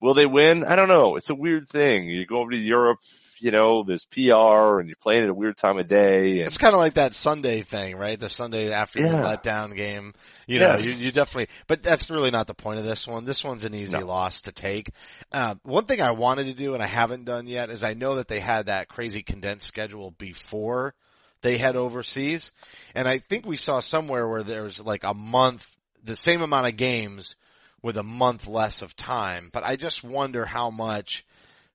will 0.00 0.14
they 0.14 0.26
win? 0.26 0.64
I 0.64 0.74
don't 0.74 0.88
know. 0.88 1.14
It's 1.16 1.30
a 1.30 1.36
weird 1.36 1.68
thing. 1.68 2.08
You 2.08 2.26
go 2.26 2.40
over 2.40 2.50
to 2.50 2.58
Europe, 2.58 2.98
you 3.42 3.50
know, 3.50 3.82
there's 3.82 4.04
PR 4.06 4.78
and 4.78 4.88
you're 4.88 4.96
playing 5.02 5.24
at 5.24 5.28
a 5.28 5.34
weird 5.34 5.56
time 5.56 5.76
of 5.76 5.88
day. 5.88 6.38
And 6.38 6.46
It's 6.46 6.58
kind 6.58 6.74
of 6.74 6.80
like 6.80 6.94
that 6.94 7.12
Sunday 7.14 7.62
thing, 7.62 7.96
right? 7.96 8.18
The 8.18 8.28
Sunday 8.28 8.72
afternoon 8.72 9.10
Yeah. 9.14 9.36
letdown 9.36 9.76
game. 9.76 10.14
You 10.46 10.60
know, 10.60 10.76
Yes. 10.76 11.00
you, 11.00 11.06
you 11.06 11.12
definitely, 11.12 11.48
but 11.66 11.82
that's 11.82 12.08
really 12.08 12.30
not 12.30 12.46
the 12.46 12.54
point 12.54 12.78
of 12.78 12.84
this 12.84 13.06
one. 13.06 13.24
This 13.24 13.42
one's 13.42 13.64
an 13.64 13.74
easy 13.74 13.98
No. 13.98 14.06
loss 14.06 14.42
to 14.42 14.52
take. 14.52 14.90
Uh, 15.32 15.56
one 15.64 15.86
thing 15.86 16.00
I 16.00 16.12
wanted 16.12 16.46
to 16.46 16.54
do 16.54 16.74
and 16.74 16.82
I 16.82 16.86
haven't 16.86 17.24
done 17.24 17.48
yet 17.48 17.68
is 17.70 17.82
I 17.82 17.94
know 17.94 18.14
that 18.14 18.28
they 18.28 18.38
had 18.40 18.66
that 18.66 18.86
crazy 18.88 19.22
condensed 19.24 19.66
schedule 19.66 20.12
before 20.12 20.94
they 21.40 21.58
head 21.58 21.74
overseas. 21.74 22.52
And 22.94 23.08
I 23.08 23.18
think 23.18 23.44
we 23.44 23.56
saw 23.56 23.80
somewhere 23.80 24.28
where 24.28 24.44
there's 24.44 24.78
like 24.78 25.02
a 25.02 25.14
month, 25.14 25.68
the 26.04 26.14
same 26.14 26.42
amount 26.42 26.68
of 26.68 26.76
games 26.76 27.34
with 27.82 27.96
a 27.96 28.04
month 28.04 28.46
less 28.46 28.82
of 28.82 28.94
time. 28.94 29.50
But 29.52 29.64
I 29.64 29.74
just 29.74 30.04
wonder 30.04 30.44
how 30.44 30.70
much 30.70 31.24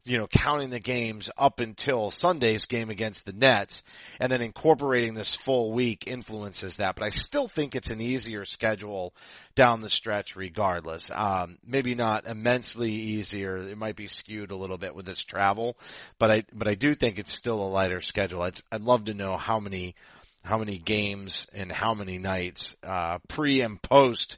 you 0.07 0.17
know, 0.17 0.27
counting 0.27 0.69
the 0.69 0.79
games 0.79 1.29
up 1.37 1.59
until 1.59 2.11
Sunday's 2.11 2.65
game 2.65 2.89
against 2.89 3.25
the 3.25 3.33
Nets 3.33 3.83
and 4.21 4.31
then 4.31 4.41
incorporating 4.41 5.13
this 5.13 5.35
full 5.35 5.73
week 5.73 6.05
influences 6.07 6.77
that. 6.77 6.95
But 6.95 7.03
I 7.03 7.09
still 7.09 7.49
think 7.49 7.75
it's 7.75 7.89
an 7.89 7.99
easier 7.99 8.45
schedule 8.45 9.13
down 9.53 9.81
the 9.81 9.89
stretch 9.89 10.37
regardless. 10.37 11.11
Um, 11.13 11.57
maybe 11.65 11.93
not 11.93 12.25
immensely 12.25 12.91
easier. 12.91 13.57
It 13.57 13.77
might 13.77 13.97
be 13.97 14.07
skewed 14.07 14.51
a 14.51 14.55
little 14.55 14.77
bit 14.77 14.95
with 14.95 15.05
this 15.05 15.23
travel, 15.25 15.77
but 16.19 16.31
I, 16.31 16.43
but 16.53 16.69
I 16.69 16.75
do 16.75 16.95
think 16.95 17.19
it's 17.19 17.33
still 17.33 17.61
a 17.61 17.67
lighter 17.67 17.99
schedule. 17.99 18.41
I'd, 18.43 18.57
I'd 18.71 18.81
love 18.81 19.05
to 19.05 19.13
know 19.13 19.35
how 19.35 19.59
many, 19.59 19.95
how 20.41 20.57
many 20.57 20.77
games 20.77 21.47
and 21.53 21.69
how 21.69 21.93
many 21.93 22.17
nights, 22.17 22.77
uh, 22.81 23.19
pre 23.27 23.59
and 23.59 23.81
post 23.81 24.37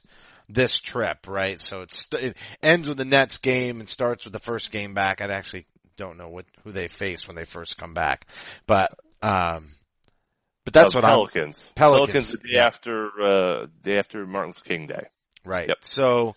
this 0.52 0.80
trip, 0.80 1.26
right? 1.26 1.60
So 1.60 1.82
it's, 1.82 2.06
it 2.12 2.36
ends 2.62 2.88
with 2.88 2.98
the 2.98 3.04
Nets 3.04 3.38
game 3.38 3.80
and 3.80 3.88
starts 3.88 4.24
with 4.24 4.32
the 4.32 4.40
first 4.40 4.70
game 4.70 4.94
back. 4.94 5.22
I 5.22 5.26
actually 5.26 5.66
don't 5.96 6.16
know 6.18 6.28
what 6.28 6.46
who 6.64 6.72
they 6.72 6.88
face 6.88 7.26
when 7.26 7.36
they 7.36 7.44
first 7.44 7.76
come 7.76 7.94
back, 7.94 8.26
but 8.66 8.98
um, 9.22 9.68
but 10.64 10.74
that's 10.74 10.94
Oh, 10.94 10.98
what 10.98 11.04
Pelicans. 11.04 11.64
I'm 11.68 11.74
Pelicans. 11.74 12.06
Pelicans 12.06 12.28
the 12.32 12.38
day 12.38 12.54
yeah. 12.54 12.66
after 12.66 13.20
uh 13.20 13.66
day 13.82 13.98
after 13.98 14.26
Martin 14.26 14.50
Luther 14.50 14.64
King 14.64 14.86
Day. 14.86 15.06
Right. 15.44 15.68
Yep. 15.68 15.78
So, 15.80 16.36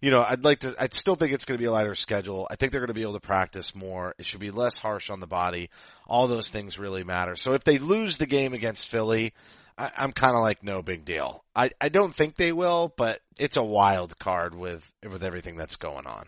you 0.00 0.10
know, 0.10 0.22
I'd 0.22 0.44
like 0.44 0.60
to, 0.60 0.74
I'd 0.78 0.92
still 0.92 1.14
think 1.14 1.32
it's 1.32 1.44
going 1.44 1.56
to 1.56 1.62
be 1.62 1.66
a 1.66 1.72
lighter 1.72 1.94
schedule. 1.94 2.46
I 2.50 2.56
think 2.56 2.72
they're 2.72 2.80
going 2.80 2.88
to 2.88 2.94
be 2.94 3.02
able 3.02 3.14
to 3.14 3.20
practice 3.20 3.74
more. 3.74 4.14
It 4.18 4.26
should 4.26 4.40
be 4.40 4.50
less 4.50 4.76
harsh 4.76 5.08
on 5.10 5.20
the 5.20 5.26
body. 5.26 5.70
All 6.06 6.26
those 6.28 6.48
things 6.48 6.78
really 6.78 7.02
matter. 7.02 7.34
So 7.36 7.54
if 7.54 7.64
they 7.64 7.78
lose 7.78 8.18
the 8.18 8.26
game 8.26 8.52
against 8.52 8.88
Philly, 8.88 9.32
I, 9.82 9.90
I'm 9.96 10.12
kind 10.12 10.36
of 10.36 10.42
like, 10.42 10.62
no 10.62 10.80
big 10.80 11.04
deal. 11.04 11.44
I, 11.56 11.70
I 11.80 11.88
don't 11.88 12.14
think 12.14 12.36
they 12.36 12.52
will, 12.52 12.94
but 12.96 13.20
it's 13.36 13.56
a 13.56 13.64
wild 13.64 14.16
card 14.18 14.54
with, 14.54 14.88
with 15.02 15.24
everything 15.24 15.56
that's 15.56 15.74
going 15.74 16.06
on. 16.06 16.26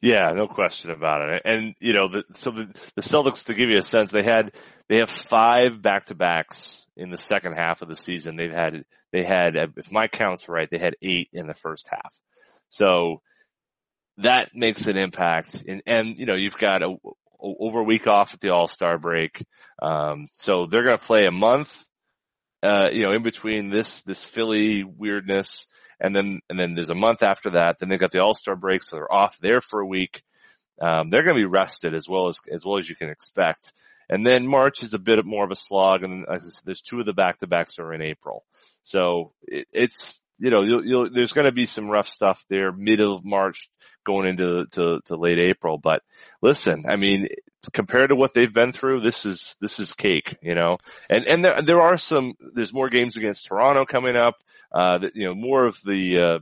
Yeah, 0.00 0.32
no 0.32 0.46
question 0.46 0.92
about 0.92 1.28
it. 1.28 1.42
And 1.44 1.74
you 1.80 1.92
know, 1.92 2.08
the, 2.08 2.22
so 2.34 2.52
the, 2.52 2.66
the 2.94 3.02
Celtics, 3.02 3.46
to 3.46 3.54
give 3.54 3.68
you 3.68 3.78
a 3.78 3.82
sense, 3.82 4.12
they 4.12 4.22
had 4.22 4.52
they 4.88 4.98
have 4.98 5.10
five 5.10 5.82
back 5.82 6.06
to 6.06 6.14
backs 6.14 6.86
in 6.96 7.10
the 7.10 7.18
second 7.18 7.54
half 7.54 7.82
of 7.82 7.88
the 7.88 7.96
season. 7.96 8.36
They've 8.36 8.52
had 8.52 8.84
they 9.10 9.24
had, 9.24 9.56
if 9.56 9.90
my 9.90 10.06
count's 10.06 10.48
right, 10.48 10.68
they 10.70 10.78
had 10.78 10.94
eight 11.02 11.30
in 11.32 11.48
the 11.48 11.54
first 11.54 11.88
half. 11.90 12.14
So 12.68 13.22
that 14.18 14.50
makes 14.54 14.86
an 14.86 14.96
impact. 14.96 15.64
And 15.66 15.82
and 15.84 16.16
you 16.16 16.26
know, 16.26 16.36
you've 16.36 16.58
got 16.58 16.84
a, 16.84 16.94
over 17.40 17.80
a 17.80 17.84
week 17.84 18.06
off 18.06 18.34
at 18.34 18.40
the 18.40 18.50
All 18.50 18.68
Star 18.68 18.98
break, 18.98 19.44
um, 19.82 20.28
so 20.38 20.66
they're 20.66 20.84
going 20.84 20.98
to 20.98 21.04
play 21.04 21.26
a 21.26 21.32
month. 21.32 21.84
Uh, 22.66 22.88
you 22.92 23.04
know, 23.04 23.12
in 23.12 23.22
between 23.22 23.70
this 23.70 24.02
this 24.02 24.24
Philly 24.24 24.82
weirdness 24.82 25.66
and 26.00 26.14
then 26.14 26.40
and 26.48 26.58
then 26.58 26.74
there's 26.74 26.90
a 26.90 26.94
month 26.94 27.22
after 27.22 27.50
that. 27.50 27.78
Then 27.78 27.88
they 27.88 27.98
got 27.98 28.12
the 28.12 28.22
All 28.22 28.34
Star 28.34 28.56
break, 28.56 28.82
so 28.82 28.96
they're 28.96 29.12
off 29.12 29.38
there 29.38 29.60
for 29.60 29.80
a 29.80 29.86
week. 29.86 30.22
Um, 30.80 31.08
they're 31.08 31.22
going 31.22 31.36
to 31.36 31.42
be 31.42 31.46
rested 31.46 31.94
as 31.94 32.08
well 32.08 32.28
as 32.28 32.38
as 32.52 32.64
well 32.64 32.78
as 32.78 32.88
you 32.88 32.96
can 32.96 33.08
expect. 33.08 33.72
And 34.08 34.24
then 34.24 34.46
March 34.46 34.84
is 34.84 34.94
a 34.94 35.00
bit 35.00 35.24
more 35.24 35.44
of 35.44 35.50
a 35.50 35.56
slog, 35.56 36.04
and 36.04 36.26
there's 36.64 36.82
two 36.82 37.00
of 37.00 37.06
the 37.06 37.14
back 37.14 37.38
to 37.38 37.46
backs 37.46 37.78
are 37.78 37.92
in 37.92 38.02
April, 38.02 38.44
so 38.82 39.32
it, 39.42 39.66
it's 39.72 40.22
you 40.38 40.50
know 40.50 40.62
you'll, 40.62 40.86
you'll, 40.86 41.10
there's 41.10 41.32
going 41.32 41.46
to 41.46 41.52
be 41.52 41.66
some 41.66 41.88
rough 41.88 42.08
stuff 42.08 42.44
there, 42.48 42.70
middle 42.70 43.16
of 43.16 43.24
March 43.24 43.68
going 44.04 44.28
into 44.28 44.66
to, 44.72 45.00
to 45.06 45.16
late 45.16 45.40
April. 45.40 45.78
But 45.78 46.02
listen, 46.40 46.84
I 46.88 46.96
mean, 46.96 47.26
compared 47.72 48.10
to 48.10 48.16
what 48.16 48.34
they've 48.34 48.52
been 48.52 48.72
through, 48.72 49.00
this 49.00 49.24
is 49.24 49.56
this 49.60 49.78
is 49.78 49.92
cake, 49.92 50.36
you 50.42 50.54
know. 50.54 50.78
And 51.08 51.26
and 51.26 51.44
there, 51.44 51.62
there 51.62 51.80
are 51.80 51.96
some 51.98 52.34
there's 52.54 52.72
more 52.72 52.88
games 52.88 53.16
against 53.16 53.46
Toronto 53.46 53.84
coming 53.84 54.16
up. 54.16 54.36
Uh, 54.72 54.98
that, 54.98 55.16
you 55.16 55.24
know, 55.24 55.34
more 55.34 55.64
of 55.64 55.78
the 55.84 56.18
uh, 56.18 56.38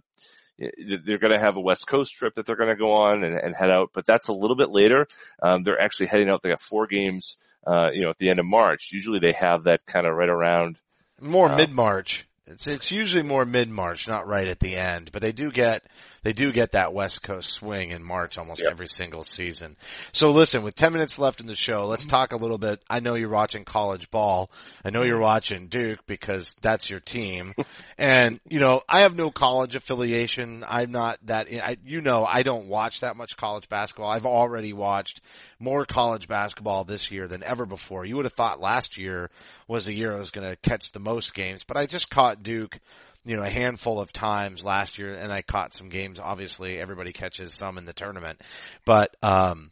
they're 0.59 1.19
going 1.19 1.33
to 1.33 1.39
have 1.39 1.57
a 1.57 1.61
West 1.61 1.87
Coast 1.87 2.15
trip 2.15 2.35
that 2.35 2.47
they're 2.47 2.57
going 2.57 2.71
to 2.71 2.77
go 2.77 2.93
on 2.93 3.25
and, 3.25 3.37
and, 3.37 3.55
head 3.55 3.71
out, 3.71 3.91
but 3.93 4.07
that's 4.07 4.29
a 4.29 4.33
little 4.33 4.57
bit 4.57 4.71
later. 4.71 5.07
Um, 5.43 5.63
they're 5.63 5.81
actually 5.81 6.07
heading 6.07 6.29
out. 6.29 6.43
They 6.43 6.51
got 6.51 6.61
four 6.61 6.87
games, 6.87 7.37
uh, 7.67 7.91
you 7.93 8.03
know, 8.03 8.11
at 8.11 8.19
the 8.19 8.31
end 8.31 8.39
of 8.39 8.47
March. 8.47 8.91
Usually 8.93 9.19
they 9.19 9.33
have 9.33 9.65
that 9.65 9.85
kind 9.85 10.07
of 10.07 10.15
right 10.15 10.29
around 10.29 10.79
More 11.21 11.49
Uh, 11.49 11.57
mid 11.57 11.71
March. 11.71 12.27
It's 12.47 12.67
it's 12.67 12.91
usually 12.91 13.23
more 13.23 13.47
mid 13.47 13.71
March, 13.71 14.07
not 14.07 14.27
right 14.27 14.47
at 14.47 14.61
the 14.61 14.77
end. 14.77 15.11
But 15.13 15.23
they 15.23 15.33
do 15.33 15.51
get 15.51 15.85
they 16.25 16.33
do 16.33 16.51
get 16.51 16.73
that 16.73 16.93
West 16.93 17.23
Coast 17.23 17.51
swing 17.53 17.93
in 17.93 18.03
March 18.03 18.37
almost 18.39 18.63
Yep. 18.63 18.71
every 18.73 18.89
single 18.89 19.23
season. 19.23 19.77
So 20.13 20.33
listen, 20.33 20.63
with 20.65 20.75
ten 20.75 20.93
minutes 20.93 21.19
left 21.19 21.41
in 21.41 21.47
the 21.47 21.55
show, 21.55 21.87
let's 21.87 22.05
talk 22.05 22.33
a 22.33 22.37
little 22.37 22.59
bit. 22.59 22.83
I 22.91 22.99
know 23.01 23.15
you're 23.15 23.29
watching 23.29 23.65
college 23.65 24.11
ball. 24.11 24.51
I 24.85 24.91
know 24.91 25.03
you're 25.03 25.21
watching 25.21 25.69
Duke 25.69 26.01
because 26.07 26.57
that's 26.61 26.91
your 26.91 27.01
team. 27.01 27.55
and 27.99 28.41
you 28.49 28.59
know, 28.59 28.83
I 28.89 29.01
have 29.01 29.17
no 29.17 29.31
college 29.31 29.77
affiliation. 29.77 30.65
I'm 30.67 30.91
not 30.91 31.19
that. 31.27 31.47
I, 31.53 31.77
you 31.85 32.01
know, 32.01 32.25
I 32.25 32.43
don't 32.43 32.67
watch 32.69 33.01
that 33.01 33.17
much 33.17 33.37
college 33.37 33.69
basketball. 33.69 34.11
I've 34.11 34.27
already 34.27 34.73
watched 34.73 35.21
more 35.61 35.85
college 35.85 36.27
basketball 36.27 36.85
this 36.85 37.11
year 37.11 37.29
than 37.29 37.43
ever 37.43 37.67
before. 37.67 38.05
You 38.05 38.17
would 38.17 38.25
have 38.25 38.33
thought 38.33 38.61
last 38.61 38.97
year 38.99 39.31
was 39.69 39.87
the 39.87 39.93
year 39.95 40.15
I 40.15 40.19
was 40.19 40.31
going 40.31 40.49
to 40.49 40.57
catch 40.57 40.93
the 40.93 41.01
most 41.01 41.35
games, 41.35 41.65
but 41.65 41.77
I 41.77 41.87
just 41.87 42.11
caught 42.11 42.43
Duke, 42.43 42.79
you 43.25 43.37
know, 43.37 43.43
a 43.43 43.51
handful 43.51 44.01
of 44.01 44.13
times 44.13 44.65
last 44.65 44.99
year 44.99 45.15
and 45.15 45.33
I 45.33 45.43
caught 45.43 45.73
some 45.73 45.89
games. 45.89 46.21
Obviously 46.21 46.79
everybody 46.79 47.13
catches 47.13 47.55
some 47.55 47.79
in 47.79 47.87
the 47.87 47.93
tournament, 47.93 48.41
but, 48.85 49.17
um, 49.23 49.71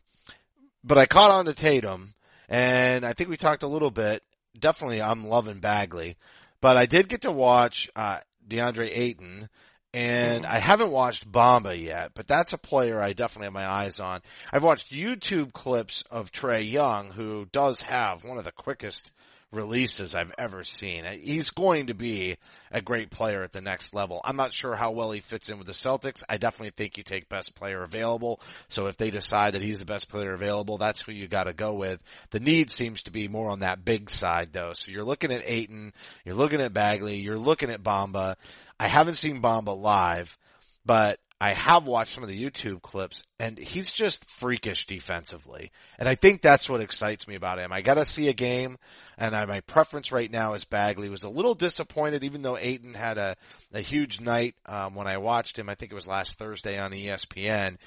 but 0.82 0.98
I 0.98 1.07
caught 1.07 1.30
on 1.30 1.44
to 1.44 1.55
Tatum 1.55 2.14
and 2.48 3.05
I 3.05 3.12
think 3.12 3.30
we 3.30 3.36
talked 3.36 3.62
a 3.62 3.68
little 3.68 3.90
bit. 3.90 4.22
Definitely 4.59 5.03
I'm 5.03 5.26
loving 5.26 5.61
Bagley, 5.61 6.16
but 6.61 6.76
I 6.76 6.86
did 6.86 7.09
get 7.09 7.22
to 7.22 7.32
watch, 7.32 7.90
uh, 7.94 8.20
DeAndre 8.48 8.90
Ayton 8.90 9.48
and 9.94 10.46
I 10.46 10.59
haven't 10.59 10.90
watched 10.90 11.30
Bamba 11.30 11.78
yet, 11.78 12.12
but 12.14 12.26
that's 12.26 12.55
a 12.55 12.59
player 12.59 13.03
I 13.03 13.12
definitely 13.12 13.46
have 13.46 13.53
my 13.53 13.66
eyes 13.66 14.00
on. 14.00 14.22
I've 14.50 14.64
watched 14.64 14.90
YouTube 14.90 15.53
clips 15.53 16.03
of 16.11 16.32
Trae 16.32 16.68
Young, 16.68 17.11
who 17.11 17.46
does 17.53 17.82
have 17.82 18.24
one 18.24 18.38
of 18.38 18.44
the 18.44 18.53
quickest 18.53 19.12
releases 19.53 20.14
I've 20.14 20.32
ever 20.38 20.64
seen. 20.64 21.05
He's 21.05 21.50
going 21.50 21.86
to 21.86 21.94
be 21.94 22.38
a 22.70 22.80
great 22.80 23.11
player 23.11 23.42
at 23.42 23.53
the 23.53 23.61
next 23.61 23.94
level. 23.94 24.20
I'm 24.24 24.36
not 24.36 24.53
sure 24.53 24.74
how 24.74 24.90
well 24.92 25.12
he 25.12 25.20
fits 25.20 25.50
in 25.50 25.59
with 25.59 25.66
the 25.66 25.74
Celtics. 25.74 26.22
I 26.28 26.38
definitely 26.38 26.72
think 26.76 26.96
you 26.96 27.05
take 27.05 27.28
best 27.28 27.55
player 27.55 27.82
available. 27.82 28.40
So 28.68 28.86
if 28.86 28.96
they 28.96 29.11
decide 29.11 29.55
that 29.55 29.62
he's 29.62 29.80
the 29.80 29.84
best 29.84 30.09
player 30.09 30.32
available, 30.32 30.78
that's 30.78 31.03
who 31.03 31.12
you 31.12 31.28
got 31.28 31.44
to 31.44 31.53
go 31.53 31.74
with. 31.74 32.00
The 32.30 32.40
need 32.40 32.70
seems 32.70 33.03
to 33.05 33.11
be 33.11 33.28
more 33.28 33.50
on 33.50 33.61
that 33.61 33.84
big 33.84 34.11
side 34.11 34.53
though. 34.53 34.72
So 34.72 34.90
you're 34.90 35.05
looking 35.05 35.32
at 35.32 35.42
Ayton, 35.44 35.92
you're 36.24 36.34
looking 36.34 36.61
at 36.61 36.72
Bagley, 36.72 37.16
you're 37.20 37.38
looking 37.38 37.70
at 37.70 37.82
Bamba. 37.82 38.36
I 38.80 38.88
haven't 38.88 39.14
seen 39.14 39.42
Bamba 39.42 39.78
live, 39.78 40.36
but 40.84 41.20
I 41.43 41.55
have 41.55 41.88
watched 41.88 42.12
some 42.12 42.22
of 42.22 42.28
the 42.28 42.40
YouTube 42.40 42.82
clips 42.82 43.24
and 43.40 43.59
he's 43.59 43.93
just 43.93 44.24
freakish 44.26 44.86
defensively. 44.86 45.72
And 45.99 46.09
I 46.09 46.14
think 46.14 46.40
that's 46.40 46.68
what 46.68 46.80
excites 46.80 47.26
me 47.26 47.34
about 47.34 47.59
him. 47.59 47.72
I 47.72 47.80
gotta 47.80 48.05
see 48.05 48.28
a 48.28 48.32
game 48.32 48.78
and 49.18 49.34
I, 49.34 49.45
my 49.47 49.59
preference 49.59 50.12
right 50.12 50.30
now 50.30 50.55
is 50.55 50.64
Bagley. 50.64 51.09
Was 51.09 51.24
a 51.24 51.28
little 51.28 51.57
disappointed 51.57 52.22
even 52.22 52.43
though 52.43 52.57
Ayton 52.57 52.95
had 52.95 53.18
a, 53.18 53.34
a 53.74 53.80
huge 53.80 54.20
night, 54.20 54.55
um, 54.66 54.95
when 54.95 55.09
I 55.09 55.16
watched 55.16 55.59
him. 55.59 55.68
I 55.68 55.74
think 55.74 55.90
it 55.90 55.97
was 55.97 56.07
last 56.07 56.38
Thursday 56.38 56.78
on 56.78 56.93
ESPN. 56.93 57.78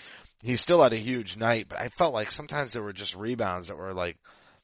He 0.43 0.57
still 0.57 0.83
had 0.83 0.91
a 0.91 0.97
huge 0.97 1.37
night, 1.37 1.67
but 1.69 1.79
I 1.79 1.87
felt 1.87 2.13
like 2.13 2.31
sometimes 2.31 2.73
there 2.73 2.83
were 2.83 2.91
just 2.91 3.15
rebounds 3.15 3.69
that 3.69 3.77
were 3.77 3.93
like, 3.93 4.17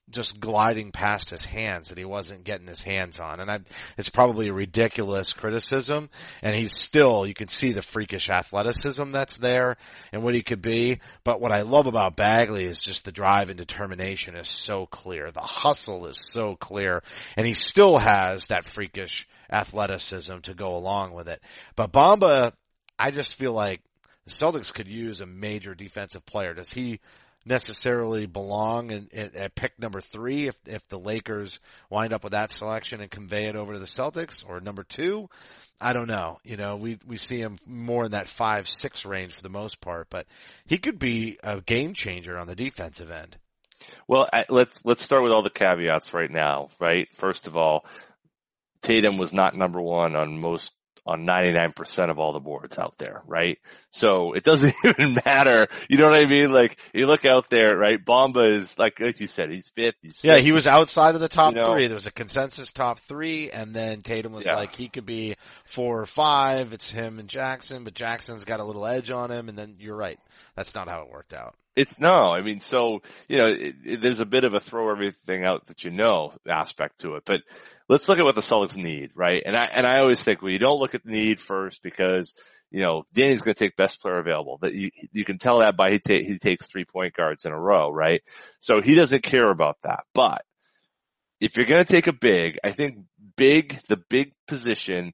just 0.10 0.40
gliding 0.40 0.92
past 0.92 1.30
his 1.30 1.46
hands 1.46 1.90
that 1.90 1.98
he 1.98 2.06
wasn't 2.06 2.44
getting 2.44 2.68
his 2.68 2.84
hands 2.84 3.20
on. 3.20 3.40
And 3.40 3.50
I, 3.50 3.60
it's 3.98 4.10
probably 4.10 4.50
a 4.50 4.54
ridiculous 4.54 5.34
criticism. 5.34 6.10
And 6.42 6.56
he's 6.56 6.74
still, 6.74 7.26
you 7.26 7.34
can 7.34 7.48
see 7.48 7.72
the 7.72 7.82
freakish 7.82 8.30
athleticism 8.30 9.12
that's 9.12 9.38
there 9.38 9.78
and 10.12 10.24
what 10.24 10.34
he 10.34 10.42
could 10.42 10.62
be. 10.62 11.00
But 11.24 11.40
what 11.40 11.52
I 11.52 11.62
love 11.62 11.88
about 11.88 12.16
Bagley 12.16 12.66
is 12.66 12.82
just 12.82 13.06
the 13.06 13.12
drive 13.12 13.50
and 13.50 13.58
determination 13.58 14.36
is 14.36 14.50
so 14.50 14.86
clear. 14.86 15.32
The 15.32 15.42
hustle 15.42 16.08
is 16.08 16.20
so 16.20 16.56
clear. 16.56 17.04
And 17.38 17.48
he 17.48 17.54
still 17.54 17.98
has 17.98 18.48
that 18.48 18.66
freakish 18.66 19.28
athleticism 19.52 20.40
to 20.40 20.54
go 20.54 20.76
along 20.76 21.14
with 21.14 21.30
it. 21.30 21.42
But 21.76 21.92
Bamba, 21.92 22.54
I 23.00 23.12
just 23.12 23.36
feel 23.36 23.54
like 23.54 23.82
the 24.26 24.32
Celtics 24.32 24.74
could 24.74 24.88
use 24.88 25.22
a 25.22 25.26
major 25.26 25.74
defensive 25.74 26.26
player. 26.26 26.54
Does 26.54 26.72
he 26.72 27.00
necessarily 27.46 28.26
belong 28.26 28.92
in, 28.92 29.10
in, 29.12 29.36
at 29.36 29.56
pick 29.56 29.78
number 29.80 30.02
three 30.02 30.48
if 30.48 30.58
if 30.66 30.88
the 30.90 31.00
Lakers 31.00 31.60
wind 31.90 32.14
up 32.14 32.24
with 32.24 32.34
that 32.34 32.52
selection 32.52 33.02
and 33.02 33.10
convey 33.10 33.46
it 33.46 33.56
over 33.56 33.74
to 33.74 33.80
the 33.80 33.86
Celtics 33.86 34.48
or 34.48 34.60
number 34.60 34.84
two. 34.84 35.30
I 35.80 35.94
don't 35.94 36.08
know. 36.08 36.38
You 36.44 36.58
know, 36.58 36.76
we 36.76 37.00
we 37.06 37.18
see 37.18 37.40
him 37.40 37.58
more 37.66 38.06
in 38.06 38.12
that 38.12 38.28
five 38.28 38.70
six 38.70 39.06
range 39.06 39.34
for 39.34 39.42
the 39.42 39.50
most 39.50 39.82
part, 39.82 40.08
but 40.10 40.28
he 40.66 40.78
could 40.78 41.00
be 41.00 41.40
a 41.44 41.62
game 41.62 41.94
changer 41.94 42.38
on 42.38 42.48
the 42.48 42.56
defensive 42.56 43.10
end. 43.10 43.38
Well, 44.08 44.30
let's 44.50 44.86
let's 44.86 45.02
start 45.02 45.24
with 45.24 45.32
all 45.32 45.42
the 45.42 45.50
caveats 45.50 46.14
right 46.14 46.30
now, 46.30 46.70
right? 46.80 47.08
First 47.16 47.48
of 47.48 47.58
all, 47.58 47.86
Tatum 48.82 49.18
was 49.18 49.34
not 49.34 49.56
number 49.56 49.82
one 49.82 50.16
on 50.16 50.40
most 50.40 50.72
on 51.06 51.26
99% 51.26 52.10
of 52.12 52.20
all 52.20 52.32
the 52.32 52.40
boards 52.40 52.78
out 52.78 52.96
there, 53.00 53.24
right? 53.26 53.58
So 53.90 54.34
it 54.34 54.44
doesn't 54.44 54.74
even 54.86 55.16
matter. 55.26 55.68
You 55.90 55.98
know 55.98 56.08
what 56.08 56.24
I 56.24 56.30
mean? 56.30 56.50
Like 56.52 56.78
you 56.94 57.08
look 57.08 57.26
out 57.26 57.50
there, 57.50 57.76
right? 57.76 58.04
Bamba 58.04 58.56
is 58.56 58.78
like, 58.78 59.00
like 59.00 59.20
you 59.20 59.26
said, 59.28 59.52
he's 59.52 59.70
fifth. 59.70 59.96
He's 60.02 60.24
Yeah, 60.24 60.34
sixth. 60.34 60.46
he 60.46 60.52
was 60.52 60.68
outside 60.68 61.16
of 61.16 61.22
the 61.22 61.28
top 61.28 61.56
You 61.56 61.62
know? 61.62 61.74
three. 61.74 61.88
There 61.88 61.96
was 61.96 62.06
a 62.08 62.12
consensus 62.12 62.72
top 62.72 63.00
three, 63.00 63.50
and 63.50 63.74
then 63.76 64.02
Tatum 64.02 64.32
was 64.34 64.46
Yeah. 64.46 64.56
like 64.56 64.76
he 64.76 64.90
could 64.90 65.06
be 65.08 65.36
four 65.66 66.00
or 66.00 66.06
five. 66.06 66.72
It's 66.74 66.92
him 66.92 67.18
and 67.18 67.28
Jackson, 67.28 67.84
but 67.84 67.96
Jackson's 67.96 68.46
got 68.46 68.60
a 68.60 68.64
little 68.64 68.86
edge 68.86 69.10
on 69.10 69.32
him. 69.32 69.50
And 69.50 69.58
then 69.58 69.76
you're 69.80 69.96
right, 69.96 70.20
that's 70.56 70.76
not 70.76 70.88
how 70.88 71.02
it 71.02 71.12
worked 71.12 71.34
out. 71.34 71.56
It's 71.76 72.00
no, 72.00 72.34
I 72.34 72.42
mean, 72.42 72.60
so, 72.60 73.02
you 73.30 73.38
know, 73.38 73.48
it, 73.48 73.76
it, 73.86 74.02
there's 74.02 74.20
a 74.20 74.26
bit 74.26 74.44
of 74.44 74.54
a 74.54 74.60
throw 74.60 74.92
everything 74.92 75.46
out 75.46 75.68
that 75.68 75.86
you 75.86 75.92
know 75.92 76.34
aspect 76.48 77.00
to 77.00 77.16
it, 77.16 77.24
but 77.26 77.42
let's 77.88 78.10
look 78.10 78.20
at 78.20 78.26
what 78.26 78.36
the 78.36 78.42
Celtics 78.42 78.76
need, 78.76 79.12
right? 79.16 79.42
And 79.46 79.56
I, 79.56 79.66
and 79.66 79.88
I 79.88 80.00
always 80.00 80.22
think, 80.22 80.42
well, 80.42 80.52
you 80.52 80.60
don't 80.60 80.80
look 80.80 80.96
at 80.96 81.06
the 81.06 81.12
need 81.12 81.40
first 81.40 81.82
because, 81.82 82.34
you 82.72 82.82
know, 82.82 83.04
Danny's 83.14 83.42
going 83.42 83.56
to 83.56 83.60
take 83.60 83.78
best 83.78 84.02
player 84.02 84.20
available. 84.20 84.58
That 84.62 84.74
you, 84.74 84.92
you 85.14 85.24
can 85.24 85.38
tell 85.38 85.60
that 85.60 85.78
by 85.78 85.92
he, 85.92 86.00
ta- 86.00 86.26
he 86.26 86.38
takes 86.38 86.68
three 86.68 86.86
point 86.86 87.14
guards 87.14 87.46
in 87.46 87.54
a 87.54 87.60
row, 87.60 87.90
right? 87.90 88.22
So 88.60 88.82
he 88.82 88.96
doesn't 88.96 89.24
care 89.24 89.50
about 89.50 89.78
that. 89.84 90.04
But 90.14 90.44
if 91.40 91.58
you're 91.58 91.66
going 91.66 91.84
to 91.84 91.92
take 91.92 92.08
a 92.08 92.14
big, 92.14 92.60
I 92.64 92.72
think 92.72 93.00
big, 93.36 93.74
the 93.88 93.98
big 94.10 94.34
position, 94.48 95.14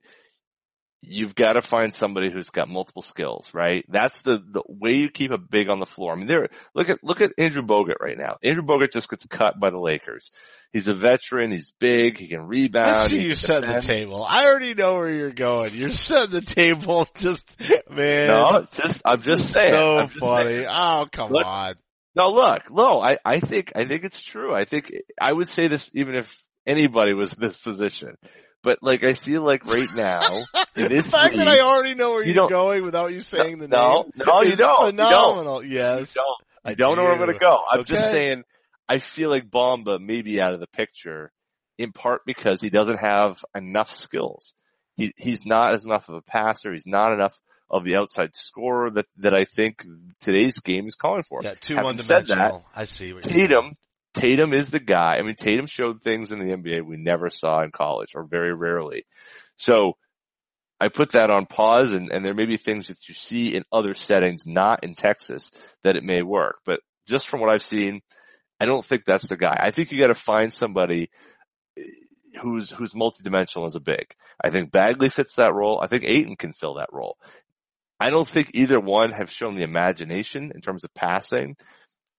you've 1.02 1.36
got 1.36 1.54
to 1.54 1.62
find 1.62 1.94
somebody 1.94 2.30
who's 2.30 2.50
got 2.50 2.68
multiple 2.68 3.02
skills, 3.02 3.54
right? 3.54 3.86
That's 3.88 4.22
the, 4.24 4.44
the 4.46 4.64
way 4.68 4.96
you 4.96 5.10
keep 5.10 5.32
a 5.32 5.38
big 5.38 5.70
on 5.70 5.80
the 5.80 5.86
floor. 5.86 6.12
I 6.14 6.16
mean, 6.16 6.28
there, 6.28 6.50
look 6.74 6.90
at, 6.90 7.04
look 7.04 7.22
at 7.22 7.34
Andrew 7.38 7.62
Bogut 7.62 8.00
right 8.02 8.18
now. 8.18 8.38
Andrew 8.44 8.64
Bogut 8.64 8.92
just 8.92 9.10
gets 9.10 9.26
cut 9.26 9.60
by 9.60 9.70
the 9.70 9.80
Lakers. 9.80 10.32
He's 10.74 10.88
a 10.88 10.94
veteran. 10.94 11.52
He's 11.52 11.72
big. 11.80 12.18
He 12.18 12.28
can 12.28 12.42
rebound. 12.48 12.90
I 12.90 13.08
see 13.08 13.24
you 13.24 13.36
set 13.36 13.64
the 13.64 13.80
table. 13.80 14.24
I 14.28 14.48
already 14.48 14.74
know 14.74 14.96
where 14.98 15.10
you're 15.12 15.32
going. 15.32 15.72
You're 15.74 15.90
setting 15.92 16.32
the 16.32 16.42
table. 16.42 17.08
Just 17.16 17.60
man, 17.90 18.28
No, 18.28 18.68
just, 18.74 19.02
I'm 19.06 19.22
just 19.22 19.52
saying. 19.52 19.72
so 19.72 20.08
just 20.08 20.20
funny. 20.20 20.50
saying. 20.50 20.68
Oh 20.70 21.08
come 21.12 21.32
Look- 21.32 21.46
on. 21.46 21.76
No, 22.16 22.30
look, 22.30 22.72
no, 22.72 23.00
I, 23.00 23.20
I 23.24 23.40
think, 23.40 23.74
I 23.76 23.86
think 23.86 24.04
it's 24.04 24.24
true. 24.24 24.52
I 24.52 24.66
think, 24.66 24.92
I 25.22 25.32
would 25.32 25.48
say 25.50 25.68
this 25.68 25.92
even 25.94 26.16
if 26.16 26.44
anybody 26.66 27.14
was 27.14 27.32
in 27.34 27.40
this 27.42 27.56
position. 27.56 28.16
But 28.68 28.80
like, 28.82 29.06
I 29.06 29.14
feel 29.14 29.44
like 29.44 29.66
right 29.66 29.88
now, 29.96 30.44
in 30.76 30.90
this 30.90 31.06
the 31.06 31.12
fact 31.14 31.38
that 31.38 31.48
I 31.48 31.62
already 31.62 31.96
know 31.96 32.10
where 32.10 32.26
you 32.26 32.34
you're 32.34 32.50
going 32.50 32.84
without 32.84 33.14
you 33.14 33.22
saying 33.22 33.60
the 33.60 33.70
no, 33.70 34.12
name. 34.14 34.26
no, 34.28 34.42
you 34.42 34.52
is 34.52 34.58
don't. 34.58 34.92
You 34.92 34.98
don't. 34.98 35.08
Phenomenal. 35.08 35.64
Yes. 35.64 36.14
You 36.14 36.22
don't. 36.22 36.42
I 36.66 36.74
don't 36.74 36.98
know 36.98 37.04
where 37.04 37.14
I'm 37.14 37.18
going 37.18 37.32
to 37.32 37.40
go. 37.40 37.62
I'm 37.72 37.86
just 37.86 38.12
saying, 38.12 38.44
I 38.90 38.98
feel 38.98 39.30
like 39.30 39.50
Bamba 39.50 40.02
may 40.02 40.22
be 40.22 40.42
out 40.42 40.54
of 40.54 40.60
the 40.60 40.68
picture 40.68 41.32
in 41.78 41.94
part 41.94 42.24
because 42.26 42.60
he 42.60 42.70
doesn't 42.70 42.98
have 42.98 43.38
enough 43.56 43.94
skills. 43.94 44.54
He, 44.98 45.14
he's 45.16 45.46
not 45.46 45.74
as 45.74 45.86
enough 45.86 46.10
of 46.10 46.16
a 46.16 46.22
passer. 46.22 46.74
He's 46.74 46.86
not 46.86 47.14
enough 47.14 47.40
of 47.70 47.86
the 47.86 47.96
outside 47.96 48.36
scorer 48.36 48.92
that, 48.92 49.06
that 49.20 49.34
I 49.34 49.46
think 49.46 49.86
today's 50.20 50.60
game 50.60 50.88
is 50.88 50.96
calling 50.96 51.24
for. 51.24 51.40
Yeah, 51.42 51.54
too 51.62 51.76
Having 51.76 51.86
one 51.86 51.98
said 52.00 52.28
that, 52.28 52.36
dimensional. 52.36 52.66
I 52.76 52.84
see 52.84 53.14
what 53.14 53.26
you're. 53.26 53.34
Tatum, 53.34 53.72
Tatum 54.18 54.54
is 54.54 54.72
the 54.72 54.80
guy. 54.80 55.18
I 55.18 55.22
mean, 55.22 55.36
Tatum 55.36 55.68
showed 55.68 56.02
things 56.02 56.32
in 56.32 56.40
the 56.40 56.56
NBA 56.56 56.86
we 56.86 56.98
never 56.98 57.30
saw 57.30 57.62
in 57.62 57.72
college 57.72 58.14
or 58.16 58.24
very 58.24 58.54
rarely. 58.54 59.06
So 59.58 59.94
I 60.80 60.90
put 60.90 61.12
that 61.12 61.30
on 61.30 61.46
pause 61.46 61.94
and, 61.94 62.12
and 62.12 62.26
there 62.26 62.34
may 62.34 62.46
be 62.46 62.58
things 62.58 62.88
that 62.88 63.08
you 63.08 63.16
see 63.16 63.56
in 63.56 63.64
other 63.72 63.94
settings, 63.94 64.46
not 64.46 64.84
in 64.84 64.96
Texas, 64.96 65.52
that 65.84 65.96
it 65.96 66.04
may 66.04 66.22
work. 66.22 66.60
But 66.66 66.82
just 67.08 67.28
from 67.28 67.42
what 67.42 67.52
I've 67.52 67.64
seen, 67.64 68.02
I 68.60 68.66
don't 68.66 68.86
think 68.86 69.06
that's 69.06 69.28
the 69.28 69.38
guy. 69.38 69.58
I 69.60 69.72
think 69.72 69.92
you 69.92 70.00
gotta 70.00 70.14
find 70.14 70.52
somebody 70.52 71.10
eh, 71.78 71.84
who's, 72.42 72.70
who's 72.72 72.94
multidimensional 72.94 73.68
as 73.68 73.76
a 73.76 73.80
big. 73.80 74.14
I 74.44 74.50
think 74.50 74.72
Bagley 74.72 75.10
fits 75.10 75.36
that 75.36 75.54
role. 75.54 75.80
I 75.82 75.88
think 75.88 76.04
Ayton 76.04 76.36
can 76.36 76.54
fill 76.54 76.76
that 76.76 76.90
role. 76.92 77.18
I 78.00 78.10
don't 78.10 78.28
think 78.28 78.52
either 78.54 78.80
one 78.80 79.12
have 79.12 79.32
shown 79.32 79.56
the 79.56 79.64
imagination 79.64 80.52
in 80.54 80.62
terms 80.62 80.84
of 80.84 80.94
passing. 80.94 81.56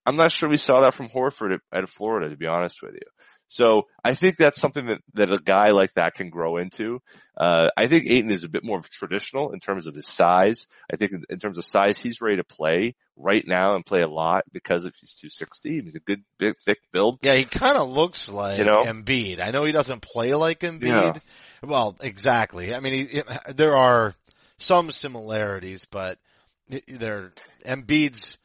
I'm 0.08 0.16
not 0.16 0.32
sure 0.32 0.48
we 0.48 0.56
saw 0.56 0.80
that 0.80 0.94
from 0.94 1.08
Horford 1.08 1.52
at, 1.52 1.60
at 1.70 1.88
Florida, 1.88 2.30
to 2.30 2.36
be 2.36 2.46
honest 2.46 2.82
with 2.82 2.94
you. 2.94 3.06
So 3.46 3.88
I 4.02 4.14
think 4.14 4.36
that's 4.36 4.58
something 4.58 4.86
that, 4.86 5.00
that 5.14 5.32
a 5.32 5.38
guy 5.38 5.70
like 5.70 5.92
that 5.94 6.14
can 6.14 6.30
grow 6.30 6.56
into. 6.56 7.00
Uh, 7.36 7.68
I 7.76 7.86
think 7.86 8.06
Ayton 8.06 8.30
is 8.30 8.44
a 8.44 8.48
bit 8.48 8.64
more 8.64 8.80
traditional 8.80 9.52
in 9.52 9.60
terms 9.60 9.86
of 9.86 9.94
his 9.94 10.06
size. 10.06 10.66
I 10.90 10.96
think 10.96 11.12
in, 11.12 11.24
in 11.28 11.38
terms 11.38 11.58
of 11.58 11.64
size, 11.66 11.98
he's 11.98 12.22
ready 12.22 12.36
to 12.36 12.44
play 12.44 12.94
right 13.16 13.46
now 13.46 13.74
and 13.74 13.84
play 13.84 14.00
a 14.00 14.08
lot 14.08 14.44
because 14.50 14.86
if 14.86 14.94
he's 14.98 15.14
260. 15.14 15.82
He's 15.82 15.94
a 15.94 16.00
good, 16.00 16.24
big, 16.38 16.56
thick 16.56 16.78
build. 16.90 17.18
Yeah, 17.22 17.34
he 17.34 17.44
kind 17.44 17.76
of 17.76 17.90
looks 17.90 18.30
like 18.30 18.58
You 18.58 18.64
know? 18.64 18.84
Embiid. 18.84 19.40
I 19.40 19.50
know 19.50 19.64
he 19.64 19.72
doesn't 19.72 20.00
play 20.00 20.32
like 20.32 20.60
Embiid. 20.60 20.86
Yeah. 20.86 21.12
Well, 21.62 21.96
exactly. 22.00 22.74
I 22.74 22.80
mean, 22.80 23.08
he, 23.08 23.22
there 23.52 23.76
are 23.76 24.14
some 24.58 24.90
similarities, 24.90 25.86
but 25.86 26.18
they're 26.86 27.32
Embiid's 27.64 28.38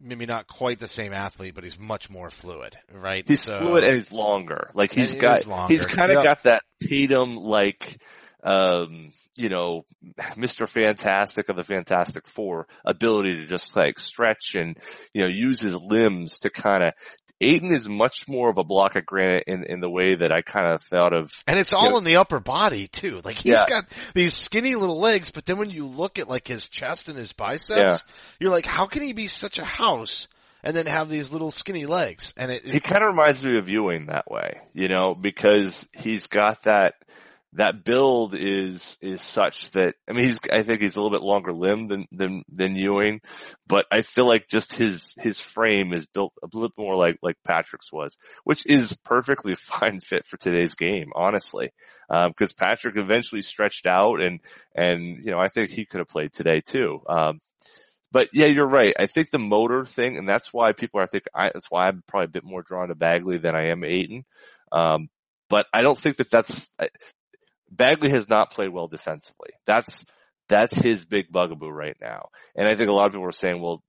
maybe 0.00 0.26
not 0.26 0.46
quite 0.46 0.78
the 0.78 0.88
same 0.88 1.12
athlete, 1.12 1.54
but 1.54 1.64
he's 1.64 1.78
much 1.78 2.08
more 2.08 2.30
fluid, 2.30 2.76
right? 2.92 3.24
He's 3.26 3.42
So- 3.42 3.58
fluid 3.58 3.84
and 3.84 3.94
he's 3.96 4.12
longer. 4.12 4.70
Like 4.74 4.92
he's 4.92 5.14
got, 5.14 5.44
he's 5.68 5.84
kind 5.86 6.10
of 6.12 6.16
Yep. 6.16 6.24
got 6.24 6.42
that 6.44 6.62
Tatum 6.82 7.36
like, 7.36 7.98
um, 8.46 9.10
you 9.36 9.48
know, 9.48 9.84
Mr. 10.36 10.68
Fantastic 10.68 11.48
of 11.48 11.56
the 11.56 11.64
Fantastic 11.64 12.26
Four 12.28 12.68
ability 12.84 13.36
to 13.38 13.46
just 13.46 13.74
like 13.74 13.98
stretch 13.98 14.54
and, 14.54 14.78
you 15.12 15.22
know, 15.22 15.28
use 15.28 15.60
his 15.60 15.74
limbs 15.74 16.38
to 16.40 16.50
kind 16.50 16.84
of, 16.84 16.92
Ayton 17.40 17.72
is 17.72 17.86
much 17.88 18.28
more 18.28 18.48
of 18.48 18.56
a 18.56 18.64
block 18.64 18.94
of 18.96 19.04
granite 19.04 19.44
in, 19.46 19.64
in 19.64 19.80
the 19.80 19.90
way 19.90 20.14
that 20.14 20.32
I 20.32 20.40
kind 20.42 20.66
of 20.72 20.80
thought 20.82 21.12
of. 21.12 21.30
And 21.46 21.58
it's 21.58 21.72
all 21.74 21.90
Yeah. 21.92 21.98
in 21.98 22.04
the 22.04 22.16
upper 22.16 22.40
body 22.40 22.86
too. 22.86 23.20
Like 23.24 23.36
he's 23.36 23.52
Yeah. 23.54 23.64
got 23.68 23.84
these 24.14 24.32
skinny 24.34 24.74
little 24.76 25.00
legs, 25.00 25.30
but 25.32 25.44
then 25.44 25.58
when 25.58 25.68
you 25.70 25.86
look 25.86 26.18
at 26.18 26.28
like 26.30 26.46
his 26.48 26.68
chest 26.68 27.08
and 27.08 27.18
his 27.18 27.32
biceps, 27.32 27.68
Yeah. 27.78 27.98
you're 28.40 28.52
like, 28.52 28.64
how 28.64 28.86
can 28.86 29.02
he 29.02 29.12
be 29.12 29.26
such 29.26 29.58
a 29.58 29.64
house 29.66 30.28
and 30.64 30.74
then 30.74 30.86
have 30.86 31.10
these 31.10 31.30
little 31.30 31.50
skinny 31.50 31.84
legs? 31.84 32.32
And 32.38 32.50
it, 32.52 32.64
He 32.64 32.80
kind 32.80 33.02
of 33.02 33.08
reminds 33.08 33.44
me 33.44 33.58
of 33.58 33.68
Ewing 33.68 34.06
that 34.06 34.30
way, 34.30 34.60
you 34.72 34.88
know, 34.88 35.14
because 35.14 35.86
he's 35.98 36.28
got 36.28 36.62
that, 36.62 36.94
that 37.52 37.84
build 37.84 38.34
is, 38.34 38.98
is 39.00 39.22
such 39.22 39.70
that, 39.70 39.94
I 40.08 40.12
mean, 40.12 40.28
he's, 40.28 40.40
I 40.52 40.62
think 40.62 40.80
he's 40.80 40.96
a 40.96 41.00
little 41.00 41.16
bit 41.16 41.24
longer 41.24 41.52
limbed 41.52 41.88
than, 41.88 42.06
than, 42.12 42.42
than 42.48 42.76
Ewing, 42.76 43.20
but 43.66 43.86
I 43.90 44.02
feel 44.02 44.26
like 44.26 44.48
just 44.48 44.74
his, 44.74 45.14
his 45.18 45.40
frame 45.40 45.92
is 45.94 46.06
built 46.06 46.32
a 46.42 46.48
little 46.52 46.68
bit 46.68 46.82
more 46.82 46.96
like, 46.96 47.18
like 47.22 47.36
Patrick's 47.46 47.92
was, 47.92 48.16
which 48.44 48.66
is 48.66 48.96
perfectly 49.04 49.54
fine 49.56 50.00
fit 50.00 50.26
for 50.26 50.36
today's 50.36 50.74
game, 50.74 51.12
honestly. 51.14 51.70
Um, 52.10 52.32
cause 52.34 52.52
Patrick 52.52 52.96
eventually 52.96 53.42
stretched 53.42 53.86
out 53.86 54.20
and, 54.20 54.40
and, 54.74 55.24
you 55.24 55.30
know, 55.30 55.38
I 55.38 55.48
think 55.48 55.70
he 55.70 55.86
could 55.86 56.00
have 56.00 56.08
played 56.08 56.32
today 56.32 56.60
too. 56.60 57.00
Um, 57.08 57.40
but 58.12 58.28
yeah, 58.32 58.46
you're 58.46 58.68
right. 58.68 58.94
I 58.98 59.06
think 59.06 59.30
the 59.30 59.38
motor 59.38 59.84
thing, 59.84 60.16
and 60.16 60.28
that's 60.28 60.52
why 60.52 60.72
people 60.72 61.00
are, 61.00 61.04
I 61.04 61.06
think, 61.06 61.24
I, 61.34 61.50
that's 61.52 61.70
why 61.70 61.86
I'm 61.86 62.02
probably 62.06 62.26
a 62.26 62.28
bit 62.28 62.44
more 62.44 62.62
drawn 62.62 62.88
to 62.88 62.94
Bagley 62.94 63.38
than 63.38 63.54
I 63.54 63.68
am 63.68 63.84
Ayton. 63.84 64.24
Um, 64.72 65.08
but 65.48 65.66
I 65.72 65.82
don't 65.82 65.98
think 65.98 66.16
that 66.16 66.30
that's, 66.30 66.70
Bagley 67.70 68.10
has 68.10 68.28
not 68.28 68.50
played 68.52 68.70
well 68.70 68.88
defensively. 68.88 69.50
That's, 69.66 70.04
that's 70.48 70.74
his 70.74 71.04
big 71.04 71.30
bugaboo 71.30 71.68
right 71.68 71.96
now. 72.00 72.28
And 72.54 72.68
I 72.68 72.74
think 72.74 72.88
a 72.88 72.92
lot 72.92 73.06
of 73.06 73.12
people 73.12 73.26
are 73.26 73.32
saying, 73.32 73.60
well, 73.60 73.82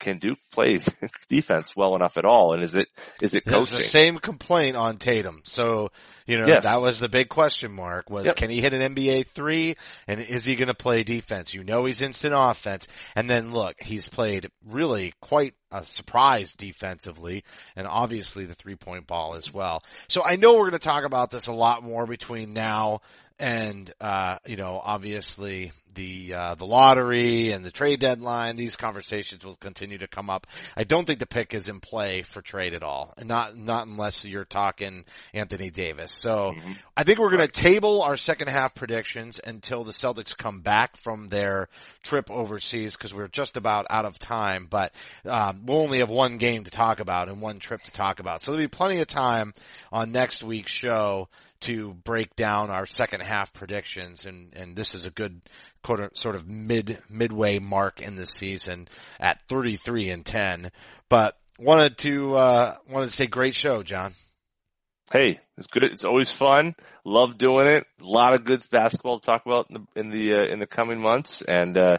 can 0.00 0.18
Duke 0.18 0.38
play 0.52 0.80
defense 1.28 1.76
well 1.76 1.94
enough 1.94 2.16
at 2.16 2.24
all? 2.24 2.54
And 2.54 2.62
is 2.62 2.74
it, 2.74 2.88
is 3.20 3.34
it 3.34 3.44
There's 3.44 3.70
the 3.70 3.80
same 3.82 4.16
complaint 4.18 4.74
on 4.76 4.96
Tatum. 4.96 5.42
So, 5.44 5.90
you 6.26 6.38
know, 6.38 6.46
Yes. 6.46 6.64
that 6.64 6.80
was 6.80 7.00
the 7.00 7.08
big 7.10 7.28
question 7.28 7.70
mark 7.72 8.08
was 8.08 8.24
Yep. 8.24 8.36
can 8.36 8.48
he 8.50 8.62
hit 8.62 8.72
an 8.72 8.94
NBA 8.94 9.26
three 9.28 9.76
and 10.08 10.20
is 10.20 10.46
he 10.46 10.56
going 10.56 10.68
to 10.68 10.74
play 10.74 11.02
defense? 11.04 11.52
You 11.52 11.64
know, 11.64 11.84
he's 11.84 12.00
instant 12.00 12.34
offense. 12.34 12.88
And 13.14 13.28
then 13.28 13.52
look, 13.52 13.76
he's 13.82 14.08
played 14.08 14.48
really 14.66 15.12
quite 15.20 15.52
a 15.72 15.84
surprise 15.84 16.52
defensively 16.54 17.44
and 17.76 17.86
obviously 17.86 18.44
the 18.44 18.54
three 18.54 18.76
point 18.76 19.06
ball 19.06 19.34
as 19.34 19.52
well. 19.52 19.82
So 20.08 20.22
I 20.24 20.36
know 20.36 20.54
we're 20.54 20.70
going 20.70 20.72
to 20.72 20.78
talk 20.78 21.04
about 21.04 21.30
this 21.30 21.46
a 21.46 21.52
lot 21.52 21.82
more 21.82 22.06
between 22.06 22.52
now 22.52 23.00
and, 23.38 23.90
uh, 24.00 24.38
you 24.46 24.56
know, 24.56 24.80
obviously 24.84 25.72
the, 25.94 26.34
uh, 26.34 26.54
the 26.56 26.66
lottery 26.66 27.52
and 27.52 27.64
the 27.64 27.70
trade 27.70 27.98
deadline. 28.00 28.56
These 28.56 28.76
conversations 28.76 29.44
will 29.44 29.56
continue 29.56 29.98
to 29.98 30.06
come 30.06 30.28
up. 30.28 30.46
I 30.76 30.84
don't 30.84 31.06
think 31.06 31.20
the 31.20 31.26
pick 31.26 31.54
is 31.54 31.68
in 31.68 31.80
play 31.80 32.22
for 32.22 32.42
trade 32.42 32.74
at 32.74 32.82
all. 32.82 33.14
And 33.16 33.28
not, 33.28 33.56
not 33.56 33.86
unless 33.86 34.24
you're 34.24 34.44
talking 34.44 35.04
Anthony 35.32 35.70
Davis. 35.70 36.12
So 36.12 36.52
Mhm. 36.52 36.76
I 36.96 37.02
think 37.04 37.18
we're 37.18 37.30
going 37.30 37.40
to 37.40 37.48
table 37.48 38.02
our 38.02 38.16
second 38.18 38.48
half 38.48 38.74
predictions 38.74 39.40
until 39.42 39.84
the 39.84 39.92
Celtics 39.92 40.36
come 40.36 40.60
back 40.60 40.96
from 40.96 41.28
their 41.28 41.68
trip 42.02 42.30
overseas 42.30 42.96
because 42.96 43.12
we're 43.12 43.28
just 43.28 43.56
about 43.56 43.86
out 43.90 44.04
of 44.04 44.18
time, 44.18 44.66
but, 44.68 44.94
um, 45.24 45.66
we'll 45.66 45.78
only 45.78 45.98
have 45.98 46.10
one 46.10 46.38
game 46.38 46.64
to 46.64 46.70
talk 46.70 47.00
about 47.00 47.28
and 47.28 47.40
one 47.40 47.58
trip 47.58 47.82
to 47.82 47.92
talk 47.92 48.20
about. 48.20 48.42
So 48.42 48.50
there'll 48.50 48.64
be 48.64 48.68
plenty 48.68 49.00
of 49.00 49.06
time 49.06 49.52
on 49.92 50.12
next 50.12 50.42
week's 50.42 50.72
show 50.72 51.28
to 51.60 51.92
break 51.92 52.34
down 52.36 52.70
our 52.70 52.86
second 52.86 53.20
half 53.20 53.52
predictions 53.52 54.24
and, 54.24 54.54
and 54.54 54.74
this 54.74 54.94
is 54.94 55.06
a 55.06 55.10
good 55.10 55.40
sort 56.14 56.34
of 56.34 56.48
mid, 56.48 56.98
midway 57.08 57.58
mark 57.58 58.00
in 58.00 58.16
the 58.16 58.26
season 58.26 58.88
at 59.18 59.40
33 59.48 60.10
and 60.10 60.24
10, 60.24 60.70
but 61.08 61.36
wanted 61.58 61.98
to, 61.98 62.34
uh, 62.34 62.76
wanted 62.88 63.06
to 63.06 63.12
say 63.12 63.26
great 63.26 63.54
show, 63.54 63.82
Jon. 63.82 64.14
Hey, 65.10 65.40
it's 65.56 65.66
good. 65.66 65.84
It's 65.84 66.04
always 66.04 66.30
fun. 66.30 66.74
Love 67.04 67.36
doing 67.36 67.66
it. 67.66 67.86
A 68.00 68.04
lot 68.04 68.34
of 68.34 68.44
good 68.44 68.62
basketball 68.70 69.18
to 69.18 69.26
talk 69.26 69.44
about 69.44 69.66
in 69.70 69.74
the 69.74 70.00
in 70.00 70.10
the, 70.10 70.34
uh, 70.34 70.44
in 70.44 70.58
the 70.58 70.66
coming 70.66 71.00
months, 71.00 71.42
and 71.42 71.76
uh, 71.76 71.98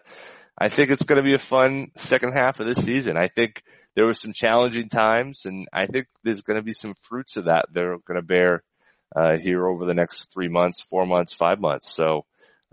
I 0.58 0.70
think 0.70 0.90
it's 0.90 1.04
going 1.04 1.18
to 1.18 1.24
be 1.24 1.34
a 1.34 1.40
fun 1.40 1.92
second 1.96 2.34
half 2.34 2.60
of 2.60 2.68
this 2.68 2.84
season. 2.84 3.18
I 3.18 3.28
think 3.28 3.64
there 3.96 4.06
were 4.06 4.14
some 4.14 4.34
challenging 4.34 4.90
times, 4.90 5.46
and 5.46 5.68
I 5.74 5.86
think 5.86 6.08
there's 6.24 6.42
going 6.42 6.58
to 6.58 6.64
be 6.64 6.74
some 6.74 6.94
fruits 6.94 7.38
of 7.38 7.46
that 7.46 7.66
that 7.74 7.84
are 7.84 7.98
going 8.00 8.20
to 8.20 8.26
bear 8.26 8.64
uh, 9.16 9.38
here 9.38 9.68
over 9.68 9.86
the 9.86 9.94
next 9.94 10.32
three 10.34 10.48
months, 10.48 10.82
four 10.82 11.06
months, 11.06 11.34
five 11.34 11.60
months. 11.60 11.94
So 11.94 12.26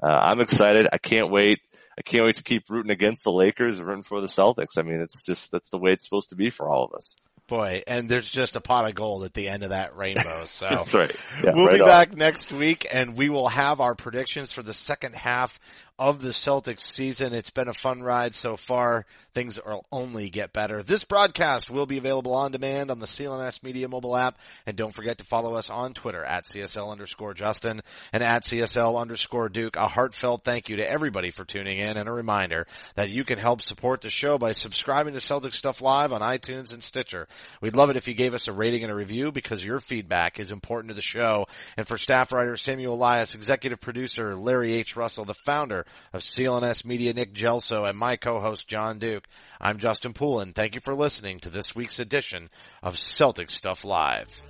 uh, 0.02 0.06
I'm 0.06 0.40
excited. 0.40 0.86
I 0.92 0.98
can't 0.98 1.30
wait. 1.30 1.58
I 1.98 2.02
can't 2.02 2.24
wait 2.24 2.36
to 2.36 2.44
keep 2.44 2.70
rooting 2.70 2.92
against 2.92 3.24
the 3.24 3.32
Lakers, 3.32 3.82
rooting 3.82 4.04
for 4.04 4.20
the 4.20 4.28
Celtics. 4.28 4.78
I 4.78 4.82
mean, 4.82 5.00
it's 5.00 5.24
just 5.24 5.50
that's 5.50 5.70
the 5.70 5.78
way 5.78 5.90
it's 5.92 6.04
supposed 6.04 6.28
to 6.28 6.36
be 6.36 6.50
for 6.50 6.68
all 6.68 6.84
of 6.84 6.94
us. 6.94 7.16
Boy, 7.48 7.82
and 7.86 8.08
there's 8.08 8.30
just 8.30 8.56
a 8.56 8.60
pot 8.60 8.86
of 8.88 8.94
gold 8.94 9.24
at 9.24 9.32
the 9.34 9.48
end 9.48 9.62
of 9.62 9.70
that 9.70 9.96
rainbow. 9.96 10.44
So 10.46 10.68
That's 10.68 10.94
right. 10.94 11.16
Yeah, 11.42 11.52
we'll 11.54 11.66
right 11.66 11.74
be 11.76 11.80
on. 11.80 11.86
back 11.86 12.14
next 12.16 12.52
week 12.52 12.86
and 12.92 13.16
we 13.16 13.28
will 13.28 13.48
have 13.48 13.80
our 13.80 13.94
predictions 13.94 14.52
for 14.52 14.62
the 14.62 14.74
second 14.74 15.16
half 15.16 15.58
of 15.98 16.22
the 16.22 16.28
Celtics 16.28 16.82
season. 16.82 17.34
It's 17.34 17.50
been 17.50 17.68
a 17.68 17.74
fun 17.74 18.02
ride 18.02 18.34
so 18.34 18.56
far. 18.56 19.04
Things 19.34 19.58
will 19.64 19.84
only 19.90 20.30
get 20.30 20.52
better. 20.52 20.82
This 20.82 21.02
broadcast 21.02 21.70
will 21.70 21.86
be 21.86 21.98
available 21.98 22.34
on 22.34 22.52
demand 22.52 22.90
on 22.90 23.00
the 23.00 23.06
CLNS 23.06 23.64
Media 23.64 23.88
mobile 23.88 24.16
app. 24.16 24.38
And 24.64 24.76
don't 24.76 24.94
forget 24.94 25.18
to 25.18 25.24
follow 25.24 25.54
us 25.54 25.70
on 25.70 25.94
Twitter 25.94 26.24
at 26.24 26.44
CSL 26.44 26.92
underscore 26.92 27.34
Justin 27.34 27.82
and 28.12 28.22
at 28.22 28.44
CSL 28.44 29.00
underscore 29.00 29.48
Duke. 29.48 29.76
A 29.76 29.88
heartfelt 29.88 30.44
thank 30.44 30.68
you 30.68 30.76
to 30.76 30.88
everybody 30.88 31.30
for 31.30 31.44
tuning 31.44 31.78
in 31.78 31.96
and 31.96 32.08
a 32.08 32.12
reminder 32.12 32.68
that 32.94 33.10
you 33.10 33.24
can 33.24 33.38
help 33.38 33.62
support 33.62 34.00
the 34.00 34.10
show 34.10 34.38
by 34.38 34.52
subscribing 34.52 35.14
to 35.14 35.20
Celtic 35.20 35.54
Stuff 35.54 35.80
Live 35.80 36.12
on 36.12 36.20
iTunes 36.20 36.72
and 36.72 36.82
Stitcher. 36.82 37.26
We'd 37.60 37.76
love 37.76 37.90
it 37.90 37.96
if 37.96 38.06
you 38.06 38.14
gave 38.14 38.34
us 38.34 38.46
a 38.46 38.52
rating 38.52 38.84
and 38.84 38.92
a 38.92 38.96
review 38.96 39.32
because 39.32 39.64
your 39.64 39.80
feedback 39.80 40.38
is 40.38 40.52
important 40.52 40.90
to 40.90 40.94
the 40.94 41.02
show. 41.02 41.46
And 41.76 41.88
for 41.88 41.98
staff 41.98 42.30
writer 42.30 42.56
Samuel 42.56 42.94
Elias, 42.94 43.34
executive 43.34 43.80
producer 43.80 44.36
Larry 44.36 44.74
H. 44.74 44.94
Russell, 44.94 45.24
the 45.24 45.34
founder 45.34 45.86
of 46.12 46.22
CLNS 46.22 46.84
Media 46.84 47.12
Nick 47.12 47.34
Gelso, 47.34 47.88
and 47.88 47.98
my 47.98 48.16
co-host 48.16 48.68
Jon 48.68 48.98
Duke, 48.98 49.26
I'm 49.60 49.78
Justin 49.78 50.12
Poulin. 50.12 50.52
Thank 50.52 50.74
you 50.74 50.80
for 50.80 50.94
listening 50.94 51.40
to 51.40 51.50
this 51.50 51.74
week's 51.74 51.98
edition 51.98 52.50
of 52.82 52.98
Celtic 52.98 53.50
Stuff 53.50 53.84
Live. 53.84 54.42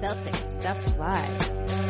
Celtic 0.00 0.34
Stuff 0.34 0.98
Live. 0.98 1.83